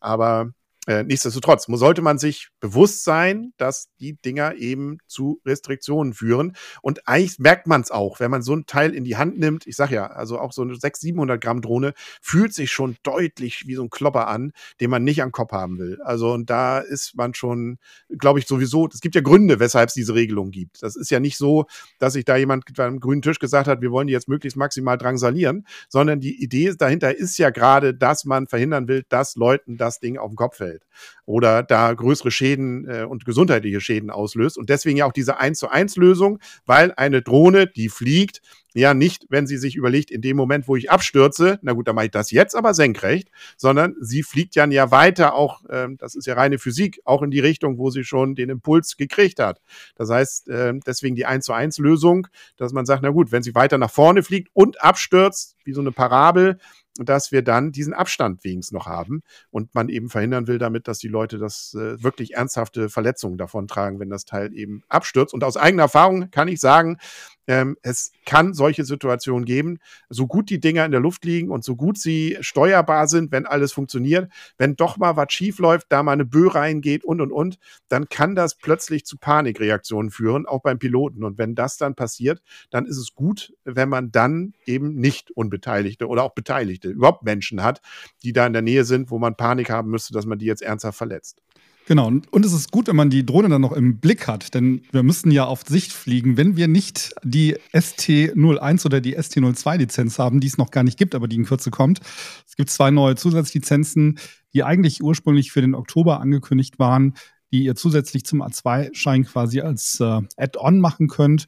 Aber 0.00 0.52
Äh, 0.88 1.04
nichtsdestotrotz 1.04 1.66
sollte 1.68 2.02
man 2.02 2.18
sich 2.18 2.48
bewusst 2.58 3.04
sein, 3.04 3.52
dass 3.56 3.86
die 4.00 4.14
Dinger 4.14 4.56
eben 4.56 4.98
zu 5.06 5.40
Restriktionen 5.46 6.12
führen. 6.12 6.56
Und 6.82 7.06
eigentlich 7.06 7.38
merkt 7.38 7.68
man 7.68 7.82
es 7.82 7.92
auch, 7.92 8.18
wenn 8.18 8.32
man 8.32 8.42
so 8.42 8.56
ein 8.56 8.66
Teil 8.66 8.92
in 8.92 9.04
die 9.04 9.16
Hand 9.16 9.38
nimmt. 9.38 9.64
Ich 9.68 9.76
sage 9.76 9.94
ja, 9.94 10.06
also 10.08 10.40
auch 10.40 10.52
so 10.52 10.62
eine 10.62 10.74
600, 10.74 10.96
700 10.96 11.40
Gramm 11.40 11.62
Drohne 11.62 11.94
fühlt 12.20 12.52
sich 12.52 12.72
schon 12.72 12.96
deutlich 13.04 13.64
wie 13.66 13.76
so 13.76 13.84
ein 13.84 13.90
Klopper 13.90 14.26
an, 14.26 14.52
den 14.80 14.90
man 14.90 15.04
nicht 15.04 15.22
am 15.22 15.30
Kopf 15.30 15.52
haben 15.52 15.78
will. 15.78 16.00
Also 16.02 16.32
und 16.32 16.50
da 16.50 16.80
ist 16.80 17.14
man 17.16 17.34
schon, 17.34 17.78
glaube 18.18 18.40
ich, 18.40 18.48
sowieso, 18.48 18.88
es 18.92 19.00
gibt 19.00 19.14
ja 19.14 19.20
Gründe, 19.20 19.60
weshalb 19.60 19.88
es 19.88 19.94
diese 19.94 20.14
Regelung 20.14 20.50
gibt. 20.50 20.82
Das 20.82 20.96
ist 20.96 21.10
ja 21.10 21.20
nicht 21.20 21.36
so, 21.36 21.66
dass 22.00 22.14
sich 22.14 22.24
da 22.24 22.36
jemand 22.36 22.64
beim 22.74 22.98
grünen 22.98 23.22
Tisch 23.22 23.38
gesagt 23.38 23.68
hat, 23.68 23.82
wir 23.82 23.92
wollen 23.92 24.08
die 24.08 24.12
jetzt 24.12 24.28
möglichst 24.28 24.56
maximal 24.56 24.98
drangsalieren, 24.98 25.64
sondern 25.88 26.18
die 26.18 26.42
Idee 26.42 26.74
dahinter 26.76 27.16
ist 27.16 27.38
ja 27.38 27.50
gerade, 27.50 27.94
dass 27.94 28.24
man 28.24 28.48
verhindern 28.48 28.88
will, 28.88 29.04
dass 29.08 29.36
Leuten 29.36 29.76
das 29.76 30.00
Ding 30.00 30.18
auf 30.18 30.30
den 30.30 30.36
Kopf 30.36 30.56
fällt 30.56 30.71
fällt 30.72 30.86
oder 31.24 31.62
da 31.62 31.92
größere 31.92 32.30
Schäden 32.30 32.88
äh, 32.88 33.04
und 33.04 33.24
gesundheitliche 33.24 33.80
Schäden 33.80 34.10
auslöst. 34.10 34.58
Und 34.58 34.68
deswegen 34.68 34.98
ja 34.98 35.06
auch 35.06 35.12
diese 35.12 35.38
1 35.38 35.58
zu 35.58 35.68
1 35.68 35.96
Lösung, 35.96 36.38
weil 36.66 36.92
eine 36.96 37.22
Drohne, 37.22 37.66
die 37.66 37.88
fliegt, 37.88 38.42
ja 38.74 38.94
nicht, 38.94 39.26
wenn 39.28 39.46
sie 39.46 39.58
sich 39.58 39.76
überlegt, 39.76 40.10
in 40.10 40.22
dem 40.22 40.36
Moment, 40.36 40.66
wo 40.66 40.76
ich 40.76 40.90
abstürze, 40.90 41.58
na 41.60 41.72
gut, 41.72 41.88
dann 41.88 41.94
mache 41.94 42.06
ich 42.06 42.10
das 42.10 42.30
jetzt 42.30 42.54
aber 42.56 42.72
senkrecht, 42.72 43.28
sondern 43.58 43.94
sie 44.00 44.22
fliegt 44.22 44.56
dann 44.56 44.72
ja 44.72 44.90
weiter 44.90 45.34
auch, 45.34 45.62
äh, 45.66 45.88
das 45.98 46.14
ist 46.14 46.26
ja 46.26 46.34
reine 46.34 46.58
Physik, 46.58 47.00
auch 47.04 47.22
in 47.22 47.30
die 47.30 47.40
Richtung, 47.40 47.76
wo 47.78 47.90
sie 47.90 48.04
schon 48.04 48.34
den 48.34 48.48
Impuls 48.48 48.96
gekriegt 48.96 49.40
hat. 49.40 49.60
Das 49.94 50.10
heißt, 50.10 50.48
äh, 50.48 50.72
deswegen 50.86 51.16
die 51.16 51.26
1 51.26 51.44
zu 51.44 51.52
1 51.52 51.78
Lösung, 51.78 52.26
dass 52.56 52.72
man 52.72 52.86
sagt, 52.86 53.02
na 53.02 53.10
gut, 53.10 53.30
wenn 53.30 53.42
sie 53.42 53.54
weiter 53.54 53.78
nach 53.78 53.90
vorne 53.90 54.22
fliegt 54.22 54.48
und 54.54 54.82
abstürzt, 54.82 55.56
wie 55.64 55.72
so 55.72 55.80
eine 55.80 55.92
Parabel, 55.92 56.58
dass 56.98 57.32
wir 57.32 57.42
dann 57.42 57.72
diesen 57.72 57.94
Abstand 57.94 58.44
wenigstens 58.44 58.72
noch 58.72 58.86
haben 58.86 59.22
und 59.50 59.74
man 59.74 59.88
eben 59.88 60.10
verhindern 60.10 60.46
will 60.46 60.58
damit, 60.58 60.88
dass 60.88 60.98
die 60.98 61.08
Leute 61.08 61.38
das 61.38 61.74
äh, 61.74 62.02
wirklich 62.02 62.34
ernsthafte 62.34 62.88
Verletzungen 62.88 63.38
davon 63.38 63.66
tragen, 63.66 63.98
wenn 63.98 64.10
das 64.10 64.24
Teil 64.24 64.54
eben 64.54 64.82
abstürzt. 64.88 65.32
Und 65.32 65.44
aus 65.44 65.56
eigener 65.56 65.84
Erfahrung 65.84 66.30
kann 66.30 66.48
ich 66.48 66.60
sagen, 66.60 66.98
ähm, 67.46 67.76
es 67.82 68.12
kann 68.24 68.54
solche 68.54 68.84
Situationen 68.84 69.44
geben, 69.44 69.78
so 70.08 70.26
gut 70.26 70.50
die 70.50 70.60
Dinger 70.60 70.84
in 70.84 70.92
der 70.92 71.00
Luft 71.00 71.24
liegen 71.24 71.50
und 71.50 71.64
so 71.64 71.76
gut 71.76 71.98
sie 71.98 72.36
steuerbar 72.40 73.08
sind, 73.08 73.32
wenn 73.32 73.46
alles 73.46 73.72
funktioniert, 73.72 74.30
wenn 74.58 74.76
doch 74.76 74.96
mal 74.96 75.16
was 75.16 75.32
schief 75.32 75.58
läuft, 75.58 75.86
da 75.90 76.02
mal 76.02 76.12
eine 76.12 76.24
Böe 76.24 76.54
reingeht 76.54 77.04
und 77.04 77.20
und 77.20 77.32
und, 77.32 77.58
dann 77.88 78.08
kann 78.08 78.34
das 78.34 78.54
plötzlich 78.54 79.04
zu 79.04 79.18
Panikreaktionen 79.18 80.10
führen, 80.10 80.46
auch 80.46 80.62
beim 80.62 80.78
Piloten. 80.78 81.24
Und 81.24 81.38
wenn 81.38 81.54
das 81.54 81.76
dann 81.76 81.94
passiert, 81.94 82.42
dann 82.70 82.86
ist 82.86 82.96
es 82.96 83.14
gut, 83.14 83.54
wenn 83.64 83.88
man 83.88 84.12
dann 84.12 84.54
eben 84.66 84.94
nicht 84.94 85.30
Unbeteiligte 85.30 86.06
oder 86.06 86.22
auch 86.22 86.34
Beteiligte, 86.34 86.88
überhaupt 86.88 87.24
Menschen 87.24 87.62
hat, 87.62 87.80
die 88.22 88.32
da 88.32 88.46
in 88.46 88.52
der 88.52 88.62
Nähe 88.62 88.84
sind, 88.84 89.10
wo 89.10 89.18
man 89.18 89.36
Panik 89.36 89.70
haben 89.70 89.90
müsste, 89.90 90.12
dass 90.12 90.26
man 90.26 90.38
die 90.38 90.46
jetzt 90.46 90.62
ernsthaft 90.62 90.98
verletzt. 90.98 91.42
Genau, 91.86 92.06
und 92.06 92.46
es 92.46 92.52
ist 92.52 92.70
gut, 92.70 92.86
wenn 92.86 92.94
man 92.94 93.10
die 93.10 93.26
Drohne 93.26 93.48
dann 93.48 93.60
noch 93.60 93.72
im 93.72 93.98
Blick 93.98 94.28
hat, 94.28 94.54
denn 94.54 94.82
wir 94.92 95.02
müssen 95.02 95.32
ja 95.32 95.46
auf 95.46 95.62
Sicht 95.66 95.92
fliegen. 95.92 96.36
Wenn 96.36 96.56
wir 96.56 96.68
nicht 96.68 97.12
die 97.24 97.56
ST01 97.72 98.86
oder 98.86 99.00
die 99.00 99.18
ST02-Lizenz 99.18 100.18
haben, 100.18 100.38
die 100.38 100.46
es 100.46 100.58
noch 100.58 100.70
gar 100.70 100.84
nicht 100.84 100.96
gibt, 100.96 101.16
aber 101.16 101.26
die 101.26 101.36
in 101.36 101.44
Kürze 101.44 101.72
kommt. 101.72 102.00
Es 102.46 102.54
gibt 102.54 102.70
zwei 102.70 102.92
neue 102.92 103.16
Zusatzlizenzen, 103.16 104.18
die 104.54 104.62
eigentlich 104.62 105.02
ursprünglich 105.02 105.50
für 105.50 105.60
den 105.60 105.74
Oktober 105.74 106.20
angekündigt 106.20 106.78
waren, 106.78 107.14
die 107.50 107.64
ihr 107.64 107.74
zusätzlich 107.74 108.24
zum 108.24 108.42
A2-Schein 108.42 109.24
quasi 109.24 109.60
als 109.60 109.98
äh, 109.98 110.20
Add-on 110.36 110.78
machen 110.78 111.08
könnt. 111.08 111.46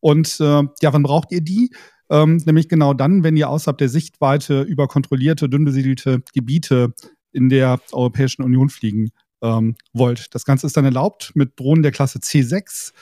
Und 0.00 0.40
äh, 0.40 0.62
ja, 0.80 0.92
wann 0.92 1.02
braucht 1.02 1.30
ihr 1.30 1.42
die? 1.42 1.74
Ähm, 2.08 2.42
nämlich 2.46 2.70
genau 2.70 2.94
dann, 2.94 3.22
wenn 3.22 3.36
ihr 3.36 3.50
außerhalb 3.50 3.76
der 3.76 3.90
Sichtweite 3.90 4.62
über 4.62 4.88
kontrollierte, 4.88 5.50
dünn 5.50 5.64
besiedelte 5.64 6.22
Gebiete 6.32 6.94
in 7.32 7.50
der 7.50 7.80
Europäischen 7.92 8.42
Union 8.42 8.70
fliegen 8.70 9.10
ähm, 9.44 9.76
wollt. 9.92 10.34
Das 10.34 10.44
Ganze 10.44 10.66
ist 10.66 10.76
dann 10.76 10.84
erlaubt 10.84 11.32
mit 11.34 11.60
Drohnen 11.60 11.82
der 11.82 11.92
Klasse 11.92 12.18
C6. 12.18 12.92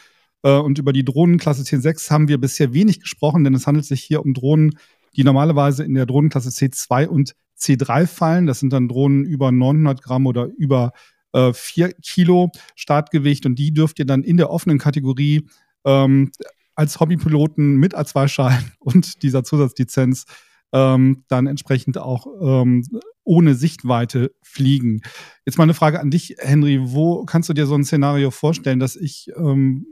Äh, 0.42 0.56
und 0.56 0.78
über 0.78 0.92
die 0.92 1.04
Drohnenklasse 1.04 1.62
C6 1.62 2.10
haben 2.10 2.28
wir 2.28 2.38
bisher 2.38 2.74
wenig 2.74 3.00
gesprochen, 3.00 3.44
denn 3.44 3.54
es 3.54 3.66
handelt 3.66 3.86
sich 3.86 4.02
hier 4.02 4.22
um 4.24 4.34
Drohnen, 4.34 4.76
die 5.16 5.24
normalerweise 5.24 5.84
in 5.84 5.94
der 5.94 6.06
Drohnenklasse 6.06 6.50
C2 6.50 7.06
und 7.06 7.34
C3 7.58 8.06
fallen. 8.06 8.46
Das 8.46 8.60
sind 8.60 8.72
dann 8.72 8.88
Drohnen 8.88 9.24
über 9.24 9.52
900 9.52 10.02
Gramm 10.02 10.26
oder 10.26 10.48
über 10.58 10.92
äh, 11.32 11.52
4 11.52 11.92
Kilo 12.02 12.50
Startgewicht. 12.74 13.46
Und 13.46 13.54
die 13.54 13.72
dürft 13.72 14.00
ihr 14.00 14.06
dann 14.06 14.24
in 14.24 14.36
der 14.36 14.50
offenen 14.50 14.78
Kategorie 14.78 15.46
ähm, 15.84 16.32
als 16.74 16.98
Hobbypiloten 16.98 17.76
mit 17.76 17.96
A2-Schein 17.96 18.72
und 18.80 19.22
dieser 19.22 19.44
Zusatzlizenz 19.44 20.24
ähm, 20.72 21.24
dann 21.28 21.46
entsprechend 21.46 21.98
auch 21.98 22.26
ähm, 22.40 22.84
ohne 23.24 23.54
Sichtweite 23.54 24.34
fliegen. 24.42 25.02
Jetzt 25.44 25.58
mal 25.58 25.64
eine 25.64 25.74
Frage 25.74 26.00
an 26.00 26.10
dich, 26.10 26.36
Henry. 26.38 26.80
Wo 26.82 27.24
kannst 27.24 27.48
du 27.48 27.52
dir 27.52 27.66
so 27.66 27.74
ein 27.74 27.84
Szenario 27.84 28.30
vorstellen, 28.30 28.80
dass 28.80 28.96
ich 28.96 29.30
ähm, 29.36 29.86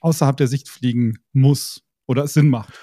außerhalb 0.00 0.36
der 0.36 0.48
Sicht 0.48 0.68
fliegen 0.68 1.18
muss 1.32 1.82
oder 2.06 2.24
es 2.24 2.34
Sinn 2.34 2.48
macht? 2.48 2.74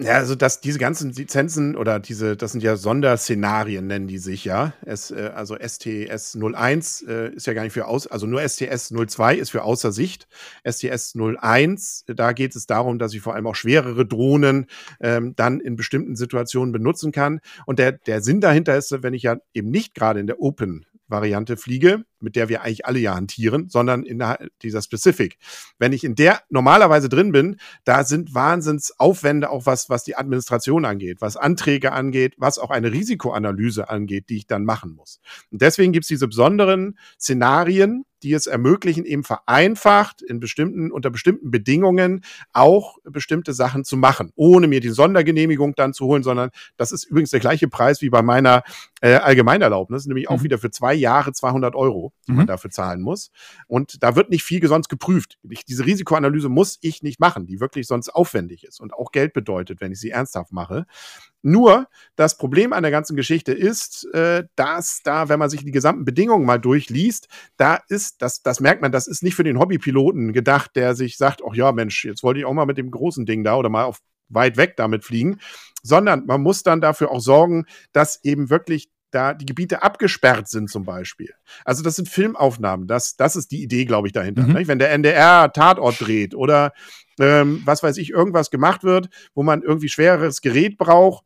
Ja, 0.00 0.12
also 0.12 0.36
dass 0.36 0.60
diese 0.60 0.78
ganzen 0.78 1.10
Lizenzen 1.10 1.74
oder 1.74 1.98
diese, 1.98 2.36
das 2.36 2.52
sind 2.52 2.62
ja 2.62 2.76
Sonderszenarien, 2.76 3.88
nennen 3.88 4.06
die 4.06 4.18
sich 4.18 4.44
ja. 4.44 4.72
Es, 4.86 5.10
äh, 5.10 5.32
also 5.34 5.56
STS 5.56 6.38
01 6.40 7.02
äh, 7.02 7.34
ist 7.34 7.48
ja 7.48 7.52
gar 7.52 7.64
nicht 7.64 7.72
für 7.72 7.88
aus, 7.88 8.06
also 8.06 8.28
nur 8.28 8.40
STS 8.48 8.92
02 8.94 9.34
ist 9.34 9.50
für 9.50 9.64
außer 9.64 9.90
Sicht. 9.90 10.28
STS 10.64 11.16
01, 11.16 12.04
da 12.06 12.30
geht 12.30 12.54
es 12.54 12.66
darum, 12.66 13.00
dass 13.00 13.12
ich 13.12 13.20
vor 13.20 13.34
allem 13.34 13.48
auch 13.48 13.56
schwerere 13.56 14.06
Drohnen 14.06 14.66
ähm, 15.00 15.34
dann 15.34 15.58
in 15.58 15.74
bestimmten 15.74 16.14
Situationen 16.14 16.70
benutzen 16.70 17.10
kann. 17.10 17.40
Und 17.66 17.80
der, 17.80 17.90
der 17.90 18.22
Sinn 18.22 18.40
dahinter 18.40 18.76
ist, 18.76 19.02
wenn 19.02 19.14
ich 19.14 19.24
ja 19.24 19.38
eben 19.52 19.70
nicht 19.70 19.96
gerade 19.96 20.20
in 20.20 20.28
der 20.28 20.40
Open 20.40 20.86
Variante 21.08 21.56
fliege, 21.56 22.04
mit 22.20 22.36
der 22.36 22.48
wir 22.48 22.62
eigentlich 22.62 22.86
alle 22.86 22.98
ja 22.98 23.14
hantieren, 23.14 23.68
sondern 23.68 24.02
in 24.02 24.22
dieser 24.62 24.82
Specific. 24.82 25.38
Wenn 25.78 25.92
ich 25.92 26.04
in 26.04 26.14
der 26.14 26.42
normalerweise 26.48 27.08
drin 27.08 27.32
bin, 27.32 27.56
da 27.84 28.04
sind 28.04 28.34
Wahnsinnsaufwände 28.34 29.50
auch 29.50 29.66
was, 29.66 29.88
was 29.88 30.04
die 30.04 30.16
Administration 30.16 30.84
angeht, 30.84 31.20
was 31.20 31.36
Anträge 31.36 31.92
angeht, 31.92 32.34
was 32.38 32.58
auch 32.58 32.70
eine 32.70 32.92
Risikoanalyse 32.92 33.88
angeht, 33.88 34.28
die 34.28 34.36
ich 34.36 34.46
dann 34.46 34.64
machen 34.64 34.94
muss. 34.94 35.20
Und 35.50 35.62
deswegen 35.62 35.92
gibt 35.92 36.04
es 36.04 36.08
diese 36.08 36.28
besonderen 36.28 36.98
Szenarien, 37.18 38.04
die 38.22 38.32
es 38.32 38.46
ermöglichen, 38.46 39.04
eben 39.04 39.24
vereinfacht 39.24 40.22
in 40.22 40.40
bestimmten, 40.40 40.90
unter 40.90 41.10
bestimmten 41.10 41.50
Bedingungen 41.50 42.24
auch 42.52 42.98
bestimmte 43.04 43.52
Sachen 43.52 43.84
zu 43.84 43.96
machen, 43.96 44.32
ohne 44.34 44.66
mir 44.66 44.80
die 44.80 44.90
Sondergenehmigung 44.90 45.74
dann 45.76 45.92
zu 45.92 46.06
holen, 46.06 46.22
sondern 46.22 46.50
das 46.76 46.92
ist 46.92 47.04
übrigens 47.04 47.30
der 47.30 47.40
gleiche 47.40 47.68
Preis 47.68 48.02
wie 48.02 48.10
bei 48.10 48.22
meiner 48.22 48.62
äh, 49.00 49.14
Allgemeinerlaubnis, 49.14 50.06
nämlich 50.06 50.28
auch 50.28 50.38
mhm. 50.38 50.44
wieder 50.44 50.58
für 50.58 50.70
zwei 50.70 50.94
Jahre 50.94 51.32
200 51.32 51.74
Euro, 51.74 52.07
die 52.26 52.32
mhm. 52.32 52.38
man 52.38 52.46
dafür 52.46 52.70
zahlen 52.70 53.00
muss. 53.00 53.30
Und 53.66 54.02
da 54.02 54.16
wird 54.16 54.30
nicht 54.30 54.42
viel 54.42 54.66
sonst 54.66 54.88
geprüft. 54.88 55.38
Ich, 55.48 55.64
diese 55.64 55.86
Risikoanalyse 55.86 56.48
muss 56.48 56.78
ich 56.80 57.02
nicht 57.02 57.20
machen, 57.20 57.46
die 57.46 57.60
wirklich 57.60 57.86
sonst 57.86 58.08
aufwendig 58.10 58.64
ist 58.64 58.80
und 58.80 58.92
auch 58.92 59.12
Geld 59.12 59.32
bedeutet, 59.32 59.80
wenn 59.80 59.92
ich 59.92 60.00
sie 60.00 60.10
ernsthaft 60.10 60.52
mache. 60.52 60.86
Nur 61.42 61.86
das 62.16 62.36
Problem 62.36 62.72
an 62.72 62.82
der 62.82 62.90
ganzen 62.90 63.16
Geschichte 63.16 63.52
ist, 63.52 64.04
äh, 64.12 64.44
dass 64.56 65.02
da, 65.04 65.28
wenn 65.28 65.38
man 65.38 65.50
sich 65.50 65.64
die 65.64 65.70
gesamten 65.70 66.04
Bedingungen 66.04 66.44
mal 66.44 66.58
durchliest, 66.58 67.28
da 67.56 67.78
ist, 67.88 68.22
das, 68.22 68.42
das 68.42 68.60
merkt 68.60 68.82
man, 68.82 68.92
das 68.92 69.06
ist 69.06 69.22
nicht 69.22 69.34
für 69.34 69.44
den 69.44 69.58
Hobbypiloten 69.58 70.32
gedacht, 70.32 70.72
der 70.74 70.94
sich 70.94 71.16
sagt, 71.16 71.42
ach 71.48 71.54
ja, 71.54 71.72
Mensch, 71.72 72.04
jetzt 72.04 72.22
wollte 72.22 72.40
ich 72.40 72.46
auch 72.46 72.54
mal 72.54 72.66
mit 72.66 72.78
dem 72.78 72.90
großen 72.90 73.24
Ding 73.24 73.44
da 73.44 73.56
oder 73.56 73.68
mal 73.68 73.84
auf 73.84 74.00
weit 74.28 74.56
weg 74.56 74.74
damit 74.76 75.04
fliegen, 75.04 75.38
sondern 75.82 76.26
man 76.26 76.42
muss 76.42 76.62
dann 76.62 76.80
dafür 76.80 77.10
auch 77.10 77.20
sorgen, 77.20 77.66
dass 77.92 78.22
eben 78.24 78.50
wirklich 78.50 78.90
da 79.10 79.34
die 79.34 79.46
Gebiete 79.46 79.82
abgesperrt 79.82 80.48
sind 80.48 80.70
zum 80.70 80.84
Beispiel. 80.84 81.32
Also 81.64 81.82
das 81.82 81.96
sind 81.96 82.08
Filmaufnahmen, 82.08 82.86
das, 82.86 83.16
das 83.16 83.36
ist 83.36 83.50
die 83.50 83.62
Idee, 83.62 83.84
glaube 83.84 84.08
ich, 84.08 84.12
dahinter. 84.12 84.42
Mhm. 84.42 84.66
Wenn 84.66 84.78
der 84.78 84.90
NDR 84.92 85.52
Tatort 85.52 86.00
dreht 86.00 86.34
oder 86.34 86.72
ähm, 87.18 87.62
was 87.64 87.82
weiß 87.82 87.96
ich, 87.96 88.10
irgendwas 88.10 88.50
gemacht 88.50 88.84
wird, 88.84 89.08
wo 89.34 89.42
man 89.42 89.62
irgendwie 89.62 89.88
schwereres 89.88 90.40
Gerät 90.40 90.78
braucht, 90.78 91.24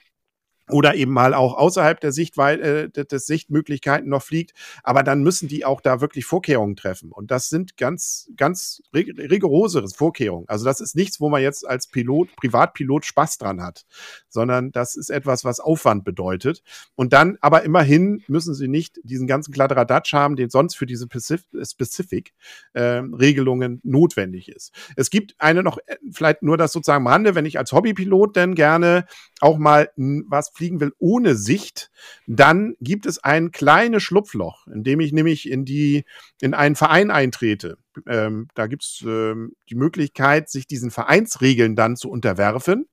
oder 0.71 0.95
eben 0.95 1.13
mal 1.13 1.35
auch 1.35 1.55
außerhalb 1.55 2.01
der 2.01 2.13
Sichtweite 2.13 2.91
äh, 2.95 3.05
des 3.05 3.27
Sichtmöglichkeiten 3.27 4.09
noch 4.09 4.23
fliegt. 4.23 4.53
Aber 4.83 5.03
dann 5.03 5.23
müssen 5.23 5.49
die 5.49 5.65
auch 5.65 5.81
da 5.81 6.01
wirklich 6.01 6.25
Vorkehrungen 6.25 6.77
treffen. 6.77 7.11
Und 7.11 7.31
das 7.31 7.49
sind 7.49 7.77
ganz, 7.77 8.31
ganz 8.37 8.83
rigorosere 8.95 9.89
Vorkehrungen. 9.89 10.49
Also 10.49 10.65
das 10.65 10.81
ist 10.81 10.95
nichts, 10.95 11.21
wo 11.21 11.29
man 11.29 11.43
jetzt 11.43 11.67
als 11.67 11.89
Pilot, 11.89 12.35
Privatpilot 12.37 13.05
Spaß 13.05 13.39
dran 13.39 13.63
hat, 13.63 13.85
sondern 14.29 14.73
das 14.73 14.95
ist 14.95 15.11
etwas, 15.11 15.45
was 15.45 15.61
Aufwand 15.61 16.05
bedeutet. 16.05 16.63
Und 16.95 17.13
dann 17.13 17.37
aber 17.41 17.65
immerhin 17.65 18.23
müssen 18.29 18.55
sie 18.55 18.69
nicht 18.69 19.01
diesen 19.03 19.27
ganzen 19.27 19.53
Kladderadatsch 19.53 20.13
haben, 20.13 20.37
den 20.37 20.51
sonst 20.51 20.77
für 20.77 20.87
diese 20.87 21.09
Specific-Regelungen 21.11 23.75
äh, 23.75 23.81
notwendig 23.83 24.49
ist. 24.49 24.73
Es 24.97 25.11
gibt 25.11 25.35
eine 25.39 25.63
noch, 25.63 25.79
äh, 25.87 25.97
vielleicht 26.13 26.43
nur 26.43 26.57
das 26.57 26.73
sozusagen 26.73 27.07
am 27.07 27.13
Rande, 27.13 27.35
wenn 27.35 27.47
ich 27.47 27.59
als 27.59 27.73
Hobbypilot 27.73 28.37
denn 28.37 28.55
gerne 28.55 29.07
auch 29.41 29.59
mal 29.59 29.91
was 29.97 30.52
fliegen 30.53 30.81
will 30.81 30.93
ohne 30.99 31.35
Sicht, 31.35 31.91
dann 32.27 32.75
gibt 32.81 33.07
es 33.07 33.19
ein 33.19 33.51
kleines 33.51 34.03
Schlupfloch, 34.03 34.67
in 34.67 34.85
dem 34.85 35.01
ich 35.01 35.13
nämlich 35.13 35.51
in 35.51 35.65
die 35.65 36.05
in 36.41 36.55
einen 36.55 36.77
Verein 36.77 37.11
eintrete. 37.11 37.79
Ähm, 38.07 38.49
da 38.55 38.67
gibt 38.67 38.85
es 38.85 39.03
ähm, 39.07 39.53
die 39.71 39.75
Möglichkeit, 39.75 40.49
sich 40.49 40.67
diesen 40.67 40.91
Vereinsregeln 40.91 41.77
dann 41.77 41.97
zu 41.97 42.11
unterwerfen. 42.11 42.87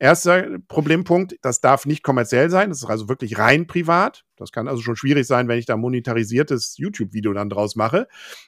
Erster 0.00 0.58
Problempunkt, 0.68 1.36
das 1.42 1.60
darf 1.60 1.84
nicht 1.84 2.04
kommerziell 2.04 2.50
sein, 2.50 2.68
das 2.68 2.78
ist 2.78 2.88
also 2.88 3.08
wirklich 3.08 3.38
rein 3.38 3.66
privat. 3.66 4.24
Das 4.36 4.52
kann 4.52 4.68
also 4.68 4.80
schon 4.80 4.94
schwierig 4.94 5.26
sein, 5.26 5.48
wenn 5.48 5.58
ich 5.58 5.66
da 5.66 5.76
monetarisiertes 5.76 6.78
YouTube-Video 6.78 7.32
dann 7.32 7.50
draus 7.50 7.74
mache. 7.74 8.06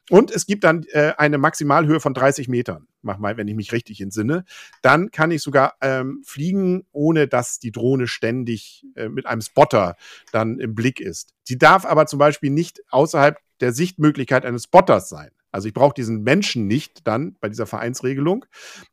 Und 0.09 0.31
es 0.31 0.47
gibt 0.47 0.63
dann 0.63 0.85
äh, 0.93 1.15
eine 1.19 1.39
Maximalhöhe 1.39 1.99
von 1.99 2.15
30 2.15 2.47
Metern, 2.47 2.87
mach 3.03 3.19
mal, 3.19 3.37
wenn 3.37 3.49
ich 3.49 3.57
mich 3.57 3.73
richtig 3.73 4.01
entsinne. 4.01 4.45
Dann 4.83 5.11
kann 5.11 5.33
ich 5.33 5.43
sogar 5.43 5.75
ähm, 5.81 6.23
fliegen, 6.25 6.87
ohne 6.93 7.27
dass 7.27 7.59
die 7.59 7.73
Drohne 7.73 8.07
ständig 8.07 8.87
äh, 8.95 9.09
mit 9.09 9.27
einem 9.27 9.41
Spotter 9.41 9.97
dann 10.31 10.61
im 10.61 10.77
Blick 10.77 11.01
ist. 11.01 11.35
Sie 11.43 11.59
darf 11.59 11.85
aber 11.85 12.07
zum 12.07 12.21
Beispiel 12.21 12.51
nicht 12.51 12.81
außerhalb 12.91 13.39
der 13.59 13.73
Sichtmöglichkeit 13.73 14.47
eines 14.47 14.65
Spotters 14.65 15.09
sein. 15.09 15.31
Also 15.51 15.69
ich 15.69 15.75
brauche 15.75 15.95
diesen 15.95 16.23
Menschen 16.23 16.67
nicht 16.67 17.07
dann 17.07 17.37
bei 17.41 17.49
dieser 17.49 17.67
Vereinsregelung, 17.67 18.45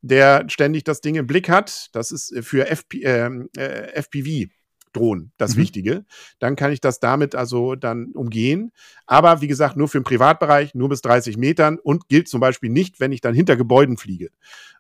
der 0.01 0.45
ständig 0.49 0.83
das 0.83 1.01
Ding 1.01 1.15
im 1.15 1.27
Blick 1.27 1.49
hat. 1.49 1.89
Das 1.93 2.11
ist 2.11 2.31
äh, 2.31 2.41
für 2.41 2.67
FP, 2.67 3.03
ähm, 3.03 3.49
äh, 3.55 4.01
FPV. 4.01 4.49
Drohnen, 4.93 5.31
das 5.37 5.55
mhm. 5.55 5.61
Wichtige. 5.61 6.05
Dann 6.39 6.55
kann 6.55 6.71
ich 6.71 6.81
das 6.81 6.99
damit 6.99 7.35
also 7.35 7.75
dann 7.75 8.11
umgehen. 8.13 8.71
Aber 9.05 9.41
wie 9.41 9.47
gesagt, 9.47 9.77
nur 9.77 9.87
für 9.87 9.99
den 9.99 10.03
Privatbereich, 10.03 10.73
nur 10.73 10.89
bis 10.89 11.01
30 11.01 11.37
Metern 11.37 11.77
und 11.77 12.07
gilt 12.07 12.27
zum 12.27 12.39
Beispiel 12.39 12.69
nicht, 12.69 12.99
wenn 12.99 13.11
ich 13.11 13.21
dann 13.21 13.35
hinter 13.35 13.55
Gebäuden 13.55 13.97
fliege. 13.97 14.29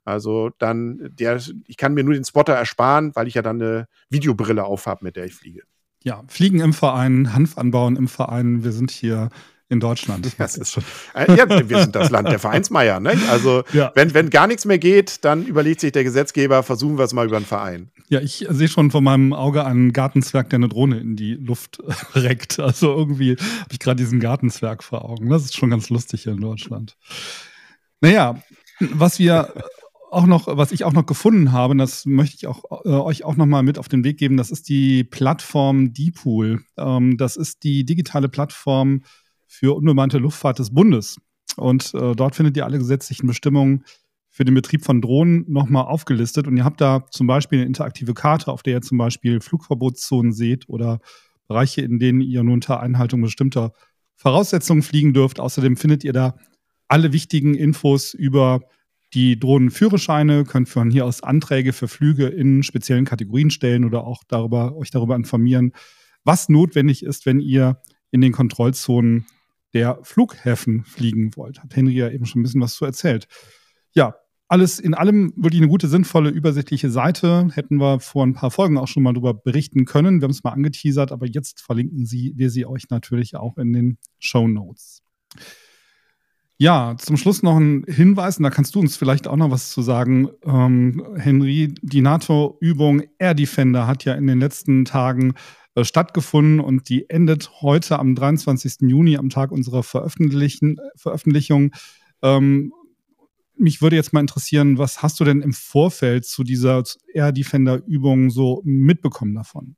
Also 0.05 0.51
dann, 0.57 1.09
der, 1.11 1.41
ich 1.65 1.77
kann 1.77 1.93
mir 1.93 2.03
nur 2.03 2.13
den 2.13 2.23
Spotter 2.23 2.53
ersparen, 2.53 3.11
weil 3.15 3.27
ich 3.27 3.35
ja 3.35 3.41
dann 3.41 3.61
eine 3.61 3.87
Videobrille 4.09 4.63
aufhabe, 4.63 5.03
mit 5.03 5.15
der 5.15 5.25
ich 5.25 5.35
fliege. 5.35 5.63
Ja, 6.03 6.23
Fliegen 6.27 6.61
im 6.61 6.73
Verein, 6.73 7.33
Hanf 7.33 7.57
anbauen 7.57 7.95
im 7.95 8.07
Verein. 8.07 8.63
Wir 8.63 8.71
sind 8.71 8.91
hier 8.91 9.29
in 9.69 9.79
Deutschland. 9.79 10.31
Das 10.37 10.57
ist 10.57 10.71
schon. 10.71 10.83
Äh, 11.13 11.35
ja, 11.35 11.47
wir 11.49 11.81
sind 11.81 11.95
das 11.95 12.09
Land 12.09 12.29
der 12.29 12.39
Vereinsmeier. 12.39 12.99
Ne? 12.99 13.13
Also, 13.29 13.63
ja. 13.73 13.91
wenn, 13.95 14.13
wenn 14.13 14.29
gar 14.29 14.47
nichts 14.47 14.65
mehr 14.65 14.79
geht, 14.79 15.25
dann 15.25 15.45
überlegt 15.45 15.81
sich 15.81 15.91
der 15.91 16.03
Gesetzgeber, 16.03 16.63
versuchen 16.63 16.97
wir 16.97 17.03
es 17.03 17.13
mal 17.13 17.27
über 17.27 17.37
einen 17.37 17.45
Verein. 17.45 17.91
Ja, 18.09 18.21
ich 18.21 18.45
sehe 18.49 18.69
schon 18.69 18.91
vor 18.91 19.01
meinem 19.01 19.33
Auge 19.33 19.65
einen 19.65 19.91
Gartenzwerg, 19.91 20.49
der 20.49 20.57
eine 20.57 20.69
Drohne 20.69 20.99
in 20.99 21.15
die 21.15 21.33
Luft 21.33 21.79
reckt. 22.15 22.59
Also 22.59 22.95
irgendwie 22.95 23.31
habe 23.31 23.69
ich 23.71 23.79
gerade 23.79 23.97
diesen 23.97 24.19
Gartenzwerg 24.19 24.83
vor 24.83 25.03
Augen. 25.03 25.29
Das 25.29 25.43
ist 25.43 25.57
schon 25.57 25.69
ganz 25.69 25.89
lustig 25.89 26.23
hier 26.23 26.33
in 26.33 26.41
Deutschland. 26.41 26.95
Naja, 27.99 28.41
was 28.79 29.19
wir 29.19 29.53
auch 30.09 30.25
noch, 30.25 30.47
was 30.47 30.71
ich 30.71 30.85
auch 30.85 30.93
noch 30.93 31.05
gefunden 31.05 31.51
habe, 31.51 31.75
das 31.75 32.05
möchte 32.05 32.35
ich 32.37 32.47
auch, 32.47 32.63
äh, 32.85 32.89
euch 32.89 33.25
auch 33.25 33.35
noch 33.35 33.45
mal 33.45 33.63
mit 33.63 33.77
auf 33.77 33.89
den 33.89 34.03
Weg 34.05 34.17
geben, 34.17 34.37
das 34.37 34.51
ist 34.51 34.69
die 34.69 35.03
Plattform 35.03 35.93
Deepool. 35.93 36.63
Ähm, 36.77 37.17
das 37.17 37.35
ist 37.35 37.63
die 37.63 37.85
digitale 37.85 38.29
Plattform 38.29 39.01
für 39.47 39.75
unbemannte 39.75 40.17
Luftfahrt 40.17 40.59
des 40.59 40.73
Bundes. 40.73 41.17
Und 41.55 41.93
äh, 41.93 42.15
dort 42.15 42.35
findet 42.35 42.57
ihr 42.57 42.65
alle 42.65 42.77
gesetzlichen 42.77 43.27
Bestimmungen 43.27 43.83
für 44.29 44.45
den 44.45 44.53
Betrieb 44.53 44.85
von 44.85 45.01
Drohnen 45.01 45.45
nochmal 45.47 45.85
aufgelistet. 45.85 46.47
Und 46.47 46.57
ihr 46.57 46.63
habt 46.63 46.79
da 46.79 47.05
zum 47.09 47.25
Beispiel 47.25 47.59
eine 47.59 47.65
interaktive 47.65 48.13
Karte, 48.13 48.51
auf 48.51 48.61
der 48.61 48.73
ihr 48.73 48.81
zum 48.81 48.97
Beispiel 48.97 49.41
Flugverbotszonen 49.41 50.31
seht 50.31 50.69
oder 50.69 50.99
Bereiche, 51.47 51.81
in 51.81 51.97
denen 51.97 52.21
ihr 52.21 52.43
nur 52.43 52.53
unter 52.53 52.79
Einhaltung 52.79 53.21
bestimmter 53.21 53.73
Voraussetzungen 54.15 54.83
fliegen 54.83 55.13
dürft. 55.13 55.39
Außerdem 55.39 55.77
findet 55.77 56.03
ihr 56.03 56.13
da 56.13 56.35
alle 56.87 57.13
wichtigen 57.13 57.55
Infos 57.55 58.13
über 58.13 58.61
die 59.13 59.39
Drohnenführerscheine, 59.39 60.43
könnt 60.43 60.69
von 60.69 60.91
hier 60.91 61.05
aus 61.05 61.23
Anträge 61.23 61.73
für 61.73 61.87
Flüge 61.87 62.27
in 62.27 62.61
speziellen 62.63 63.05
Kategorien 63.05 63.49
stellen 63.49 63.85
oder 63.85 64.05
auch 64.05 64.23
darüber, 64.27 64.75
euch 64.75 64.91
darüber 64.91 65.15
informieren, 65.15 65.71
was 66.23 66.49
notwendig 66.49 67.03
ist, 67.03 67.25
wenn 67.25 67.39
ihr 67.39 67.81
in 68.11 68.21
den 68.21 68.33
Kontrollzonen 68.33 69.25
der 69.73 69.99
Flughäfen 70.03 70.83
fliegen 70.83 71.35
wollt. 71.35 71.61
Hat 71.61 71.75
Henry 71.75 71.93
ja 71.93 72.09
eben 72.09 72.25
schon 72.25 72.41
ein 72.41 72.43
bisschen 72.43 72.61
was 72.61 72.75
zu 72.75 72.85
erzählt. 72.85 73.27
Ja, 73.93 74.15
alles 74.47 74.79
in 74.79 74.93
allem 74.93 75.33
wirklich 75.35 75.61
eine 75.61 75.69
gute, 75.69 75.87
sinnvolle, 75.87 76.29
übersichtliche 76.29 76.89
Seite. 76.89 77.49
Hätten 77.53 77.77
wir 77.77 77.99
vor 77.99 78.25
ein 78.25 78.33
paar 78.33 78.51
Folgen 78.51 78.77
auch 78.77 78.87
schon 78.87 79.03
mal 79.03 79.13
darüber 79.13 79.33
berichten 79.33 79.85
können. 79.85 80.21
Wir 80.21 80.25
haben 80.25 80.31
es 80.31 80.43
mal 80.43 80.51
angeteasert, 80.51 81.11
aber 81.11 81.25
jetzt 81.25 81.61
verlinken 81.61 82.05
sie, 82.05 82.33
wir 82.35 82.49
sie 82.49 82.65
euch 82.65 82.89
natürlich 82.89 83.35
auch 83.35 83.57
in 83.57 83.73
den 83.73 83.97
Show 84.19 84.47
Notes. 84.47 85.03
Ja, 86.59 86.95
zum 86.97 87.17
Schluss 87.17 87.43
noch 87.43 87.57
ein 87.57 87.83
Hinweis, 87.87 88.37
und 88.37 88.43
da 88.43 88.49
kannst 88.49 88.73
du 88.73 88.79
uns 88.79 88.97
vielleicht 88.97 89.27
auch 89.27 89.35
noch 89.35 89.51
was 89.51 89.69
zu 89.69 89.83
sagen, 89.83 90.29
ähm, 90.43 91.05
Henry. 91.15 91.75
Die 91.83 92.01
NATO-Übung 92.01 93.03
Air 93.19 93.35
Defender 93.35 93.85
hat 93.85 94.05
ja 94.05 94.15
in 94.15 94.25
den 94.25 94.39
letzten 94.39 94.83
Tagen 94.83 95.35
äh, 95.77 95.85
stattgefunden 95.85 96.59
und 96.59 96.89
die 96.89 97.07
endet 97.07 97.61
heute 97.61 97.99
am 97.99 98.15
23. 98.15 98.89
Juni, 98.89 99.15
am 99.15 99.29
Tag 99.29 99.51
unserer 99.51 99.83
Veröffentlichung. 99.83 101.71
Ähm, 102.23 102.73
mich 103.55 103.79
würde 103.79 103.95
jetzt 103.95 104.11
mal 104.11 104.21
interessieren, 104.21 104.79
was 104.79 105.03
hast 105.03 105.19
du 105.19 105.23
denn 105.23 105.43
im 105.43 105.53
Vorfeld 105.53 106.25
zu 106.25 106.43
dieser 106.43 106.83
Air 107.13 107.31
Defender 107.31 107.83
Übung 107.85 108.31
so 108.31 108.63
mitbekommen 108.65 109.35
davon? 109.35 109.75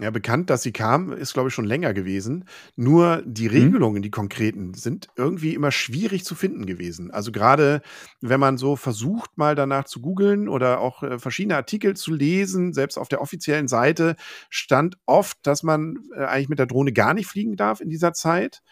Ja, 0.00 0.10
bekannt, 0.10 0.50
dass 0.50 0.62
sie 0.62 0.72
kam, 0.72 1.12
ist, 1.12 1.34
glaube 1.34 1.50
ich, 1.50 1.54
schon 1.54 1.66
länger 1.66 1.94
gewesen. 1.94 2.46
Nur 2.74 3.22
die 3.24 3.48
mhm. 3.48 3.54
Regelungen, 3.54 4.02
die 4.02 4.10
konkreten, 4.10 4.74
sind 4.74 5.06
irgendwie 5.14 5.54
immer 5.54 5.70
schwierig 5.70 6.24
zu 6.24 6.34
finden 6.34 6.66
gewesen. 6.66 7.12
Also 7.12 7.30
gerade 7.30 7.80
wenn 8.20 8.40
man 8.40 8.58
so 8.58 8.74
versucht, 8.74 9.38
mal 9.38 9.54
danach 9.54 9.84
zu 9.84 10.00
googeln 10.00 10.48
oder 10.48 10.80
auch 10.80 11.04
äh, 11.04 11.20
verschiedene 11.20 11.54
Artikel 11.54 11.94
zu 11.94 12.12
lesen, 12.12 12.72
selbst 12.72 12.98
auf 12.98 13.08
der 13.08 13.20
offiziellen 13.20 13.68
Seite 13.68 14.16
stand 14.50 14.98
oft, 15.06 15.38
dass 15.44 15.62
man 15.62 16.00
äh, 16.16 16.24
eigentlich 16.24 16.48
mit 16.48 16.58
der 16.58 16.66
Drohne 16.66 16.92
gar 16.92 17.14
nicht 17.14 17.28
fliegen 17.28 17.54
darf 17.54 17.80
in 17.80 17.88
dieser 17.88 18.12
Zeit. 18.12 18.62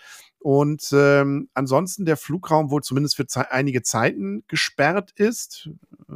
Und 0.43 0.89
ähm, 0.93 1.49
ansonsten 1.55 2.05
der 2.05 2.17
Flugraum 2.17 2.71
wohl 2.71 2.83
zumindest 2.83 3.15
für 3.15 3.27
ze 3.27 3.53
einige 3.53 3.83
Zeiten 3.83 4.43
gesperrt 4.49 5.13
ist. 5.15 5.71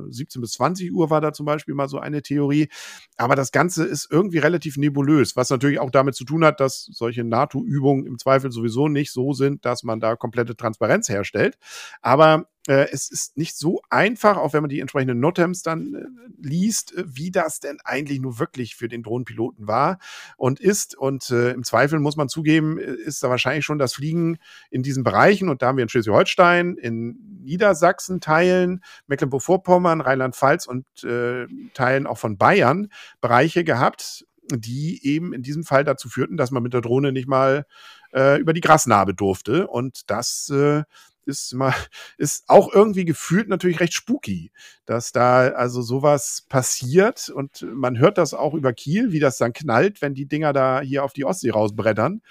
17 0.08 0.40
bis 0.40 0.52
20 0.52 0.92
Uhr 0.92 1.10
war 1.10 1.20
da 1.20 1.32
zum 1.32 1.46
Beispiel 1.46 1.74
mal 1.74 1.88
so 1.88 2.00
eine 2.00 2.22
Theorie. 2.22 2.68
Aber 3.16 3.36
das 3.36 3.52
Ganze 3.52 3.84
ist 3.84 4.08
irgendwie 4.10 4.38
relativ 4.38 4.76
nebulös, 4.78 5.36
was 5.36 5.48
natürlich 5.50 5.78
auch 5.78 5.90
damit 5.90 6.16
zu 6.16 6.24
tun 6.24 6.44
hat, 6.44 6.58
dass 6.58 6.88
solche 6.92 7.22
NATO-Übungen 7.22 8.04
im 8.04 8.18
Zweifel 8.18 8.50
sowieso 8.50 8.88
nicht 8.88 9.12
so 9.12 9.32
sind, 9.32 9.64
dass 9.64 9.84
man 9.84 10.00
da 10.00 10.16
komplette 10.16 10.56
Transparenz 10.56 11.08
herstellt. 11.08 11.56
Aber 12.02 12.48
äh, 12.68 12.88
es 12.90 13.10
ist 13.10 13.36
nicht 13.36 13.56
so 13.56 13.80
einfach, 13.90 14.36
auch 14.36 14.52
wenn 14.52 14.62
man 14.62 14.68
die 14.68 14.80
entsprechenden 14.80 15.20
Notems 15.20 15.62
dann 15.62 15.94
äh, 15.94 16.04
liest, 16.40 16.96
äh, 16.96 17.04
wie 17.06 17.30
das 17.30 17.60
denn 17.60 17.78
eigentlich 17.84 18.20
nur 18.20 18.38
wirklich 18.38 18.76
für 18.76 18.88
den 18.88 19.02
Drohnenpiloten 19.02 19.66
war 19.66 19.98
und 20.36 20.60
ist. 20.60 20.96
Und 20.96 21.30
äh, 21.30 21.52
im 21.52 21.64
Zweifel 21.64 22.00
muss 22.00 22.16
man 22.16 22.28
zugeben, 22.28 22.78
äh, 22.78 22.92
ist 22.92 23.22
da 23.22 23.30
wahrscheinlich 23.30 23.64
schon 23.64 23.78
das 23.78 23.94
Fliegen 23.94 24.38
in 24.70 24.82
diesen 24.82 25.04
Bereichen. 25.04 25.48
Und 25.48 25.62
da 25.62 25.68
haben 25.68 25.76
wir 25.76 25.82
in 25.82 25.88
Schleswig-Holstein, 25.88 26.76
in 26.76 27.40
Niedersachsen 27.42 28.20
Teilen, 28.20 28.82
Mecklenburg-Vorpommern, 29.06 30.00
Rheinland-Pfalz 30.00 30.66
und 30.66 30.86
äh, 31.04 31.46
Teilen 31.74 32.06
auch 32.06 32.18
von 32.18 32.36
Bayern 32.36 32.88
Bereiche 33.20 33.64
gehabt, 33.64 34.26
die 34.50 35.04
eben 35.04 35.32
in 35.32 35.42
diesem 35.42 35.64
Fall 35.64 35.84
dazu 35.84 36.08
führten, 36.08 36.36
dass 36.36 36.50
man 36.50 36.62
mit 36.62 36.72
der 36.72 36.80
Drohne 36.80 37.12
nicht 37.12 37.28
mal 37.28 37.66
äh, 38.12 38.38
über 38.40 38.52
die 38.52 38.60
Grasnarbe 38.60 39.14
durfte. 39.14 39.66
Und 39.66 40.10
das 40.10 40.48
äh, 40.50 40.82
ist 41.26 41.54
mal, 41.54 41.74
ist 42.18 42.44
auch 42.48 42.72
irgendwie 42.72 43.04
gefühlt 43.04 43.48
natürlich 43.48 43.80
recht 43.80 43.94
spooky, 43.94 44.50
dass 44.84 45.12
da 45.12 45.48
also 45.48 45.82
sowas 45.82 46.44
passiert 46.48 47.28
und 47.28 47.66
man 47.74 47.98
hört 47.98 48.18
das 48.18 48.34
auch 48.34 48.54
über 48.54 48.72
Kiel, 48.72 49.12
wie 49.12 49.20
das 49.20 49.38
dann 49.38 49.52
knallt, 49.52 50.02
wenn 50.02 50.14
die 50.14 50.26
Dinger 50.26 50.52
da 50.52 50.80
hier 50.80 51.04
auf 51.04 51.12
die 51.12 51.24
Ostsee 51.24 51.50
rausbrettern. 51.50 52.22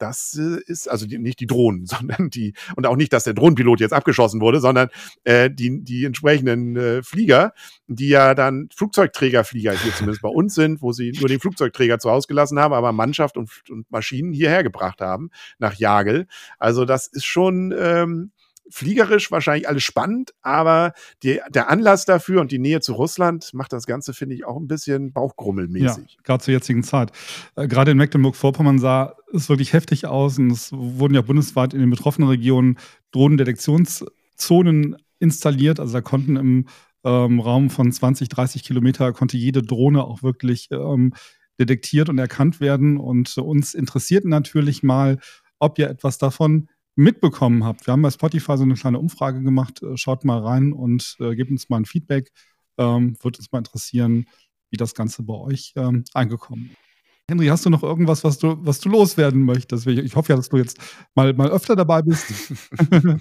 Das 0.00 0.36
äh, 0.40 0.60
ist 0.66 0.88
also 0.88 1.06
die, 1.06 1.18
nicht 1.18 1.40
die 1.40 1.46
Drohnen, 1.46 1.86
sondern 1.86 2.30
die, 2.30 2.54
und 2.74 2.86
auch 2.86 2.96
nicht, 2.96 3.12
dass 3.12 3.24
der 3.24 3.34
Drohnenpilot 3.34 3.80
jetzt 3.80 3.92
abgeschossen 3.92 4.40
wurde, 4.40 4.60
sondern 4.60 4.88
äh, 5.24 5.50
die, 5.50 5.84
die 5.84 6.04
entsprechenden 6.04 6.76
äh, 6.76 7.02
Flieger, 7.02 7.52
die 7.86 8.08
ja 8.08 8.34
dann 8.34 8.68
Flugzeugträgerflieger 8.74 9.72
hier 9.72 9.94
zumindest 9.94 10.22
bei 10.22 10.28
uns 10.28 10.54
sind, 10.54 10.82
wo 10.82 10.92
sie 10.92 11.12
nur 11.18 11.28
den 11.28 11.38
Flugzeugträger 11.38 11.98
zu 11.98 12.10
Hause 12.10 12.26
gelassen 12.28 12.58
haben, 12.58 12.72
aber 12.72 12.92
Mannschaft 12.92 13.36
und, 13.36 13.50
und 13.68 13.90
Maschinen 13.90 14.32
hierher 14.32 14.62
gebracht 14.62 15.00
haben, 15.00 15.30
nach 15.58 15.74
Jagel. 15.74 16.26
Also 16.58 16.84
das 16.84 17.06
ist 17.06 17.26
schon, 17.26 17.74
ähm, 17.78 18.32
fliegerisch 18.70 19.30
wahrscheinlich 19.30 19.68
alles 19.68 19.82
spannend, 19.82 20.32
aber 20.42 20.92
die, 21.22 21.40
der 21.50 21.68
Anlass 21.68 22.04
dafür 22.04 22.40
und 22.40 22.52
die 22.52 22.58
Nähe 22.58 22.80
zu 22.80 22.92
Russland 22.94 23.52
macht 23.52 23.72
das 23.72 23.86
Ganze, 23.86 24.14
finde 24.14 24.34
ich, 24.34 24.44
auch 24.44 24.56
ein 24.56 24.68
bisschen 24.68 25.12
Bauchgrummelmäßig. 25.12 26.14
Ja, 26.16 26.22
gerade 26.22 26.44
zur 26.44 26.54
jetzigen 26.54 26.82
Zeit. 26.82 27.12
Äh, 27.56 27.68
gerade 27.68 27.90
in 27.90 27.96
Mecklenburg-Vorpommern 27.96 28.78
sah 28.78 29.16
es 29.32 29.48
wirklich 29.48 29.72
heftig 29.72 30.06
aus 30.06 30.38
und 30.38 30.50
es 30.50 30.72
wurden 30.72 31.14
ja 31.14 31.22
bundesweit 31.22 31.74
in 31.74 31.80
den 31.80 31.90
betroffenen 31.90 32.28
Regionen 32.28 32.78
Drohnendetektionszonen 33.12 34.96
installiert. 35.18 35.80
Also 35.80 35.92
da 35.92 36.00
konnten 36.00 36.36
im 36.36 36.66
ähm, 37.04 37.40
Raum 37.40 37.70
von 37.70 37.90
20, 37.90 38.28
30 38.28 38.62
Kilometer 38.62 39.12
konnte 39.12 39.36
jede 39.36 39.62
Drohne 39.62 40.04
auch 40.04 40.22
wirklich 40.22 40.68
ähm, 40.70 41.14
detektiert 41.58 42.08
und 42.08 42.18
erkannt 42.18 42.60
werden. 42.60 42.96
Und 42.96 43.36
uns 43.38 43.74
interessiert 43.74 44.24
natürlich 44.24 44.82
mal, 44.82 45.18
ob 45.58 45.78
ihr 45.78 45.88
etwas 45.88 46.18
davon 46.18 46.68
mitbekommen 46.96 47.64
habt. 47.64 47.86
Wir 47.86 47.92
haben 47.92 48.02
bei 48.02 48.10
Spotify 48.10 48.56
so 48.56 48.64
eine 48.64 48.74
kleine 48.74 48.98
Umfrage 48.98 49.42
gemacht. 49.42 49.82
Äh, 49.82 49.96
schaut 49.96 50.24
mal 50.24 50.40
rein 50.40 50.72
und 50.72 51.16
äh, 51.20 51.34
gebt 51.34 51.50
uns 51.50 51.68
mal 51.68 51.78
ein 51.78 51.86
Feedback. 51.86 52.30
Ähm, 52.78 53.16
Würde 53.22 53.38
uns 53.38 53.52
mal 53.52 53.58
interessieren, 53.58 54.26
wie 54.70 54.76
das 54.76 54.94
Ganze 54.94 55.22
bei 55.22 55.34
euch 55.34 55.72
ähm, 55.76 56.04
eingekommen 56.14 56.70
ist. 56.70 56.89
Henry, 57.30 57.46
hast 57.46 57.64
du 57.64 57.70
noch 57.70 57.82
irgendwas, 57.82 58.24
was 58.24 58.38
du, 58.38 58.56
was 58.60 58.80
du 58.80 58.88
loswerden 58.88 59.44
möchtest? 59.44 59.86
Ich 59.86 60.16
hoffe 60.16 60.32
ja, 60.32 60.36
dass 60.36 60.48
du 60.48 60.56
jetzt 60.56 60.78
mal, 61.14 61.32
mal 61.32 61.50
öfter 61.50 61.76
dabei 61.76 62.02
bist. 62.02 62.26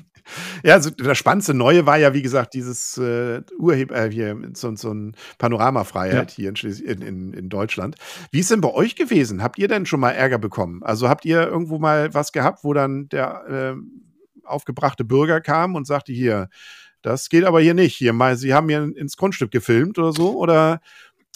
Ja, 0.63 0.75
also 0.75 0.89
das 0.91 1.17
spannendste 1.17 1.55
Neue 1.55 1.87
war 1.87 1.97
ja, 1.97 2.13
wie 2.13 2.21
gesagt, 2.21 2.53
dieses 2.53 2.97
äh, 2.97 3.41
Urheb, 3.57 3.91
äh, 3.91 4.11
hier, 4.11 4.37
so, 4.53 4.75
so 4.75 4.93
ein 4.93 5.15
Panoramafreiheit 5.37 6.37
ja. 6.37 6.53
hier 6.53 6.85
in, 6.85 7.01
in, 7.01 7.33
in, 7.33 7.49
Deutschland. 7.49 7.95
Wie 8.31 8.39
ist 8.39 8.51
denn 8.51 8.61
bei 8.61 8.71
euch 8.71 8.95
gewesen? 8.95 9.41
Habt 9.41 9.57
ihr 9.57 9.67
denn 9.67 9.85
schon 9.87 9.99
mal 9.99 10.11
Ärger 10.11 10.37
bekommen? 10.37 10.83
Also 10.83 11.09
habt 11.09 11.25
ihr 11.25 11.47
irgendwo 11.47 11.79
mal 11.79 12.13
was 12.13 12.31
gehabt, 12.31 12.63
wo 12.63 12.73
dann 12.73 13.09
der 13.09 13.75
äh, 13.75 14.45
aufgebrachte 14.45 15.03
Bürger 15.03 15.41
kam 15.41 15.75
und 15.75 15.87
sagte, 15.87 16.11
hier, 16.11 16.49
das 17.01 17.29
geht 17.29 17.45
aber 17.45 17.61
hier 17.61 17.73
nicht. 17.73 17.95
Hier 17.95 18.13
mal, 18.13 18.35
Sie 18.35 18.53
haben 18.53 18.67
mir 18.67 18.83
ins 18.95 19.15
Grundstück 19.15 19.51
gefilmt 19.51 19.97
oder 19.97 20.11
so? 20.11 20.37
Oder 20.37 20.81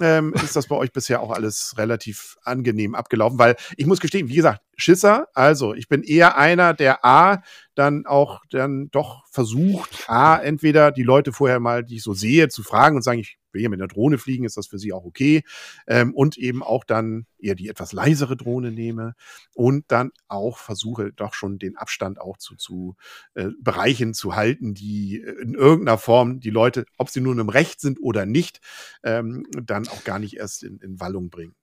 ähm, 0.01 0.33
ist 0.33 0.55
das 0.55 0.67
bei 0.67 0.75
euch 0.75 0.91
bisher 0.91 1.21
auch 1.21 1.31
alles 1.31 1.75
relativ 1.77 2.37
angenehm 2.43 2.95
abgelaufen? 2.95 3.37
Weil 3.39 3.55
ich 3.77 3.85
muss 3.85 3.99
gestehen, 3.99 4.29
wie 4.29 4.35
gesagt, 4.35 4.61
Schisser, 4.75 5.27
also 5.33 5.73
ich 5.73 5.87
bin 5.87 6.03
eher 6.03 6.37
einer, 6.37 6.73
der 6.73 7.05
A, 7.05 7.43
dann 7.75 8.05
auch 8.05 8.41
dann 8.49 8.89
doch 8.91 9.25
versucht, 9.29 10.05
A, 10.07 10.37
entweder 10.37 10.91
die 10.91 11.03
Leute 11.03 11.31
vorher 11.31 11.59
mal, 11.59 11.83
die 11.83 11.97
ich 11.97 12.03
so 12.03 12.13
sehe, 12.13 12.49
zu 12.49 12.63
fragen 12.63 12.95
und 12.95 13.01
sagen, 13.01 13.19
ich 13.19 13.37
will 13.51 13.61
hier 13.61 13.69
mit 13.69 13.79
einer 13.79 13.87
Drohne 13.87 14.17
fliegen, 14.17 14.45
ist 14.45 14.57
das 14.57 14.67
für 14.67 14.79
sie 14.79 14.93
auch 14.93 15.05
okay? 15.05 15.43
Ähm, 15.87 16.13
und 16.13 16.37
eben 16.37 16.63
auch 16.63 16.83
dann 16.83 17.25
eher 17.39 17.55
die 17.55 17.69
etwas 17.69 17.93
leisere 17.93 18.35
Drohne 18.35 18.71
nehme 18.71 19.15
und 19.53 19.85
dann 19.89 20.11
auch 20.27 20.57
versuche, 20.57 21.13
doch 21.13 21.33
schon 21.33 21.59
den 21.59 21.77
Abstand 21.77 22.19
auch 22.19 22.37
zu, 22.37 22.55
zu 22.55 22.95
äh, 23.35 23.49
Bereichen 23.59 24.13
zu 24.13 24.35
halten, 24.35 24.73
die 24.73 25.21
äh, 25.21 25.41
in 25.41 25.53
irgendeiner 25.53 25.97
Form 25.97 26.39
die 26.39 26.49
Leute, 26.49 26.85
ob 26.97 27.09
sie 27.09 27.21
nun 27.21 27.39
im 27.39 27.49
Recht 27.49 27.79
sind 27.79 27.99
oder 28.01 28.25
nicht, 28.25 28.59
ähm, 29.03 29.45
dann 29.51 29.87
auch 29.87 30.03
gar 30.03 30.19
nicht 30.19 30.37
erst 30.37 30.63
in, 30.63 30.79
in 30.79 30.99
Wallung 30.99 31.29
bringen. 31.29 31.55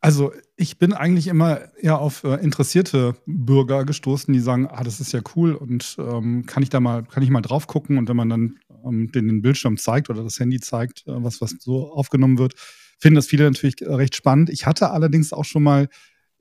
Also 0.00 0.32
ich 0.56 0.78
bin 0.78 0.92
eigentlich 0.92 1.26
immer 1.26 1.60
eher 1.80 1.98
auf 1.98 2.22
äh, 2.22 2.34
interessierte 2.36 3.16
Bürger 3.26 3.84
gestoßen, 3.84 4.32
die 4.32 4.40
sagen, 4.40 4.68
ah, 4.70 4.84
das 4.84 5.00
ist 5.00 5.12
ja 5.12 5.20
cool 5.34 5.54
und 5.54 5.96
ähm, 5.98 6.46
kann 6.46 6.62
ich 6.62 6.68
da 6.68 6.78
mal, 6.78 7.02
kann 7.02 7.22
ich 7.22 7.30
mal 7.30 7.40
drauf 7.40 7.66
gucken 7.66 7.98
und 7.98 8.08
wenn 8.08 8.16
man 8.16 8.28
dann 8.28 8.58
ähm, 8.84 9.10
den, 9.10 9.26
den 9.26 9.42
Bildschirm 9.42 9.76
zeigt 9.76 10.08
oder 10.08 10.22
das 10.22 10.38
Handy 10.38 10.60
zeigt, 10.60 11.06
äh, 11.08 11.24
was, 11.24 11.40
was 11.40 11.56
so 11.58 11.92
aufgenommen 11.92 12.38
wird, 12.38 12.54
finden 12.98 13.16
das 13.16 13.26
viele 13.26 13.44
natürlich 13.44 13.76
recht 13.82 14.14
spannend. 14.14 14.50
Ich 14.50 14.66
hatte 14.66 14.90
allerdings 14.90 15.32
auch 15.32 15.44
schon 15.44 15.64
mal 15.64 15.88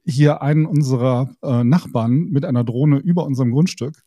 hier 0.05 0.41
einen 0.41 0.65
unserer 0.65 1.35
äh, 1.41 1.63
Nachbarn 1.63 2.29
mit 2.29 2.45
einer 2.45 2.63
Drohne 2.63 2.97
über 2.99 3.25
unserem 3.25 3.51
Grundstück. 3.51 4.03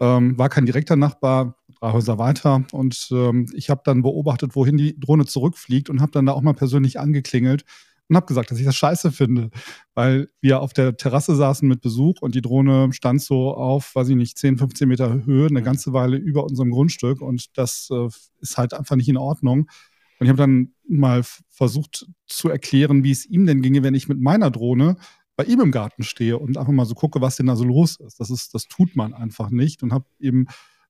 Ähm, 0.00 0.38
war 0.38 0.48
kein 0.48 0.66
direkter 0.66 0.96
Nachbar, 0.96 1.56
drei 1.80 1.92
Häuser 1.92 2.18
weiter. 2.18 2.64
Und 2.72 3.08
ähm, 3.12 3.46
ich 3.54 3.70
habe 3.70 3.82
dann 3.84 4.02
beobachtet, 4.02 4.54
wohin 4.54 4.76
die 4.76 4.98
Drohne 4.98 5.26
zurückfliegt 5.26 5.90
und 5.90 6.00
habe 6.00 6.12
dann 6.12 6.26
da 6.26 6.32
auch 6.32 6.42
mal 6.42 6.54
persönlich 6.54 6.98
angeklingelt 6.98 7.64
und 8.08 8.16
habe 8.16 8.26
gesagt, 8.26 8.50
dass 8.50 8.58
ich 8.58 8.64
das 8.64 8.76
scheiße 8.76 9.12
finde, 9.12 9.50
weil 9.94 10.28
wir 10.40 10.60
auf 10.60 10.72
der 10.72 10.96
Terrasse 10.96 11.36
saßen 11.36 11.68
mit 11.68 11.80
Besuch 11.80 12.16
und 12.20 12.34
die 12.34 12.40
Drohne 12.40 12.92
stand 12.92 13.20
so 13.20 13.54
auf, 13.54 13.94
weiß 13.94 14.08
ich 14.08 14.16
nicht, 14.16 14.38
10, 14.38 14.58
15 14.58 14.88
Meter 14.88 15.24
Höhe, 15.24 15.48
eine 15.48 15.62
ganze 15.62 15.92
Weile 15.92 16.16
über 16.16 16.44
unserem 16.44 16.70
Grundstück 16.70 17.20
und 17.20 17.56
das 17.58 17.88
äh, 17.92 18.08
ist 18.40 18.56
halt 18.56 18.74
einfach 18.74 18.96
nicht 18.96 19.08
in 19.08 19.16
Ordnung. 19.16 19.68
Und 20.18 20.26
ich 20.26 20.28
habe 20.28 20.38
dann 20.38 20.72
mal 20.88 21.22
versucht 21.48 22.06
zu 22.26 22.48
erklären, 22.48 23.04
wie 23.04 23.10
es 23.10 23.26
ihm 23.26 23.46
denn 23.46 23.62
ginge, 23.62 23.82
wenn 23.82 23.94
ich 23.94 24.08
mit 24.08 24.20
meiner 24.20 24.50
Drohne 24.50 24.96
bei 25.36 25.44
ihm 25.44 25.60
im 25.60 25.70
Garten 25.70 26.02
stehe 26.02 26.36
und 26.38 26.58
einfach 26.58 26.72
mal 26.72 26.86
so 26.86 26.94
gucke, 26.94 27.20
was 27.20 27.36
denn 27.36 27.46
da 27.46 27.54
so 27.54 27.62
los 27.62 28.00
ist. 28.00 28.18
Das 28.18 28.28
ist, 28.28 28.54
das 28.54 28.66
tut 28.66 28.96
man 28.96 29.14
einfach 29.14 29.50
nicht 29.50 29.84
und 29.84 29.92
habe 29.92 30.06
eben 30.18 30.46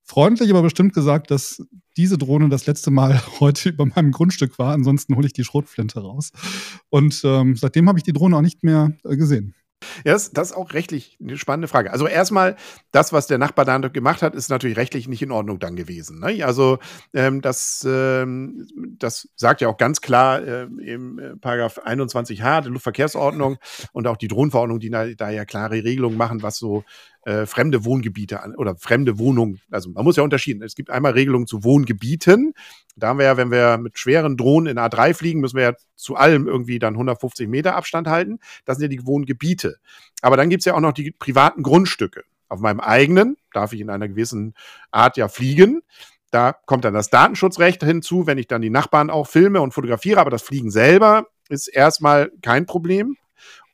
freundlich, 0.09 0.49
aber 0.49 0.63
bestimmt 0.63 0.93
gesagt, 0.93 1.29
dass 1.31 1.63
diese 1.95 2.17
Drohne 2.17 2.49
das 2.49 2.65
letzte 2.65 2.91
Mal 2.91 3.21
heute 3.39 3.69
über 3.69 3.85
meinem 3.85 4.11
Grundstück 4.11 4.57
war. 4.57 4.73
Ansonsten 4.73 5.15
hole 5.15 5.27
ich 5.27 5.33
die 5.33 5.43
Schrotflinte 5.43 6.01
raus. 6.01 6.31
Und 6.89 7.21
ähm, 7.23 7.55
seitdem 7.55 7.87
habe 7.87 7.99
ich 7.99 8.03
die 8.03 8.13
Drohne 8.13 8.37
auch 8.37 8.41
nicht 8.41 8.63
mehr 8.63 8.91
äh, 9.05 9.15
gesehen. 9.15 9.55
Ja, 10.03 10.11
das, 10.11 10.31
das, 10.31 10.51
ist 10.51 10.57
auch 10.57 10.73
rechtlich 10.73 11.17
eine 11.21 11.37
spannende 11.37 11.69
Frage. 11.69 11.91
Also 11.91 12.05
erstmal, 12.05 12.57
das, 12.91 13.13
was 13.13 13.27
der 13.27 13.37
Nachbar 13.37 13.63
da 13.63 13.77
gemacht 13.77 14.21
hat, 14.21 14.35
ist 14.35 14.49
natürlich 14.49 14.75
rechtlich 14.75 15.07
nicht 15.07 15.21
in 15.21 15.31
Ordnung 15.31 15.57
dann 15.59 15.77
gewesen. 15.77 16.19
Ne? 16.19 16.43
Also 16.43 16.79
ähm, 17.13 17.41
das, 17.41 17.87
ähm, 17.89 18.67
das 18.97 19.29
sagt 19.35 19.61
ja 19.61 19.69
auch 19.69 19.77
ganz 19.77 20.01
klar 20.01 20.41
äh, 20.41 20.63
im 20.63 21.17
äh, 21.17 21.35
Paragraph 21.37 21.79
21h 21.79 22.61
der 22.61 22.71
Luftverkehrsordnung 22.71 23.57
und 23.93 24.07
auch 24.07 24.17
die 24.17 24.27
Drohnenverordnung, 24.27 24.79
die 24.79 24.89
da, 24.89 25.07
da 25.07 25.29
ja 25.29 25.45
klare 25.45 25.83
Regelungen 25.83 26.17
machen, 26.17 26.43
was 26.43 26.57
so 26.57 26.83
äh, 27.29 27.45
fremde 27.45 27.85
Wohngebiete 27.85 28.41
an 28.41 28.55
oder 28.55 28.75
fremde 28.75 29.19
Wohnungen. 29.19 29.61
Also 29.69 29.91
man 29.91 30.03
muss 30.03 30.15
ja 30.15 30.23
unterschieden. 30.23 30.63
Es 30.63 30.73
gibt 30.73 30.89
einmal 30.89 31.11
Regelungen 31.11 31.45
zu 31.45 31.63
Wohngebieten. 31.63 32.53
Da 32.95 33.09
haben 33.09 33.19
wir 33.19 33.25
ja, 33.25 33.37
wenn 33.37 33.51
wir 33.51 33.77
mit 33.77 33.99
schweren 33.99 34.35
Drohnen 34.35 34.65
in 34.75 34.79
A3 34.79 35.13
fliegen, 35.13 35.39
müssen 35.39 35.57
wir 35.57 35.63
ja 35.63 35.73
zu 35.95 36.15
allem 36.15 36.47
irgendwie 36.47 36.79
dann 36.79 36.95
150 36.95 37.47
Meter 37.47 37.75
Abstand 37.75 38.07
halten. 38.07 38.39
Das 38.65 38.77
sind 38.77 38.91
ja 38.91 38.97
die 38.97 39.05
Wohngebiete. 39.05 39.77
Aber 40.23 40.37
dann 40.37 40.49
gibt 40.49 40.61
es 40.61 40.65
ja 40.65 40.73
auch 40.73 40.79
noch 40.79 40.91
die 40.91 41.11
privaten 41.11 41.61
Grundstücke. 41.61 42.23
Auf 42.47 42.61
meinem 42.61 42.79
eigenen 42.79 43.37
darf 43.53 43.73
ich 43.73 43.81
in 43.81 43.91
einer 43.91 44.07
gewissen 44.07 44.55
Art 44.89 45.15
ja 45.15 45.27
fliegen. 45.27 45.83
Da 46.31 46.53
kommt 46.53 46.83
dann 46.83 46.95
das 46.95 47.11
Datenschutzrecht 47.11 47.83
hinzu, 47.83 48.25
wenn 48.25 48.39
ich 48.39 48.47
dann 48.47 48.63
die 48.63 48.71
Nachbarn 48.71 49.11
auch 49.11 49.27
filme 49.27 49.61
und 49.61 49.75
fotografiere, 49.75 50.19
aber 50.19 50.31
das 50.31 50.41
Fliegen 50.41 50.71
selber 50.71 51.27
ist 51.47 51.67
erstmal 51.67 52.31
kein 52.41 52.65
Problem. 52.65 53.17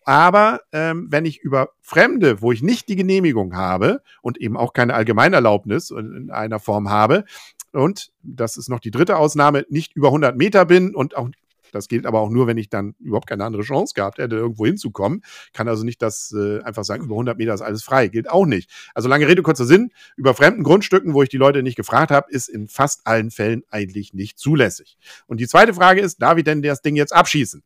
Aber 0.05 0.61
ähm, 0.71 1.07
wenn 1.09 1.25
ich 1.25 1.39
über 1.39 1.69
Fremde, 1.81 2.41
wo 2.41 2.51
ich 2.51 2.61
nicht 2.61 2.87
die 2.87 2.95
Genehmigung 2.95 3.55
habe 3.55 4.01
und 4.21 4.37
eben 4.39 4.55
auch 4.55 4.71
keine 4.73 4.93
Allgemeinerlaubnis 4.93 5.89
in 5.89 6.29
einer 6.31 6.59
Form 6.59 6.89
habe, 6.89 7.25
und 7.71 8.11
das 8.21 8.55
ist 8.55 8.69
noch 8.69 8.79
die 8.79 8.91
dritte 8.91 9.17
Ausnahme, 9.17 9.65
nicht 9.69 9.95
über 9.95 10.07
100 10.07 10.37
Meter 10.37 10.65
bin 10.65 10.95
und 10.95 11.17
auch 11.17 11.29
das 11.75 11.89
gilt 11.89 12.05
aber 12.05 12.21
auch 12.21 12.29
nur, 12.29 12.47
wenn 12.47 12.57
ich 12.57 12.69
dann 12.69 12.95
überhaupt 13.01 13.27
keine 13.27 13.43
andere 13.43 13.63
Chance 13.63 13.93
gehabt 13.95 14.17
hätte, 14.17 14.37
irgendwo 14.37 14.65
hinzukommen. 14.65 15.23
Kann 15.51 15.67
also 15.67 15.83
nicht 15.83 16.01
das 16.01 16.33
äh, 16.33 16.61
einfach 16.61 16.85
sagen, 16.85 17.03
über 17.03 17.15
100 17.15 17.37
Meter 17.37 17.53
ist 17.53 17.59
alles 17.59 17.83
frei. 17.83 18.07
Gilt 18.07 18.29
auch 18.29 18.45
nicht. 18.45 18.71
Also 18.93 19.09
lange 19.09 19.27
Rede, 19.27 19.41
kurzer 19.41 19.65
Sinn. 19.65 19.91
Über 20.15 20.33
fremden 20.33 20.63
Grundstücken, 20.63 21.13
wo 21.13 21.21
ich 21.21 21.27
die 21.27 21.37
Leute 21.37 21.63
nicht 21.63 21.75
gefragt 21.75 22.11
habe, 22.11 22.31
ist 22.31 22.47
in 22.47 22.69
fast 22.69 23.05
allen 23.05 23.29
Fällen 23.29 23.63
eigentlich 23.71 24.13
nicht 24.13 24.39
zulässig. 24.39 24.97
Und 25.27 25.41
die 25.41 25.49
zweite 25.49 25.73
Frage 25.73 25.99
ist, 25.99 26.21
darf 26.21 26.37
ich 26.37 26.45
denn 26.45 26.61
das 26.61 26.81
Ding 26.81 26.95
jetzt 26.95 27.13
abschießen? 27.13 27.61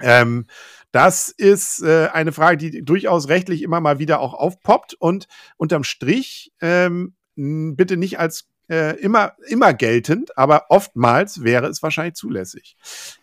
Ähm, 0.00 0.46
das 0.92 1.28
ist 1.28 1.82
äh, 1.82 2.08
eine 2.12 2.32
Frage, 2.32 2.56
die 2.56 2.84
durchaus 2.84 3.28
rechtlich 3.28 3.62
immer 3.62 3.80
mal 3.80 3.98
wieder 3.98 4.20
auch 4.20 4.34
aufpoppt 4.34 4.94
und 4.94 5.26
unterm 5.56 5.84
Strich 5.84 6.52
ähm, 6.60 7.14
bitte 7.36 7.96
nicht 7.96 8.18
als 8.18 8.48
äh, 8.68 8.98
immer, 9.00 9.32
immer 9.46 9.72
geltend, 9.74 10.36
aber 10.36 10.66
oftmals 10.68 11.42
wäre 11.42 11.66
es 11.66 11.82
wahrscheinlich 11.82 12.14
zulässig. 12.14 12.76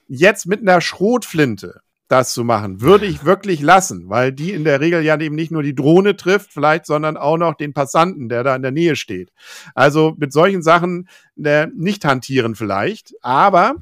Jetzt 0.07 0.45
mit 0.45 0.61
einer 0.61 0.82
Schrotflinte 0.82 1.82
das 2.08 2.34
zu 2.34 2.43
machen, 2.43 2.82
würde 2.82 3.06
ich 3.06 3.26
wirklich 3.26 3.62
lassen, 3.62 4.10
weil 4.10 4.32
die 4.32 4.51
in 4.51 4.64
der 4.64 4.80
Regel 4.80 5.03
ja 5.03 5.20
eben 5.20 5.36
nicht 5.36 5.51
nur 5.51 5.64
die 5.64 5.74
Drohne 5.74 6.16
trifft, 6.16 6.51
vielleicht, 6.51 6.86
sondern 6.86 7.18
auch 7.18 7.38
noch 7.38 7.56
den 7.56 7.74
Passanten, 7.74 8.30
der 8.30 8.43
da 8.43 8.56
in 8.56 8.62
der 8.62 8.72
Nähe 8.72 8.95
steht. 8.95 9.32
Also 9.74 10.14
mit 10.18 10.32
solchen 10.32 10.62
Sachen 10.62 11.10
äh, 11.43 11.68
nicht 11.76 12.06
hantieren 12.06 12.53
vielleicht, 12.53 13.14
aber 13.22 13.76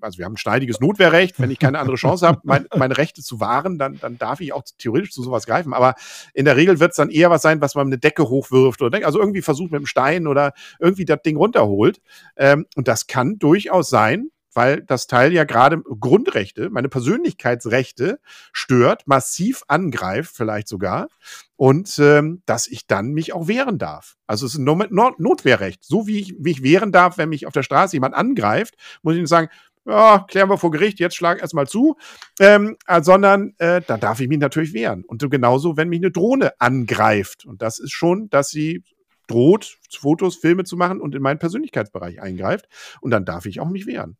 also 0.00 0.18
wir 0.18 0.24
haben 0.24 0.34
ein 0.34 0.38
schneidiges 0.38 0.80
Notwehrrecht, 0.80 1.40
wenn 1.40 1.50
ich 1.50 1.58
keine 1.58 1.80
andere 1.80 1.96
Chance 1.96 2.26
habe, 2.26 2.40
mein, 2.44 2.66
meine 2.76 2.96
Rechte 2.98 3.22
zu 3.22 3.40
wahren, 3.40 3.78
dann, 3.78 3.98
dann 4.00 4.16
darf 4.16 4.40
ich 4.40 4.52
auch 4.52 4.62
theoretisch 4.78 5.10
zu 5.10 5.24
sowas 5.24 5.46
greifen. 5.46 5.74
Aber 5.74 5.94
in 6.34 6.44
der 6.44 6.56
Regel 6.56 6.78
wird 6.78 6.92
es 6.92 6.96
dann 6.96 7.10
eher 7.10 7.30
was 7.30 7.42
sein, 7.42 7.60
was 7.60 7.74
man 7.74 7.88
eine 7.88 7.98
Decke 7.98 8.28
hochwirft 8.28 8.80
oder 8.82 9.04
also 9.04 9.18
irgendwie 9.18 9.42
versucht 9.42 9.72
mit 9.72 9.80
dem 9.80 9.86
Stein 9.86 10.28
oder 10.28 10.52
irgendwie 10.78 11.04
das 11.04 11.20
Ding 11.22 11.36
runterholt. 11.36 12.00
Ähm, 12.36 12.66
und 12.76 12.86
das 12.86 13.08
kann 13.08 13.38
durchaus 13.38 13.90
sein, 13.90 14.30
weil 14.56 14.82
das 14.82 15.06
Teil 15.06 15.32
ja 15.32 15.44
gerade 15.44 15.82
Grundrechte, 15.82 16.70
meine 16.70 16.88
Persönlichkeitsrechte 16.88 18.18
stört, 18.52 19.06
massiv 19.06 19.62
angreift, 19.68 20.34
vielleicht 20.34 20.66
sogar, 20.66 21.08
und 21.56 21.98
ähm, 21.98 22.42
dass 22.46 22.66
ich 22.66 22.86
dann 22.86 23.12
mich 23.12 23.34
auch 23.34 23.48
wehren 23.48 23.78
darf. 23.78 24.16
Also 24.26 24.46
es 24.46 24.54
ist 24.54 24.58
ein 24.58 24.64
Not 24.64 25.20
Notwehrrecht. 25.20 25.84
So 25.84 26.06
wie 26.06 26.18
ich 26.18 26.38
mich 26.38 26.62
wehren 26.62 26.90
darf, 26.90 27.18
wenn 27.18 27.28
mich 27.28 27.46
auf 27.46 27.52
der 27.52 27.62
Straße 27.62 27.94
jemand 27.96 28.14
angreift, 28.14 28.76
muss 29.02 29.14
ich 29.14 29.20
nicht 29.20 29.28
sagen, 29.28 29.48
ja, 29.84 30.24
klären 30.26 30.48
wir 30.48 30.58
vor 30.58 30.70
Gericht, 30.70 30.98
jetzt 30.98 31.16
schlag 31.16 31.40
erstmal 31.40 31.68
zu, 31.68 31.96
ähm, 32.40 32.76
äh, 32.86 33.02
sondern 33.02 33.54
äh, 33.58 33.82
da 33.86 33.98
darf 33.98 34.20
ich 34.20 34.28
mich 34.28 34.38
natürlich 34.38 34.72
wehren. 34.72 35.04
Und 35.04 35.20
so 35.20 35.28
genauso, 35.28 35.76
wenn 35.76 35.88
mich 35.88 36.00
eine 36.00 36.10
Drohne 36.10 36.58
angreift. 36.60 37.44
Und 37.44 37.62
das 37.62 37.78
ist 37.78 37.92
schon, 37.92 38.28
dass 38.30 38.48
sie 38.48 38.82
droht, 39.28 39.78
Fotos, 39.96 40.36
Filme 40.36 40.64
zu 40.64 40.76
machen 40.76 41.00
und 41.00 41.14
in 41.14 41.22
meinen 41.22 41.38
Persönlichkeitsbereich 41.38 42.20
eingreift. 42.22 42.66
Und 43.00 43.10
dann 43.10 43.24
darf 43.24 43.46
ich 43.46 43.60
auch 43.60 43.68
mich 43.68 43.86
wehren 43.86 44.16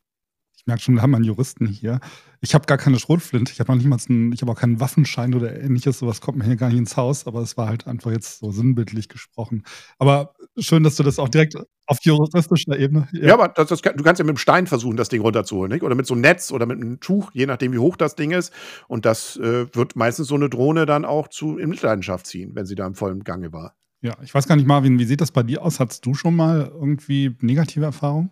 merke 0.66 0.82
schon, 0.82 0.94
wir 0.94 1.02
haben 1.02 1.14
einen 1.14 1.24
Juristen 1.24 1.66
hier. 1.66 2.00
Ich 2.40 2.54
habe 2.54 2.66
gar 2.66 2.78
keine 2.78 2.98
Schrotflinte. 2.98 3.52
Ich 3.52 3.60
habe 3.60 3.72
noch 3.72 3.76
nicht 3.76 3.88
mal 3.88 3.98
einen, 4.08 4.32
ich 4.32 4.42
habe 4.42 4.52
auch 4.52 4.58
keinen 4.58 4.80
Waffenschein 4.80 5.34
oder 5.34 5.58
ähnliches. 5.60 5.98
Sowas 5.98 6.20
kommt 6.20 6.38
mir 6.38 6.44
hier 6.44 6.56
gar 6.56 6.68
nicht 6.68 6.78
ins 6.78 6.96
Haus. 6.96 7.26
Aber 7.26 7.40
es 7.40 7.56
war 7.56 7.68
halt 7.68 7.86
einfach 7.86 8.10
jetzt 8.10 8.40
so 8.40 8.50
sinnbildlich 8.50 9.08
gesprochen. 9.08 9.64
Aber 9.98 10.34
schön, 10.58 10.82
dass 10.82 10.96
du 10.96 11.02
das 11.02 11.18
auch 11.18 11.28
direkt 11.28 11.56
auf 11.86 11.98
juristischer 12.02 12.78
Ebene. 12.78 13.08
Ja, 13.12 13.28
ja 13.28 13.34
aber 13.34 13.48
das, 13.48 13.68
das, 13.68 13.80
du 13.80 14.02
kannst 14.02 14.18
ja 14.18 14.24
mit 14.24 14.36
dem 14.36 14.38
Stein 14.38 14.66
versuchen, 14.66 14.96
das 14.96 15.08
Ding 15.08 15.22
runterzuholen, 15.22 15.72
nicht? 15.72 15.82
Oder 15.82 15.94
mit 15.94 16.06
so 16.06 16.14
einem 16.14 16.22
Netz 16.22 16.50
oder 16.50 16.66
mit 16.66 16.80
einem 16.80 17.00
Tuch, 17.00 17.30
je 17.32 17.46
nachdem, 17.46 17.72
wie 17.72 17.78
hoch 17.78 17.96
das 17.96 18.16
Ding 18.16 18.32
ist. 18.32 18.52
Und 18.88 19.06
das 19.06 19.36
äh, 19.36 19.72
wird 19.74 19.96
meistens 19.96 20.28
so 20.28 20.34
eine 20.34 20.50
Drohne 20.50 20.84
dann 20.84 21.04
auch 21.04 21.28
zu 21.28 21.58
in 21.58 21.70
Mitleidenschaft 21.70 22.26
ziehen, 22.26 22.54
wenn 22.54 22.66
sie 22.66 22.74
da 22.74 22.86
im 22.86 22.94
vollen 22.94 23.24
Gange 23.24 23.52
war. 23.52 23.76
Ja, 24.02 24.16
ich 24.22 24.34
weiß 24.34 24.46
gar 24.46 24.56
nicht, 24.56 24.66
Marvin, 24.66 24.98
wie 24.98 25.04
sieht 25.04 25.20
das 25.20 25.32
bei 25.32 25.42
dir 25.42 25.62
aus? 25.62 25.80
Hattest 25.80 26.04
du 26.04 26.14
schon 26.14 26.36
mal 26.36 26.70
irgendwie 26.72 27.34
negative 27.40 27.84
Erfahrungen? 27.84 28.30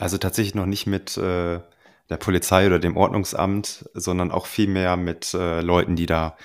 Also 0.00 0.16
tatsächlich 0.16 0.54
noch 0.54 0.64
nicht 0.64 0.86
mit 0.86 1.18
äh, 1.18 1.60
der 2.08 2.16
Polizei 2.16 2.66
oder 2.66 2.78
dem 2.78 2.96
Ordnungsamt, 2.96 3.88
sondern 3.92 4.30
auch 4.30 4.46
viel 4.46 4.66
mehr 4.66 4.96
mit 4.96 5.34
äh, 5.34 5.60
Leuten, 5.60 5.94
die 5.94 6.06
da 6.06 6.38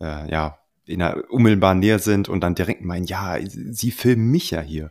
äh, 0.00 0.30
ja 0.30 0.58
in 0.84 0.98
der 0.98 1.30
unmittelbaren 1.30 1.78
Nähe 1.78 1.98
sind 1.98 2.28
und 2.28 2.42
dann 2.42 2.54
direkt 2.54 2.84
meinen, 2.84 3.06
ja, 3.06 3.38
sie 3.42 3.90
filmen 3.90 4.30
mich 4.30 4.50
ja 4.50 4.60
hier. 4.60 4.90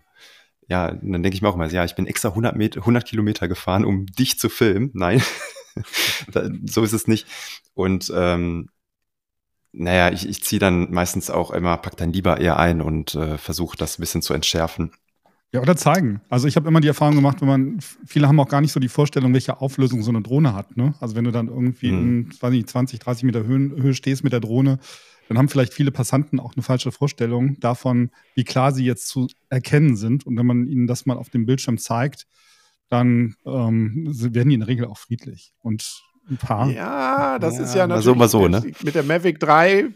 Ja, 0.68 0.88
dann 0.92 1.22
denke 1.24 1.36
ich 1.36 1.42
mir 1.44 1.50
auch 1.50 1.56
mal, 1.56 1.72
ja, 1.72 1.86
ich 1.86 1.96
bin 1.96 2.08
extra 2.08 2.30
100, 2.30 2.56
Meter, 2.56 2.80
100 2.80 3.06
Kilometer 3.06 3.48
gefahren, 3.48 3.86
um 3.86 4.08
dich 4.08 4.40
zu 4.40 4.50
filmen. 4.50 4.90
Nein, 4.94 5.22
so 6.66 6.84
ist 6.84 6.94
es 6.94 7.08
nicht. 7.08 7.28
Und 7.76 8.12
ähm, 8.16 8.70
naja, 9.72 10.12
ich, 10.12 10.28
ich 10.28 10.44
ziehe 10.44 10.60
dann 10.60 10.92
meistens 10.92 11.30
auch 11.30 11.52
immer, 11.52 11.78
pack 11.78 11.98
dann 11.98 12.12
lieber 12.12 12.40
eher 12.40 12.58
ein 12.58 12.82
und 12.82 13.14
äh, 13.14 13.38
versuche 13.38 13.78
das 13.78 14.00
ein 14.00 14.02
bisschen 14.02 14.24
zu 14.24 14.34
entschärfen. 14.34 14.94
Ja, 15.52 15.62
oder 15.62 15.76
zeigen. 15.76 16.22
Also 16.30 16.48
ich 16.48 16.56
habe 16.56 16.68
immer 16.68 16.80
die 16.80 16.88
Erfahrung 16.88 17.16
gemacht, 17.16 17.42
wenn 17.42 17.48
man, 17.48 17.80
viele 18.06 18.28
haben 18.28 18.40
auch 18.40 18.50
gar 18.50 18.62
nicht 18.62 18.72
so 18.72 18.80
die 18.80 18.88
Vorstellung, 18.88 19.34
welche 19.34 19.62
Auflösung 19.62 20.04
so 20.04 20.12
eine 20.12 20.22
Drohne 20.22 20.54
hat. 20.54 20.78
Ne? 20.78 20.94
Also 21.00 21.16
wenn 21.16 21.24
du 21.24 21.32
dann 21.32 21.48
irgendwie 21.48 21.92
mhm. 21.92 22.30
in 22.32 22.42
weiß 22.42 22.52
nicht, 22.52 22.70
20, 22.70 23.00
30 23.00 23.24
Meter 23.24 23.44
Höhen, 23.44 23.72
Höhe 23.82 23.96
stehst 23.96 24.24
mit 24.24 24.32
der 24.32 24.42
Drohne, 24.42 24.78
dann 25.28 25.38
haben 25.38 25.50
vielleicht 25.50 25.74
viele 25.74 25.92
Passanten 25.92 26.40
auch 26.40 26.56
eine 26.56 26.64
falsche 26.64 26.92
Vorstellung 26.92 27.60
davon, 27.60 28.12
wie 28.36 28.44
klar 28.44 28.72
sie 28.72 28.86
jetzt 28.86 29.08
zu 29.08 29.28
erkennen 29.50 29.96
sind. 29.96 30.26
Und 30.26 30.38
wenn 30.38 30.46
man 30.46 30.68
ihnen 30.68 30.88
das 30.88 31.06
mal 31.06 31.18
auf 31.18 31.30
dem 31.30 31.46
Bildschirm 31.46 31.78
zeigt, 31.78 32.28
dann 32.90 33.36
ähm, 33.46 34.08
werden 34.08 34.50
die 34.50 34.56
in 34.56 34.62
der 34.62 34.68
Regel 34.68 34.86
auch 34.86 34.98
friedlich. 34.98 35.54
Und 35.62 36.04
ein 36.30 36.38
paar. 36.38 36.70
Ja, 36.70 37.40
das 37.40 37.58
ja, 37.58 37.64
ist 37.64 37.76
ja 37.76 37.88
natürlich 37.88 38.06
so, 38.06 38.16
mal 38.16 38.30
so, 38.30 38.48
ne? 38.48 38.72
mit 38.84 38.96
der 38.96 39.04
Mavic 39.04 39.40
3 39.40 39.88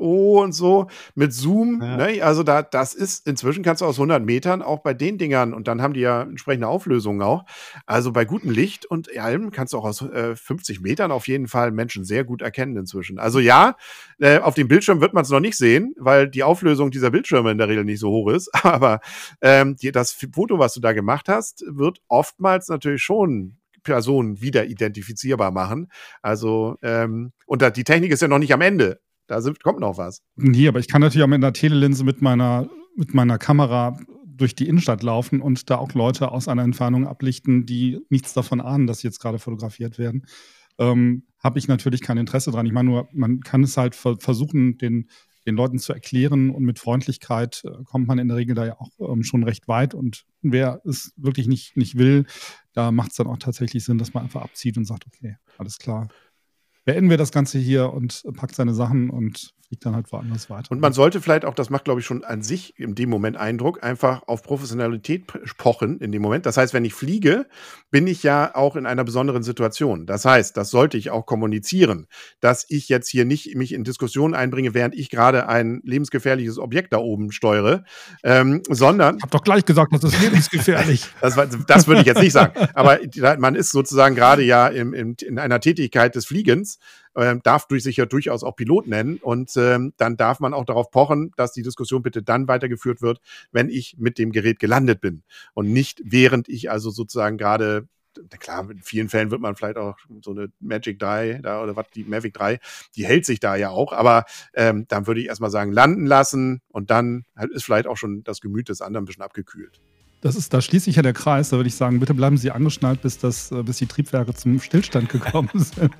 Pro 0.00 0.40
und 0.40 0.52
so, 0.52 0.86
mit 1.14 1.34
Zoom. 1.34 1.82
Ja. 1.82 1.96
Ne? 1.98 2.22
Also 2.22 2.42
da, 2.42 2.62
das 2.62 2.94
ist, 2.94 3.26
inzwischen 3.26 3.62
kannst 3.62 3.82
du 3.82 3.86
aus 3.86 3.96
100 3.96 4.24
Metern 4.24 4.62
auch 4.62 4.78
bei 4.78 4.94
den 4.94 5.18
Dingern, 5.18 5.52
und 5.52 5.68
dann 5.68 5.82
haben 5.82 5.92
die 5.92 6.00
ja 6.00 6.22
entsprechende 6.22 6.68
Auflösungen 6.68 7.20
auch, 7.20 7.44
also 7.84 8.10
bei 8.10 8.24
gutem 8.24 8.50
Licht 8.50 8.86
und 8.86 9.14
allem 9.18 9.50
kannst 9.50 9.74
du 9.74 9.78
auch 9.78 9.84
aus 9.84 10.00
äh, 10.00 10.34
50 10.34 10.80
Metern 10.80 11.12
auf 11.12 11.28
jeden 11.28 11.48
Fall 11.48 11.70
Menschen 11.70 12.04
sehr 12.04 12.24
gut 12.24 12.40
erkennen 12.40 12.76
inzwischen. 12.78 13.18
Also 13.18 13.40
ja, 13.40 13.76
äh, 14.20 14.38
auf 14.38 14.54
dem 14.54 14.68
Bildschirm 14.68 15.02
wird 15.02 15.12
man 15.12 15.24
es 15.24 15.30
noch 15.30 15.40
nicht 15.40 15.58
sehen, 15.58 15.94
weil 15.98 16.28
die 16.30 16.44
Auflösung 16.44 16.90
dieser 16.90 17.10
Bildschirme 17.10 17.50
in 17.50 17.58
der 17.58 17.68
Regel 17.68 17.84
nicht 17.84 18.00
so 18.00 18.08
hoch 18.10 18.30
ist, 18.30 18.48
aber 18.64 19.00
ähm, 19.42 19.76
die, 19.76 19.92
das 19.92 20.16
Foto, 20.32 20.58
was 20.58 20.72
du 20.72 20.80
da 20.80 20.94
gemacht 20.94 21.28
hast, 21.28 21.62
wird 21.68 22.00
oftmals 22.08 22.68
natürlich 22.68 23.02
schon 23.02 23.58
Person 23.82 24.40
wieder 24.40 24.66
identifizierbar 24.66 25.50
machen. 25.50 25.90
Also, 26.22 26.76
ähm, 26.82 27.32
und 27.46 27.62
da, 27.62 27.70
die 27.70 27.84
Technik 27.84 28.12
ist 28.12 28.22
ja 28.22 28.28
noch 28.28 28.38
nicht 28.38 28.52
am 28.52 28.60
Ende. 28.60 29.00
Da 29.30 29.40
kommt 29.62 29.80
noch 29.80 29.96
was. 29.96 30.22
Nee, 30.36 30.68
aber 30.68 30.80
ich 30.80 30.88
kann 30.88 31.00
natürlich 31.00 31.22
auch 31.22 31.28
mit 31.28 31.36
einer 31.36 31.52
Telelinse 31.52 32.04
mit 32.04 32.20
meiner, 32.20 32.68
mit 32.96 33.14
meiner 33.14 33.38
Kamera 33.38 33.98
durch 34.26 34.54
die 34.54 34.68
Innenstadt 34.68 35.02
laufen 35.02 35.40
und 35.40 35.70
da 35.70 35.76
auch 35.76 35.92
Leute 35.92 36.32
aus 36.32 36.48
einer 36.48 36.62
Entfernung 36.62 37.06
ablichten, 37.06 37.66
die 37.66 38.00
nichts 38.08 38.32
davon 38.32 38.60
ahnen, 38.60 38.86
dass 38.86 39.00
sie 39.00 39.08
jetzt 39.08 39.20
gerade 39.20 39.38
fotografiert 39.38 39.98
werden. 39.98 40.26
Ähm, 40.78 41.24
habe 41.38 41.58
ich 41.58 41.68
natürlich 41.68 42.00
kein 42.00 42.18
Interesse 42.18 42.50
dran. 42.50 42.66
Ich 42.66 42.72
meine 42.72 42.90
nur, 42.90 43.08
man 43.12 43.40
kann 43.40 43.62
es 43.62 43.76
halt 43.76 43.94
versuchen, 43.94 44.78
den 44.78 45.08
den 45.46 45.56
Leuten 45.56 45.78
zu 45.78 45.92
erklären 45.92 46.50
und 46.50 46.64
mit 46.64 46.78
Freundlichkeit 46.78 47.62
äh, 47.64 47.82
kommt 47.84 48.06
man 48.06 48.18
in 48.18 48.28
der 48.28 48.36
Regel 48.36 48.54
da 48.54 48.66
ja 48.66 48.76
auch 48.78 48.90
ähm, 49.12 49.22
schon 49.22 49.42
recht 49.42 49.68
weit. 49.68 49.94
Und 49.94 50.24
wer 50.42 50.80
es 50.84 51.12
wirklich 51.16 51.48
nicht, 51.48 51.76
nicht 51.76 51.96
will, 51.96 52.26
da 52.72 52.92
macht 52.92 53.10
es 53.10 53.16
dann 53.16 53.26
auch 53.26 53.38
tatsächlich 53.38 53.84
Sinn, 53.84 53.98
dass 53.98 54.12
man 54.12 54.24
einfach 54.24 54.42
abzieht 54.42 54.76
und 54.76 54.84
sagt, 54.84 55.06
okay, 55.06 55.36
alles 55.58 55.78
klar. 55.78 56.08
Beenden 56.90 57.08
wir 57.08 57.18
das 57.18 57.30
Ganze 57.30 57.56
hier 57.58 57.92
und 57.92 58.24
packt 58.34 58.56
seine 58.56 58.74
Sachen 58.74 59.10
und 59.10 59.54
fliegt 59.70 59.86
dann 59.86 59.94
halt 59.94 60.10
woanders 60.10 60.50
weiter. 60.50 60.72
Und 60.72 60.80
man 60.80 60.92
sollte 60.92 61.20
vielleicht 61.20 61.44
auch, 61.44 61.54
das 61.54 61.70
macht, 61.70 61.84
glaube 61.84 62.00
ich, 62.00 62.06
schon 62.06 62.24
an 62.24 62.42
sich 62.42 62.76
in 62.76 62.96
dem 62.96 63.08
Moment 63.08 63.36
Eindruck, 63.36 63.84
einfach 63.84 64.26
auf 64.26 64.42
Professionalität 64.42 65.28
pochen 65.58 66.00
in 66.00 66.10
dem 66.10 66.22
Moment. 66.22 66.44
Das 66.44 66.56
heißt, 66.56 66.74
wenn 66.74 66.84
ich 66.84 66.92
fliege, 66.92 67.46
bin 67.92 68.08
ich 68.08 68.24
ja 68.24 68.52
auch 68.56 68.74
in 68.74 68.84
einer 68.84 69.04
besonderen 69.04 69.44
Situation. 69.44 70.06
Das 70.06 70.24
heißt, 70.24 70.56
das 70.56 70.70
sollte 70.70 70.98
ich 70.98 71.10
auch 71.10 71.24
kommunizieren, 71.24 72.08
dass 72.40 72.66
ich 72.68 72.88
jetzt 72.88 73.08
hier 73.08 73.24
nicht 73.24 73.54
mich 73.54 73.72
in 73.72 73.84
Diskussionen 73.84 74.34
einbringe, 74.34 74.74
während 74.74 74.96
ich 74.96 75.08
gerade 75.08 75.48
ein 75.48 75.80
lebensgefährliches 75.84 76.58
Objekt 76.58 76.92
da 76.92 76.98
oben 76.98 77.30
steuere, 77.30 77.84
ähm, 78.24 78.62
sondern. 78.68 79.18
Ich 79.18 79.22
habe 79.22 79.30
doch 79.30 79.44
gleich 79.44 79.64
gesagt, 79.64 79.94
das 79.94 80.02
ist 80.02 80.20
lebensgefährlich. 80.20 81.06
das, 81.20 81.36
das 81.68 81.86
würde 81.86 82.00
ich 82.00 82.08
jetzt 82.08 82.20
nicht 82.20 82.32
sagen. 82.32 82.54
Aber 82.74 82.98
man 83.38 83.54
ist 83.54 83.70
sozusagen 83.70 84.16
gerade 84.16 84.42
ja 84.42 84.66
im, 84.66 84.94
im, 84.94 85.14
in 85.24 85.38
einer 85.38 85.60
Tätigkeit 85.60 86.16
des 86.16 86.26
Fliegens 86.26 86.79
äh, 87.14 87.36
darf 87.42 87.66
durch 87.66 87.82
sich 87.82 87.96
ja 87.96 88.06
durchaus 88.06 88.42
auch 88.42 88.56
Pilot 88.56 88.86
nennen. 88.86 89.18
Und 89.22 89.56
ähm, 89.56 89.92
dann 89.96 90.16
darf 90.16 90.40
man 90.40 90.54
auch 90.54 90.64
darauf 90.64 90.90
pochen, 90.90 91.32
dass 91.36 91.52
die 91.52 91.62
Diskussion 91.62 92.02
bitte 92.02 92.22
dann 92.22 92.48
weitergeführt 92.48 93.02
wird, 93.02 93.20
wenn 93.52 93.68
ich 93.68 93.96
mit 93.98 94.18
dem 94.18 94.32
Gerät 94.32 94.58
gelandet 94.58 95.00
bin 95.00 95.22
und 95.54 95.72
nicht 95.72 96.00
während 96.04 96.48
ich 96.48 96.70
also 96.70 96.90
sozusagen 96.90 97.38
gerade 97.38 97.88
klar, 98.38 98.68
in 98.70 98.80
vielen 98.80 99.08
Fällen 99.08 99.30
wird 99.30 99.40
man 99.40 99.56
vielleicht 99.56 99.76
auch 99.76 99.96
so 100.22 100.32
eine 100.32 100.48
Magic 100.60 100.98
3 100.98 101.40
da, 101.42 101.62
oder 101.62 101.76
was, 101.76 101.90
die 101.90 102.04
Mavic 102.04 102.34
3, 102.34 102.58
die 102.96 103.06
hält 103.06 103.24
sich 103.24 103.40
da 103.40 103.56
ja 103.56 103.70
auch, 103.70 103.92
aber 103.92 104.24
ähm, 104.54 104.86
dann 104.88 105.06
würde 105.06 105.20
ich 105.20 105.26
erstmal 105.26 105.50
sagen, 105.50 105.72
landen 105.72 106.06
lassen 106.06 106.60
und 106.68 106.90
dann 106.90 107.24
ist 107.52 107.64
vielleicht 107.64 107.86
auch 107.86 107.96
schon 107.96 108.24
das 108.24 108.40
Gemüt 108.40 108.68
des 108.68 108.80
anderen 108.80 109.04
ein 109.04 109.06
bisschen 109.06 109.22
abgekühlt. 109.22 109.80
Das 110.22 110.36
ist, 110.36 110.52
da 110.52 110.60
schließt 110.60 110.84
sich 110.84 110.96
ja 110.96 111.02
der 111.02 111.14
Kreis. 111.14 111.48
Da 111.48 111.56
würde 111.56 111.68
ich 111.68 111.74
sagen, 111.74 111.98
bitte 111.98 112.12
bleiben 112.12 112.36
Sie 112.36 112.50
angeschnallt, 112.50 113.00
bis, 113.00 113.16
das, 113.18 113.50
äh, 113.52 113.62
bis 113.62 113.78
die 113.78 113.86
Triebwerke 113.86 114.34
zum 114.34 114.60
Stillstand 114.60 115.08
gekommen 115.08 115.50
sind. 115.54 115.94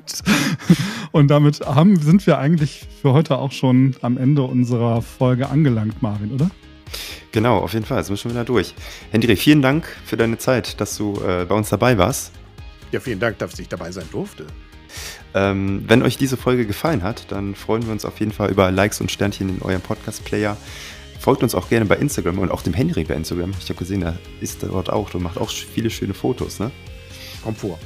Und 1.12 1.28
damit 1.28 1.60
haben, 1.60 1.98
sind 1.98 2.26
wir 2.26 2.38
eigentlich 2.38 2.86
für 3.00 3.12
heute 3.12 3.38
auch 3.38 3.52
schon 3.52 3.96
am 4.02 4.18
Ende 4.18 4.42
unserer 4.42 5.00
Folge 5.00 5.48
angelangt, 5.48 6.02
Marvin, 6.02 6.32
oder? 6.32 6.50
Genau, 7.32 7.58
auf 7.58 7.72
jeden 7.72 7.86
Fall. 7.86 7.98
Jetzt 7.98 8.08
sind 8.08 8.16
wir 8.16 8.20
schon 8.20 8.30
wieder 8.32 8.44
durch. 8.44 8.74
Hendrik, 9.10 9.38
vielen 9.38 9.62
Dank 9.62 9.86
für 10.04 10.16
deine 10.18 10.36
Zeit, 10.36 10.80
dass 10.80 10.96
du 10.98 11.20
äh, 11.22 11.46
bei 11.46 11.54
uns 11.54 11.70
dabei 11.70 11.96
warst. 11.96 12.32
Ja, 12.92 13.00
vielen 13.00 13.20
Dank, 13.20 13.38
dass 13.38 13.58
ich 13.58 13.68
dabei 13.68 13.90
sein 13.90 14.06
durfte. 14.12 14.46
Ähm, 15.32 15.84
wenn 15.86 16.02
euch 16.02 16.18
diese 16.18 16.36
Folge 16.36 16.66
gefallen 16.66 17.02
hat, 17.02 17.30
dann 17.30 17.54
freuen 17.54 17.86
wir 17.86 17.92
uns 17.92 18.04
auf 18.04 18.18
jeden 18.18 18.32
Fall 18.32 18.50
über 18.50 18.70
Likes 18.70 19.00
und 19.00 19.10
Sternchen 19.10 19.48
in 19.48 19.62
eurem 19.62 19.80
Podcast-Player. 19.80 20.56
Folgt 21.20 21.42
uns 21.42 21.54
auch 21.54 21.68
gerne 21.68 21.84
bei 21.84 21.96
Instagram 21.96 22.38
und 22.38 22.50
auch 22.50 22.62
dem 22.62 22.72
Henry 22.72 23.04
bei 23.04 23.14
Instagram. 23.14 23.52
Ich 23.60 23.68
habe 23.68 23.78
gesehen, 23.78 24.00
er 24.02 24.16
ist 24.40 24.62
dort 24.62 24.88
auch 24.88 25.12
und 25.12 25.22
macht 25.22 25.36
auch 25.36 25.50
viele 25.50 25.90
schöne 25.90 26.14
Fotos, 26.14 26.58
ne? 26.58 26.70
Komfort. 27.44 27.78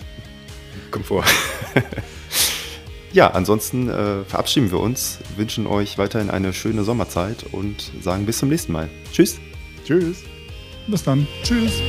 Komfort. 0.90 1.24
ja, 3.14 3.30
ansonsten 3.30 3.88
äh, 3.88 4.24
verabschieden 4.24 4.70
wir 4.70 4.80
uns, 4.80 5.20
wünschen 5.36 5.66
euch 5.66 5.96
weiterhin 5.96 6.28
eine 6.28 6.52
schöne 6.52 6.84
Sommerzeit 6.84 7.46
und 7.50 7.90
sagen 8.02 8.26
bis 8.26 8.38
zum 8.38 8.50
nächsten 8.50 8.72
Mal. 8.72 8.90
Tschüss. 9.10 9.38
Tschüss. 9.86 10.18
Bis 10.86 11.02
dann. 11.02 11.26
Tschüss. 11.44 11.80